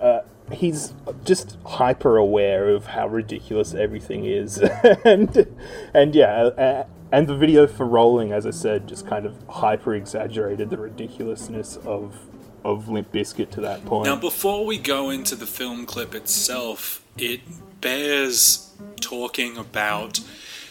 uh, 0.00 0.20
he's 0.52 0.94
just 1.24 1.56
hyper 1.64 2.16
aware 2.16 2.68
of 2.68 2.86
how 2.86 3.06
ridiculous 3.08 3.74
everything 3.74 4.24
is, 4.24 4.58
and 5.04 5.46
and 5.94 6.14
yeah, 6.14 6.42
uh, 6.42 6.84
and 7.12 7.26
the 7.26 7.36
video 7.36 7.66
for 7.66 7.86
rolling, 7.86 8.32
as 8.32 8.46
I 8.46 8.50
said, 8.50 8.88
just 8.88 9.06
kind 9.06 9.26
of 9.26 9.34
hyper 9.48 9.94
exaggerated 9.94 10.70
the 10.70 10.78
ridiculousness 10.78 11.76
of 11.78 12.16
of 12.64 12.88
Limp 12.88 13.12
Bizkit 13.12 13.50
to 13.52 13.60
that 13.62 13.84
point. 13.84 14.06
Now, 14.06 14.16
before 14.16 14.66
we 14.66 14.78
go 14.78 15.10
into 15.10 15.34
the 15.34 15.46
film 15.46 15.86
clip 15.86 16.14
itself, 16.14 17.02
it 17.16 17.40
bears 17.80 18.74
talking 19.00 19.56
about 19.56 20.20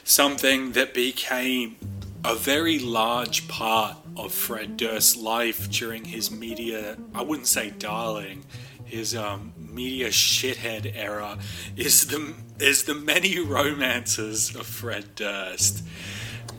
something 0.04 0.74
that 0.74 0.94
became 0.94 1.78
a 2.24 2.36
very 2.36 2.80
large 2.80 3.48
part 3.48 3.98
of 4.18 4.34
Fred 4.34 4.78
Durst's 4.78 5.16
life 5.16 5.70
during 5.70 6.06
his 6.06 6.30
media, 6.30 6.98
I 7.16 7.22
wouldn't 7.24 7.48
say 7.48 7.72
darling, 7.72 8.44
his 8.86 9.16
um, 9.16 9.54
media 9.80 10.10
shithead 10.10 10.92
era, 10.94 11.40
is 11.78 12.08
the, 12.08 12.34
is 12.60 12.84
the 12.84 12.94
many 12.94 13.40
romances 13.40 14.54
of 14.54 14.66
Fred 14.66 15.16
Durst. 15.16 15.84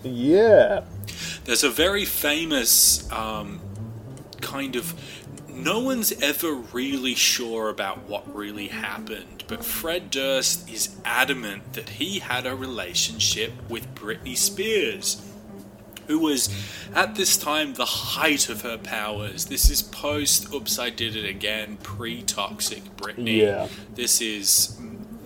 Yeah. 0.02 0.84
There's 1.44 1.62
a 1.62 1.68
very 1.68 2.06
famous 2.06 3.10
um, 3.12 3.60
kind 4.40 4.74
of. 4.74 4.94
No 5.48 5.80
one's 5.80 6.12
ever 6.22 6.54
really 6.54 7.14
sure 7.14 7.68
about 7.68 8.08
what 8.08 8.34
really 8.34 8.68
happened, 8.68 9.44
but 9.48 9.62
Fred 9.62 10.10
Durst 10.10 10.70
is 10.70 10.96
adamant 11.04 11.74
that 11.74 11.90
he 11.90 12.20
had 12.20 12.46
a 12.46 12.54
relationship 12.56 13.52
with 13.68 13.94
Britney 13.94 14.36
Spears, 14.36 15.20
who 16.10 16.18
was 16.18 16.48
at 16.94 17.14
this 17.14 17.36
time 17.36 17.74
the 17.74 17.84
height 17.84 18.48
of 18.48 18.62
her 18.62 18.76
powers. 18.76 19.44
This 19.46 19.70
is 19.70 19.80
post 19.80 20.52
Oops, 20.52 20.78
I 20.78 20.90
Did 20.90 21.14
It 21.14 21.24
Again, 21.24 21.78
pre 21.82 22.22
Toxic 22.22 22.84
Britney. 22.96 23.38
Yeah. 23.38 23.68
This 23.94 24.20
is 24.20 24.76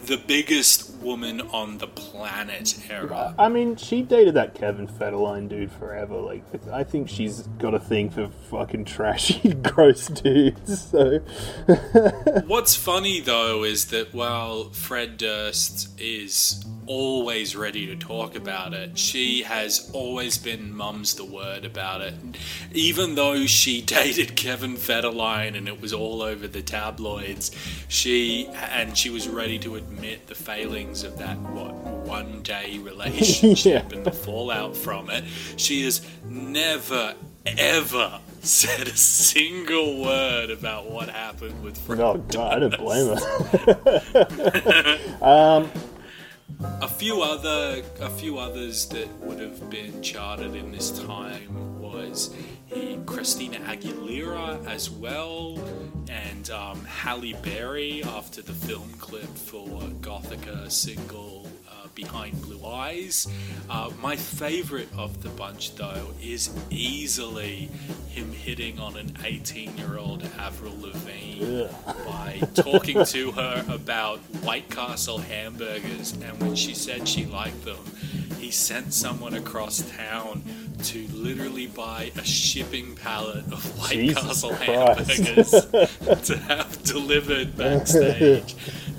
the 0.04 0.18
biggest 0.18 0.93
woman 1.04 1.40
on 1.40 1.78
the 1.78 1.86
planet 1.86 2.78
era. 2.90 3.34
I 3.38 3.48
mean, 3.48 3.76
she 3.76 4.02
dated 4.02 4.34
that 4.34 4.54
Kevin 4.54 4.88
Federline 4.88 5.48
dude 5.48 5.70
forever. 5.70 6.16
Like, 6.16 6.42
I 6.72 6.82
think 6.82 7.08
she's 7.08 7.42
got 7.58 7.74
a 7.74 7.78
thing 7.78 8.10
for 8.10 8.28
fucking 8.50 8.86
trashy, 8.86 9.54
gross 9.62 10.08
dudes. 10.08 10.82
So, 10.90 11.18
What's 12.46 12.74
funny 12.74 13.20
though 13.20 13.64
is 13.64 13.86
that 13.86 14.14
while 14.14 14.70
Fred 14.70 15.16
Durst 15.18 16.00
is 16.00 16.64
always 16.86 17.56
ready 17.56 17.86
to 17.86 17.96
talk 17.96 18.34
about 18.34 18.72
it, 18.74 18.98
she 18.98 19.42
has 19.42 19.90
always 19.92 20.38
been 20.38 20.74
mum's 20.74 21.14
the 21.14 21.24
word 21.24 21.64
about 21.64 22.00
it. 22.00 22.14
Even 22.72 23.14
though 23.14 23.46
she 23.46 23.80
dated 23.82 24.36
Kevin 24.36 24.74
Federline 24.74 25.56
and 25.56 25.68
it 25.68 25.80
was 25.80 25.92
all 25.92 26.22
over 26.22 26.46
the 26.48 26.62
tabloids, 26.62 27.50
she 27.88 28.48
and 28.48 28.96
she 28.96 29.10
was 29.10 29.28
ready 29.28 29.58
to 29.58 29.76
admit 29.76 30.26
the 30.26 30.34
of 31.02 31.18
that 31.18 31.36
what 31.38 31.74
one 31.74 32.42
day 32.42 32.78
relationship 32.82 33.92
and 33.92 34.04
the 34.04 34.12
fallout 34.12 34.76
from 34.76 35.10
it. 35.10 35.24
She 35.56 35.82
has 35.84 36.06
never 36.28 37.14
ever 37.46 38.20
said 38.40 38.88
a 38.88 38.96
single 38.96 40.02
word 40.02 40.50
about 40.50 40.90
what 40.90 41.08
happened 41.08 41.62
with 41.62 41.76
Fred. 41.78 42.00
oh 42.00 42.18
god, 42.28 42.54
I 42.54 42.58
don't 42.60 42.78
blame 42.78 43.16
her. 43.16 44.98
um, 45.22 45.70
A 46.82 46.88
few 46.88 47.20
other, 47.22 47.82
a 48.00 48.10
few 48.10 48.38
others 48.38 48.86
that 48.86 49.08
would 49.20 49.40
have 49.40 49.68
been 49.70 50.00
charted 50.02 50.54
in 50.54 50.72
this 50.72 50.90
time 51.00 51.80
was 51.82 52.34
he, 52.66 52.98
Christina 53.06 53.58
Aguilera 53.60 54.64
as 54.66 54.88
well, 54.90 55.58
and 56.08 56.50
um, 56.50 56.84
Halle 56.84 57.32
Berry 57.42 58.02
after 58.04 58.42
the 58.42 58.52
film 58.52 58.92
clip 58.98 59.36
for 59.36 59.66
Gothika 60.00 60.70
single 60.70 61.46
uh, 61.68 61.88
"Behind 61.94 62.40
Blue 62.42 62.64
Eyes." 62.66 63.26
Uh, 63.68 63.90
my 64.00 64.16
favorite 64.16 64.88
of 64.96 65.22
the 65.22 65.28
bunch, 65.30 65.74
though, 65.76 66.08
is 66.22 66.50
easily 66.70 67.68
him 68.08 68.32
hitting 68.32 68.78
on 68.78 68.96
an 68.96 69.08
18-year-old 69.22 70.22
Avril 70.38 70.74
Lavigne 70.80 71.66
by 72.06 72.40
talking 72.54 73.04
to 73.06 73.32
her 73.32 73.64
about 73.68 74.18
White 74.42 74.68
Castle 74.70 75.18
hamburgers, 75.18 76.12
and 76.12 76.40
when 76.40 76.54
she 76.54 76.74
said 76.74 77.08
she 77.08 77.24
liked 77.26 77.64
them, 77.64 77.78
he 78.38 78.50
sent 78.50 78.92
someone 78.92 79.34
across 79.34 79.80
town 79.96 80.42
to 80.82 81.06
literally 81.12 81.66
buy 81.66 82.10
a 82.16 82.24
shipping 82.24 82.94
pallet 82.96 83.44
of 83.52 83.78
White 83.78 83.90
Jesus 83.92 84.22
Castle 84.22 84.50
Christ. 84.50 84.68
hamburgers 85.70 86.26
to 86.28 86.36
have 86.38 86.82
delivered 86.82 87.56
backstage. 87.56 88.54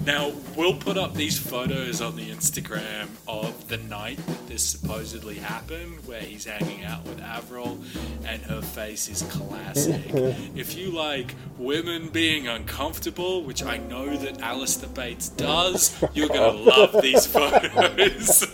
Now, 0.05 0.33
we'll 0.55 0.75
put 0.75 0.97
up 0.97 1.15
these 1.15 1.39
photos 1.39 1.99
on 1.99 2.15
the 2.15 2.29
Instagram 2.29 3.07
of 3.27 3.67
the 3.69 3.77
night 3.77 4.17
that 4.27 4.47
this 4.47 4.61
supposedly 4.63 5.35
happened, 5.35 6.05
where 6.05 6.21
he's 6.21 6.45
hanging 6.45 6.83
out 6.85 7.03
with 7.05 7.19
Avril, 7.21 7.79
and 8.23 8.39
her 8.43 8.61
face 8.61 9.09
is 9.09 9.23
classic. 9.23 10.01
if 10.55 10.77
you 10.77 10.91
like 10.91 11.33
women 11.57 12.09
being 12.09 12.47
uncomfortable, 12.47 13.41
which 13.43 13.63
I 13.63 13.77
know 13.77 14.15
that 14.15 14.41
Alistair 14.41 14.89
Bates 14.89 15.29
does, 15.29 15.95
you're 16.13 16.29
gonna 16.29 16.51
love 16.51 17.01
these 17.01 17.25
photos. 17.35 18.45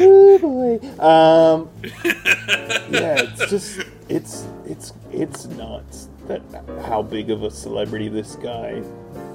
Oh 0.00 0.38
boy. 0.38 1.02
Um, 1.02 1.68
yeah, 2.90 3.22
it's 3.22 3.50
just 3.50 3.80
it's 4.08 4.46
it's 4.66 4.92
it's 5.12 5.46
nuts 5.46 6.08
that 6.28 6.42
how 6.86 7.02
big 7.02 7.30
of 7.30 7.42
a 7.42 7.50
celebrity 7.50 8.08
this 8.08 8.36
guy 8.36 8.82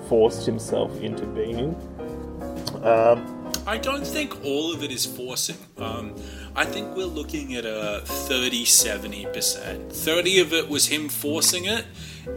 forced 0.07 0.45
himself 0.45 0.99
into 1.01 1.25
being. 1.25 1.75
Um, 2.83 3.41
I 3.67 3.77
don't 3.77 4.05
think 4.05 4.43
all 4.43 4.73
of 4.73 4.83
it 4.83 4.91
is 4.91 5.05
forcing. 5.05 5.57
Um, 5.77 6.15
I 6.55 6.65
think 6.65 6.95
we're 6.95 7.05
looking 7.05 7.55
at 7.55 7.65
a 7.65 8.01
30 8.03 8.65
70%. 8.65 9.91
30 9.91 10.39
of 10.39 10.53
it 10.53 10.67
was 10.67 10.87
him 10.87 11.09
forcing 11.09 11.65
it, 11.65 11.85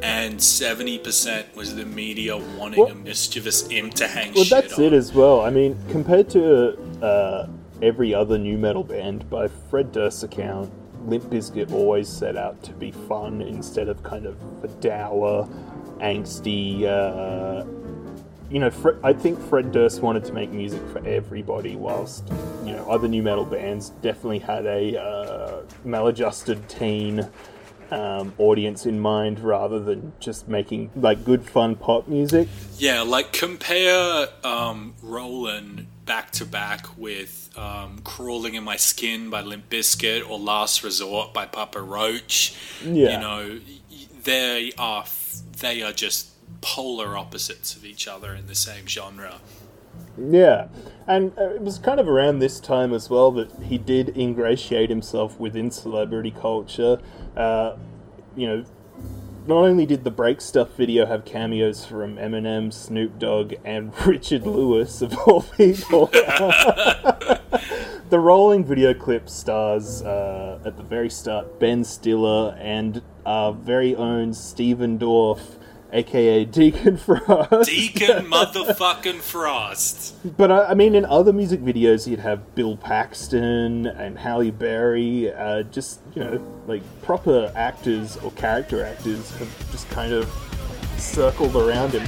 and 0.02 0.38
70% 0.38 1.56
was 1.56 1.74
the 1.74 1.86
media 1.86 2.36
wanting 2.36 2.90
a 2.90 2.94
mischievous 2.94 3.68
imp 3.70 3.94
to 3.94 4.06
hang 4.06 4.34
well, 4.34 4.44
that's 4.44 4.78
on. 4.78 4.84
it 4.84 4.92
as 4.92 5.12
well. 5.12 5.40
I 5.40 5.50
mean, 5.50 5.78
compared 5.90 6.28
to 6.30 6.78
uh, 7.02 7.48
every 7.82 8.14
other 8.14 8.38
nu 8.38 8.56
metal 8.58 8.84
band, 8.84 9.28
by 9.30 9.48
Fred 9.48 9.92
Durst's 9.92 10.22
account, 10.22 10.72
Limp 11.08 11.24
Bizkit 11.24 11.72
always 11.72 12.08
set 12.08 12.36
out 12.36 12.62
to 12.62 12.72
be 12.72 12.90
fun 12.90 13.42
instead 13.42 13.88
of 13.88 14.02
kind 14.02 14.26
of 14.26 14.36
a 14.62 14.68
dour, 14.68 15.48
angsty. 16.00 16.84
Uh, 16.84 17.64
you 18.50 18.58
know, 18.58 18.70
Fre- 18.70 18.98
I 19.02 19.12
think 19.12 19.38
Fred 19.38 19.72
Durst 19.72 20.00
wanted 20.00 20.24
to 20.26 20.32
make 20.32 20.50
music 20.50 20.80
for 20.88 21.04
everybody, 21.06 21.76
whilst 21.76 22.28
you 22.64 22.72
know 22.72 22.88
other 22.88 23.08
nu 23.08 23.22
metal 23.22 23.44
bands 23.44 23.90
definitely 24.00 24.38
had 24.38 24.66
a 24.66 25.00
uh, 25.00 25.62
maladjusted 25.84 26.68
teen 26.68 27.28
um, 27.90 28.32
audience 28.38 28.86
in 28.86 28.98
mind, 29.00 29.40
rather 29.40 29.78
than 29.78 30.12
just 30.20 30.48
making 30.48 30.90
like 30.96 31.24
good 31.24 31.44
fun 31.44 31.74
pop 31.76 32.08
music. 32.08 32.48
Yeah, 32.78 33.02
like 33.02 33.32
compare 33.32 34.28
um, 34.42 34.94
Rollin' 35.02 35.88
back 36.05 36.30
to 36.32 36.44
back 36.44 36.86
with 36.96 37.50
um, 37.57 38.00
Crawling 38.05 38.55
in 38.55 38.64
My 38.64 38.76
Skin 38.76 39.30
by 39.30 39.40
Limp 39.42 39.70
Bizkit 39.70 40.28
or 40.28 40.38
Last 40.38 40.82
Resort 40.82 41.32
by 41.32 41.46
Papa 41.46 41.80
Roach. 41.80 42.57
Yeah. 42.84 43.12
You 43.12 43.18
know, 43.18 43.61
they 44.24 44.72
are 44.78 45.02
f- 45.02 45.36
they 45.61 45.82
are 45.82 45.92
just 45.92 46.30
polar 46.61 47.16
opposites 47.16 47.76
of 47.76 47.84
each 47.84 48.09
other 48.09 48.34
in 48.34 48.46
the 48.46 48.55
same 48.55 48.86
genre. 48.86 49.40
Yeah, 50.16 50.68
and 51.07 51.32
uh, 51.38 51.55
it 51.55 51.61
was 51.61 51.78
kind 51.78 51.98
of 52.00 52.09
around 52.09 52.38
this 52.38 52.61
time 52.61 52.92
as 52.92 53.11
well 53.11 53.30
that 53.32 53.50
he 53.64 53.78
did 53.78 54.16
ingratiate 54.16 54.88
himself 54.88 55.38
within 55.38 55.70
celebrity 55.70 56.30
culture. 56.30 57.00
Uh, 57.36 57.76
you 58.36 58.46
know, 58.46 58.64
not 59.47 59.64
only 59.64 59.84
did 59.84 60.05
the 60.05 60.11
Break 60.11 60.40
Stuff 60.40 60.74
video 60.76 61.07
have 61.07 61.24
cameos 61.24 61.84
from 61.84 62.16
Eminem, 62.16 62.72
Snoop 62.72 63.18
Dogg, 63.18 63.55
and 63.64 63.92
Richard 64.07 64.47
Lewis, 64.47 65.03
of 65.03 65.16
all 65.18 65.42
people, 65.42 66.07
the 68.11 68.18
rolling 68.18 68.64
video 68.64 68.95
clip 68.95 69.28
stars 69.28 70.03
uh, 70.03 70.59
at 70.64 70.76
the 70.76 70.82
very 70.82 71.11
start 71.11 71.61
Ben 71.61 71.84
Stiller 71.84 72.57
and 72.59 73.03
our 73.26 73.53
very 73.53 73.95
own 73.95 74.32
Stephen 74.32 74.99
Dorff 74.99 75.59
aka 75.95 76.45
Deacon 76.45 76.97
Frost. 76.99 77.70
Deacon 77.70 78.26
motherfucking 78.30 79.20
Frost. 79.20 80.14
But 80.36 80.51
I, 80.51 80.64
I 80.66 80.74
mean, 80.74 80.95
in 80.95 81.05
other 81.05 81.32
music 81.32 81.61
videos, 81.61 82.07
you'd 82.07 82.18
have 82.18 82.55
Bill 82.55 82.76
Paxton 82.76 83.86
and 83.86 84.18
Halle 84.18 84.51
Berry, 84.51 85.32
uh, 85.32 85.62
just 85.62 86.01
you 86.14 86.24
know, 86.24 86.62
like 86.66 86.82
proper 87.03 87.51
actors 87.55 88.16
or 88.18 88.32
character 88.32 88.84
actors 88.84 89.30
have 89.36 89.70
just 89.70 89.88
kind 89.90 90.12
of 90.12 90.30
circled 90.99 91.55
around 91.57 91.92
him. 91.92 92.07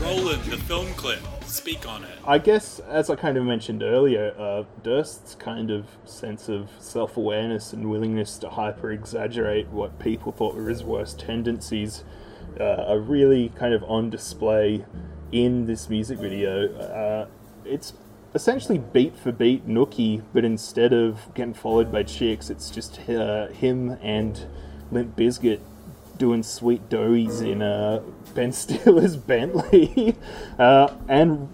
Rollin', 0.00 0.50
the 0.50 0.58
film 0.58 0.92
clip. 0.94 1.20
Speak 1.54 1.86
on 1.88 2.02
it. 2.02 2.10
I 2.26 2.38
guess, 2.38 2.80
as 2.80 3.08
I 3.10 3.14
kind 3.14 3.36
of 3.36 3.44
mentioned 3.44 3.84
earlier, 3.84 4.34
uh, 4.36 4.64
Durst's 4.82 5.36
kind 5.36 5.70
of 5.70 5.86
sense 6.04 6.48
of 6.48 6.68
self 6.80 7.16
awareness 7.16 7.72
and 7.72 7.88
willingness 7.88 8.38
to 8.38 8.50
hyper 8.50 8.90
exaggerate 8.90 9.68
what 9.68 10.00
people 10.00 10.32
thought 10.32 10.56
were 10.56 10.68
his 10.68 10.82
worst 10.82 11.20
tendencies 11.20 12.02
uh, 12.58 12.64
are 12.88 12.98
really 12.98 13.50
kind 13.50 13.72
of 13.72 13.84
on 13.84 14.10
display 14.10 14.84
in 15.30 15.66
this 15.66 15.88
music 15.88 16.18
video. 16.18 16.74
Uh, 16.74 17.28
it's 17.64 17.92
essentially 18.34 18.78
beat 18.78 19.16
for 19.16 19.30
beat 19.30 19.64
Nookie, 19.64 20.22
but 20.32 20.44
instead 20.44 20.92
of 20.92 21.32
getting 21.34 21.54
followed 21.54 21.92
by 21.92 22.02
chicks, 22.02 22.50
it's 22.50 22.68
just 22.68 23.08
uh, 23.08 23.46
him 23.46 23.96
and 24.02 24.46
Limp 24.90 25.14
Bizkit 25.14 25.60
doing 26.18 26.42
sweet 26.42 26.88
doughies 26.88 27.40
in 27.40 27.62
uh, 27.62 28.02
Ben 28.34 28.52
Stiller's 28.52 29.16
Bentley. 29.32 30.16
uh, 30.58 30.88
and 31.08 31.48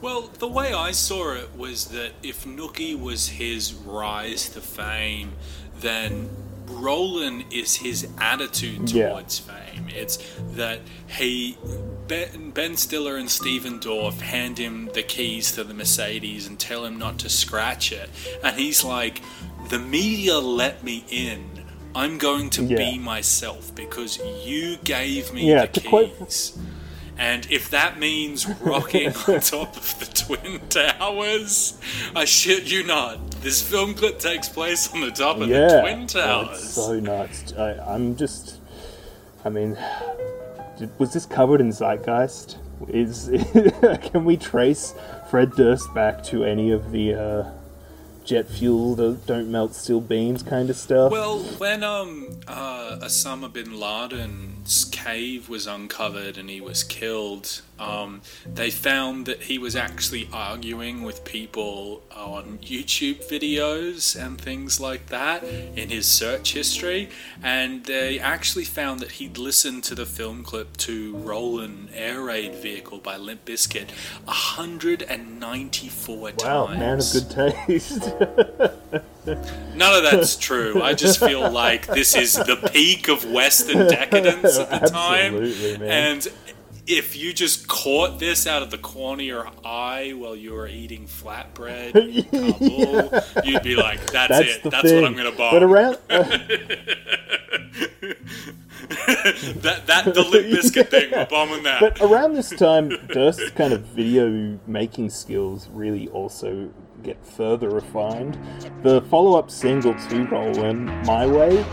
Well, 0.00 0.22
the 0.38 0.48
way 0.48 0.72
I 0.72 0.92
saw 0.92 1.32
it 1.34 1.56
was 1.56 1.86
that 1.86 2.12
if 2.22 2.44
Nookie 2.44 2.98
was 2.98 3.28
his 3.28 3.72
rise 3.74 4.48
to 4.50 4.60
fame, 4.60 5.32
then 5.80 6.28
Rollin' 6.68 7.44
is 7.52 7.76
his 7.76 8.08
attitude 8.18 8.90
Yeah. 8.90 9.10
towards 9.10 9.38
fame. 9.38 9.86
It's 9.88 10.18
that 10.54 10.80
he, 11.06 11.56
Ben, 12.08 12.50
ben 12.50 12.76
Stiller 12.76 13.16
and 13.16 13.30
Stephen 13.30 13.78
Dorff 13.78 14.20
hand 14.20 14.58
him 14.58 14.90
the 14.92 15.02
keys 15.02 15.52
to 15.52 15.62
the 15.64 15.74
Mercedes 15.74 16.46
and 16.46 16.58
tell 16.58 16.84
him 16.84 16.98
not 16.98 17.18
to 17.20 17.28
scratch 17.28 17.92
it. 17.92 18.10
And 18.42 18.56
he's 18.56 18.82
like, 18.84 19.22
the 19.70 19.78
media 19.78 20.38
let 20.38 20.82
me 20.84 21.04
in. 21.08 21.55
I'm 21.96 22.18
going 22.18 22.50
to 22.50 22.62
Yeah. 22.62 22.76
be 22.76 22.98
myself 22.98 23.74
because 23.74 24.18
you 24.44 24.76
gave 24.84 25.32
me 25.32 25.48
Yeah, 25.48 25.64
the 25.64 25.80
keys. 25.80 26.56
And 27.18 27.46
if 27.50 27.70
that 27.70 27.98
means 27.98 28.46
rocking 28.60 29.08
on 29.28 29.40
top 29.40 29.74
of 29.78 29.98
the 29.98 30.04
Twin 30.14 30.60
Towers, 30.68 31.80
I 32.14 32.26
shit 32.26 32.70
you 32.70 32.82
not. 32.84 33.30
This 33.40 33.62
film 33.62 33.94
clip 33.94 34.18
takes 34.18 34.50
place 34.50 34.92
on 34.92 35.00
the 35.00 35.10
top 35.10 35.38
of 35.40 35.48
yeah, 35.48 35.68
the 35.68 35.80
Twin 35.80 36.00
oh, 36.00 36.02
it's 36.04 36.12
Towers. 36.12 36.68
so 36.68 37.00
nuts. 37.00 37.54
I, 37.54 37.72
I'm 37.94 38.14
just, 38.16 38.60
I 39.46 39.48
mean, 39.48 39.78
was 40.98 41.14
this 41.14 41.24
covered 41.24 41.62
in 41.62 41.70
zeitgeist? 41.72 42.58
Is 42.88 43.30
can 44.12 44.26
we 44.26 44.36
trace 44.36 44.92
Fred 45.30 45.52
Durst 45.52 45.94
back 45.94 46.22
to 46.24 46.44
any 46.44 46.72
of 46.72 46.90
the 46.92 47.14
uh, 47.14 47.50
jet 48.26 48.48
fuel 48.48 48.96
don't, 48.96 49.26
don't 49.26 49.48
melt 49.50 49.74
steel 49.74 50.00
beams 50.00 50.42
kind 50.42 50.68
of 50.68 50.76
stuff? 50.76 51.12
Well, 51.12 51.38
when 51.58 51.82
um 51.82 52.40
uh, 52.48 52.98
Osama 53.02 53.52
bin 53.52 53.78
Laden's 53.78 54.55
cave 54.90 55.48
was 55.48 55.66
uncovered 55.66 56.36
and 56.36 56.50
he 56.50 56.60
was 56.60 56.82
killed, 56.82 57.62
um, 57.78 58.22
they 58.46 58.70
found 58.70 59.26
that 59.26 59.42
he 59.44 59.58
was 59.58 59.76
actually 59.76 60.28
arguing 60.32 61.02
with 61.02 61.24
people 61.24 62.02
on 62.14 62.58
YouTube 62.58 63.28
videos 63.28 64.16
and 64.20 64.40
things 64.40 64.80
like 64.80 65.06
that 65.06 65.44
in 65.44 65.90
his 65.90 66.06
search 66.06 66.54
history, 66.54 67.10
and 67.42 67.84
they 67.84 68.18
actually 68.18 68.64
found 68.64 69.00
that 69.00 69.12
he'd 69.12 69.38
listened 69.38 69.84
to 69.84 69.94
the 69.94 70.06
film 70.06 70.42
clip 70.42 70.76
to 70.78 71.14
Rollin' 71.16 71.88
Air 71.94 72.22
Raid 72.22 72.54
Vehicle 72.54 72.98
by 72.98 73.16
Limp 73.16 73.44
Bizkit 73.44 73.90
194 74.24 76.18
wow, 76.18 76.30
times. 76.66 76.78
man 76.78 76.98
of 76.98 77.12
good 77.12 77.30
taste. 77.66 78.10
None 79.26 79.94
of 79.96 80.02
that's 80.10 80.36
true. 80.36 80.82
I 80.82 80.94
just 80.94 81.18
feel 81.18 81.50
like 81.50 81.86
this 81.86 82.14
is 82.14 82.34
the 82.34 82.56
peak 82.72 83.08
of 83.08 83.24
Western 83.30 83.88
decadence 83.88 84.58
at 84.58 84.70
the 84.82 84.88
time. 84.88 85.34
Absolutely, 85.36 85.78
man. 85.78 86.16
And 86.16 86.28
if 86.86 87.16
you 87.16 87.32
just 87.32 87.66
caught 87.66 88.18
this 88.18 88.46
out 88.46 88.62
of 88.62 88.70
the 88.70 88.78
corner 88.78 89.22
of 89.22 89.26
your 89.26 89.50
eye 89.64 90.12
while 90.16 90.36
you 90.36 90.52
were 90.52 90.68
eating 90.68 91.06
flatbread 91.06 91.96
in 91.96 92.22
Kabul, 92.24 93.10
you'd 93.44 93.62
be 93.62 93.76
like, 93.76 94.00
that's, 94.10 94.30
That's 94.30 94.56
it. 94.56 94.70
That's 94.70 94.88
thing. 94.88 95.02
what 95.02 95.08
I'm 95.08 95.16
going 95.16 95.30
to 95.30 95.36
bomb. 95.36 95.54
But 95.54 95.62
around, 95.62 95.98
oh. 96.10 96.22
that, 99.62 99.86
that, 99.86 100.14
the 100.14 100.22
Limp 100.22 100.46
Bizkit 100.54 100.88
thing, 100.88 101.10
we're 101.10 101.26
bombing 101.26 101.64
that. 101.64 101.80
But 101.80 102.00
around 102.00 102.34
this 102.34 102.50
time, 102.50 102.90
Durst's 103.08 103.50
kind 103.50 103.72
of 103.72 103.82
video 103.82 104.58
making 104.66 105.10
skills 105.10 105.68
really 105.72 106.08
also 106.08 106.70
get 107.02 107.24
further 107.24 107.68
refined. 107.70 108.38
The 108.82 109.02
follow 109.02 109.38
up 109.38 109.50
single 109.50 109.94
to 109.94 110.24
Rollin', 110.26 110.86
My 111.04 111.26
Way, 111.26 111.64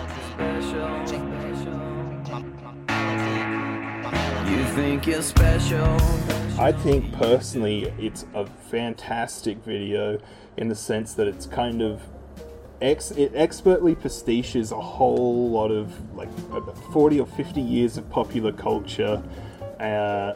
You 4.54 4.64
think 4.66 5.08
you're 5.08 5.24
special? 5.24 5.84
I 6.60 6.72
think 6.72 7.12
personally 7.14 7.92
it's 7.98 8.28
a 8.36 8.46
fantastic 8.46 9.58
video 9.64 10.20
in 10.58 10.68
the 10.68 10.76
sense 10.76 11.16
that 11.16 11.28
it's 11.28 11.48
kind 11.48 11.82
of. 11.82 12.04
Ex- 12.80 13.10
it 13.10 13.32
expertly 13.34 13.96
pastiches 13.96 14.72
a 14.72 14.80
whole 14.80 15.50
lot 15.50 15.72
of 15.72 15.92
like 16.16 16.30
40 16.92 17.20
or 17.22 17.26
50 17.26 17.62
years 17.62 17.98
of 17.98 18.08
popular 18.12 18.52
culture 18.52 19.24
uh, 19.80 20.34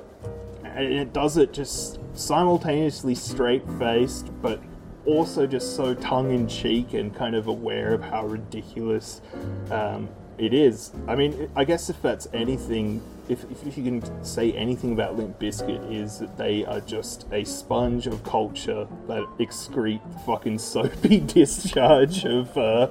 and 0.63 0.93
it 0.93 1.13
does 1.13 1.38
it 1.38 1.53
just 1.53 1.99
simultaneously 2.13 3.13
straight 3.13 3.68
faced 3.78 4.32
but 4.41 4.59
also 5.05 5.45
just 5.45 5.76
so 5.76 5.93
tongue 5.93 6.32
in 6.32 6.47
cheek 6.47 6.93
and 6.93 7.15
kind 7.15 7.36
of 7.36 7.47
aware 7.47 7.93
of 7.93 8.01
how 8.01 8.26
ridiculous 8.26 9.22
um, 9.70 10.09
it 10.38 10.53
is. 10.53 10.91
I 11.07 11.15
mean, 11.15 11.49
I 11.55 11.63
guess 11.63 11.89
if 11.89 12.01
that's 12.01 12.28
anything, 12.34 13.01
if, 13.30 13.43
if 13.65 13.78
you 13.78 13.84
can 13.84 14.23
say 14.23 14.51
anything 14.53 14.93
about 14.93 15.17
Limp 15.17 15.39
Bizkit, 15.39 15.91
is 15.91 16.19
that 16.19 16.38
they 16.38 16.65
are 16.65 16.80
just 16.82 17.25
a 17.32 17.43
sponge 17.43 18.07
of 18.07 18.23
culture 18.23 18.88
that 19.07 19.23
excrete 19.39 20.01
fucking 20.25 20.59
soapy 20.59 21.19
discharge 21.36 22.25
of 22.25 22.55
uh, 22.57 22.89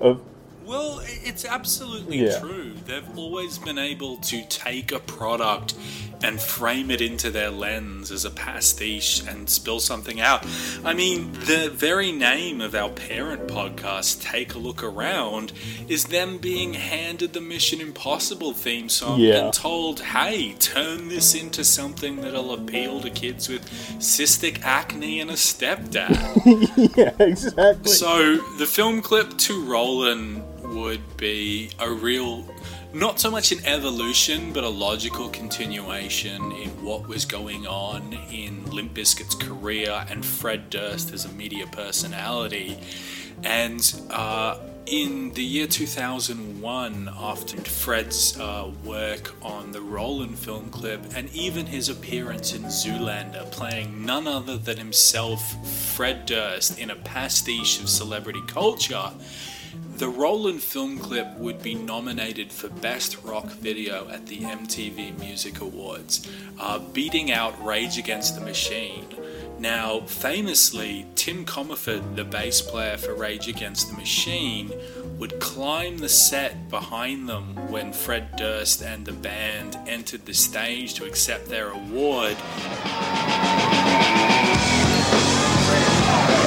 of 0.00 0.20
Well, 0.64 1.00
it's 1.04 1.44
absolutely 1.44 2.24
Yeah. 2.24 2.38
true. 2.40 2.74
They've 2.86 3.18
always 3.18 3.58
been 3.58 3.78
able 3.78 4.18
to 4.18 4.44
take 4.48 4.92
a 4.92 5.00
product 5.00 5.74
and 6.22 6.40
frame 6.40 6.90
it 6.90 7.00
into 7.00 7.30
their 7.30 7.50
lens 7.50 8.10
as 8.10 8.24
a 8.24 8.30
pastiche 8.30 9.26
and 9.26 9.48
spill 9.48 9.80
something 9.80 10.20
out. 10.20 10.46
I 10.84 10.92
mean, 10.94 11.32
the 11.32 11.70
very 11.72 12.12
name 12.12 12.60
of 12.60 12.74
our 12.74 12.90
parent 12.90 13.46
podcast, 13.48 14.20
Take 14.22 14.54
a 14.54 14.58
Look 14.58 14.82
Around, 14.82 15.52
is 15.88 16.06
them 16.06 16.38
being 16.38 16.74
handed 16.74 17.32
the 17.32 17.40
Mission 17.40 17.80
Impossible 17.80 18.52
theme 18.52 18.88
song 18.88 19.20
Yeah. 19.20 19.44
and 19.46 19.52
told, 19.54 20.00
hey, 20.00 20.54
turn 20.58 21.08
this 21.08 21.34
into 21.34 21.64
something 21.64 22.20
that'll 22.20 22.52
appeal 22.52 23.00
to 23.00 23.10
kids 23.10 23.48
with 23.48 23.64
cystic 23.98 24.62
acne 24.62 25.20
and 25.20 25.30
a 25.30 25.34
stepdad. 25.34 26.10
yeah, 26.96 27.12
exactly. 27.18 27.90
So 27.92 28.36
the 28.58 28.66
film 28.66 29.00
clip 29.02 29.36
to 29.38 29.62
Rollin' 29.64 30.42
would 30.74 31.16
be 31.16 31.70
a 31.78 31.90
real, 31.90 32.44
not 32.92 33.20
so 33.20 33.30
much 33.30 33.52
an 33.52 33.64
evolution, 33.64 34.52
but 34.52 34.64
a 34.64 34.68
logical 34.68 35.28
continuation 35.28 36.50
in 36.52 36.70
what 36.82 37.06
was 37.06 37.24
going 37.24 37.66
on 37.66 38.12
in 38.32 38.68
Limp 38.70 38.94
Bizkit's 38.94 39.34
career 39.34 40.04
and 40.08 40.24
Fred 40.24 40.70
Durst 40.70 41.12
as 41.12 41.24
a 41.24 41.28
media 41.28 41.66
personality. 41.68 42.78
And 43.44 43.80
uh, 44.10 44.58
in 44.86 45.32
the 45.34 45.44
year 45.44 45.68
2001, 45.68 47.10
after 47.16 47.56
Fred's 47.58 48.38
uh, 48.40 48.70
work 48.84 49.36
on 49.40 49.70
the 49.70 49.80
Rollin' 49.80 50.34
film 50.34 50.68
clip 50.70 51.00
and 51.14 51.32
even 51.32 51.66
his 51.66 51.88
appearance 51.88 52.54
in 52.54 52.64
Zoolander, 52.64 53.48
playing 53.52 54.04
none 54.04 54.26
other 54.26 54.58
than 54.58 54.78
himself, 54.78 55.54
Fred 55.94 56.26
Durst, 56.26 56.76
in 56.78 56.90
a 56.90 56.96
pastiche 56.96 57.80
of 57.80 57.88
celebrity 57.88 58.42
culture, 58.48 59.12
the 60.00 60.08
Rollin' 60.08 60.58
film 60.58 60.98
clip 60.98 61.36
would 61.36 61.62
be 61.62 61.74
nominated 61.74 62.50
for 62.50 62.70
Best 62.70 63.22
Rock 63.22 63.48
Video 63.48 64.08
at 64.08 64.24
the 64.28 64.38
MTV 64.38 65.18
Music 65.18 65.60
Awards, 65.60 66.26
uh, 66.58 66.78
beating 66.78 67.30
out 67.30 67.62
Rage 67.62 67.98
Against 67.98 68.34
the 68.34 68.40
Machine. 68.40 69.04
Now, 69.58 70.00
famously, 70.00 71.04
Tim 71.16 71.44
Commerford, 71.44 72.16
the 72.16 72.24
bass 72.24 72.62
player 72.62 72.96
for 72.96 73.12
Rage 73.12 73.46
Against 73.46 73.90
the 73.90 73.96
Machine, 73.98 74.72
would 75.18 75.38
climb 75.38 75.98
the 75.98 76.08
set 76.08 76.70
behind 76.70 77.28
them 77.28 77.54
when 77.70 77.92
Fred 77.92 78.36
Durst 78.38 78.82
and 78.82 79.04
the 79.04 79.12
band 79.12 79.76
entered 79.86 80.24
the 80.24 80.32
stage 80.32 80.94
to 80.94 81.04
accept 81.04 81.46
their 81.50 81.68
award. 81.68 82.38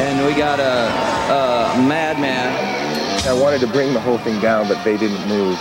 And 0.02 0.26
we 0.26 0.34
got 0.34 0.60
a, 0.60 1.78
a 1.78 1.88
madman. 1.88 2.83
I 3.26 3.32
wanted 3.32 3.62
to 3.62 3.68
bring 3.68 3.94
the 3.94 4.02
whole 4.02 4.18
thing 4.18 4.42
down, 4.42 4.68
but 4.68 4.84
they 4.84 4.98
didn't 4.98 5.26
move. 5.30 5.58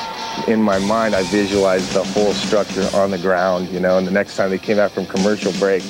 In 0.48 0.60
my 0.60 0.80
mind, 0.80 1.14
I 1.14 1.22
visualized 1.22 1.92
the 1.92 2.02
whole 2.02 2.32
structure 2.32 2.88
on 2.92 3.12
the 3.12 3.18
ground, 3.18 3.68
you 3.68 3.78
know, 3.78 3.98
and 3.98 4.06
the 4.06 4.10
next 4.10 4.36
time 4.36 4.50
they 4.50 4.58
came 4.58 4.80
out 4.80 4.90
from 4.90 5.06
commercial 5.06 5.52
break, 5.60 5.84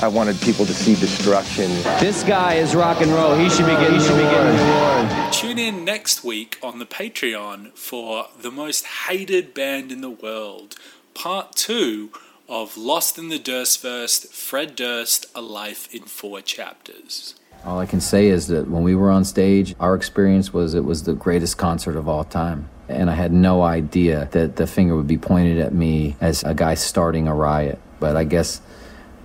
I 0.00 0.08
wanted 0.08 0.40
people 0.40 0.66
to 0.66 0.74
see 0.74 0.96
destruction. 0.96 1.70
This 2.00 2.24
guy 2.24 2.54
is 2.54 2.74
rock 2.74 3.00
and 3.00 3.12
roll. 3.12 3.36
He 3.36 3.48
should 3.48 3.66
be 3.66 3.72
getting, 3.72 4.00
he 4.00 4.04
should 4.04 4.16
be 4.16 4.22
getting 4.22 4.56
the 4.56 4.62
award. 4.64 5.32
Tune 5.32 5.58
in 5.60 5.84
next 5.84 6.24
week 6.24 6.58
on 6.60 6.80
the 6.80 6.86
Patreon 6.86 7.72
for 7.78 8.26
the 8.40 8.50
most 8.50 8.84
hated 9.06 9.54
band 9.54 9.92
in 9.92 10.00
the 10.00 10.10
world, 10.10 10.74
part 11.14 11.54
two 11.54 12.10
of 12.48 12.76
Lost 12.76 13.16
in 13.16 13.28
the 13.28 13.38
Durstverse, 13.38 14.26
Fred 14.32 14.74
Durst, 14.74 15.26
A 15.36 15.40
Life 15.40 15.94
in 15.94 16.02
Four 16.02 16.40
Chapters. 16.40 17.36
All 17.64 17.78
I 17.80 17.86
can 17.86 18.00
say 18.00 18.28
is 18.28 18.46
that 18.48 18.68
when 18.68 18.82
we 18.82 18.94
were 18.94 19.10
on 19.10 19.24
stage, 19.24 19.74
our 19.80 19.94
experience 19.94 20.52
was 20.52 20.74
it 20.74 20.84
was 20.84 21.02
the 21.02 21.14
greatest 21.14 21.58
concert 21.58 21.96
of 21.96 22.08
all 22.08 22.24
time. 22.24 22.68
And 22.88 23.10
I 23.10 23.14
had 23.14 23.32
no 23.32 23.62
idea 23.62 24.28
that 24.30 24.56
the 24.56 24.66
finger 24.66 24.94
would 24.94 25.08
be 25.08 25.18
pointed 25.18 25.58
at 25.58 25.74
me 25.74 26.16
as 26.20 26.44
a 26.44 26.54
guy 26.54 26.74
starting 26.74 27.26
a 27.26 27.34
riot. 27.34 27.80
But 27.98 28.16
I 28.16 28.24
guess, 28.24 28.60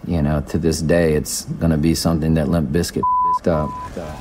you 0.08 0.22
know, 0.22 0.42
to 0.50 0.58
this 0.58 0.82
day, 0.82 1.14
it's 1.14 1.46
going 1.46 1.72
to 1.72 1.78
be 1.78 1.94
something 1.94 2.34
that 2.34 2.48
Limp 2.48 2.72
Bizkit 2.72 3.04
up. 3.48 4.21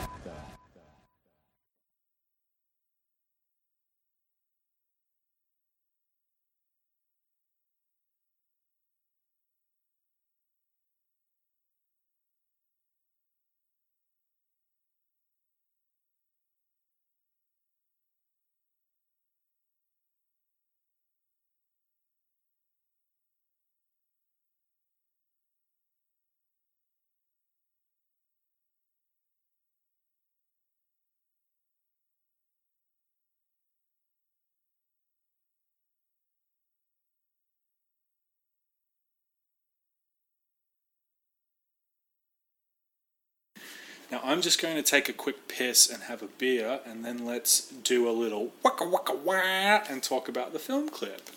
Now 44.11 44.21
I'm 44.25 44.41
just 44.41 44.61
going 44.61 44.77
to 44.77 44.83
take 44.83 45.09
a 45.09 45.13
quick 45.13 45.47
piss 45.47 45.89
and 45.89 46.05
have 46.05 46.23
a 46.23 46.27
beer, 46.27 46.81
and 46.85 47.05
then 47.05 47.25
let's 47.25 47.69
do 47.69 48.09
a 48.09 48.13
little 48.13 48.53
waka 48.65 48.89
waka 48.89 49.15
wah 49.15 49.83
and 49.89 50.03
talk 50.03 50.29
about 50.29 50.53
the 50.53 50.59
film 50.59 50.89
clip. 50.89 51.31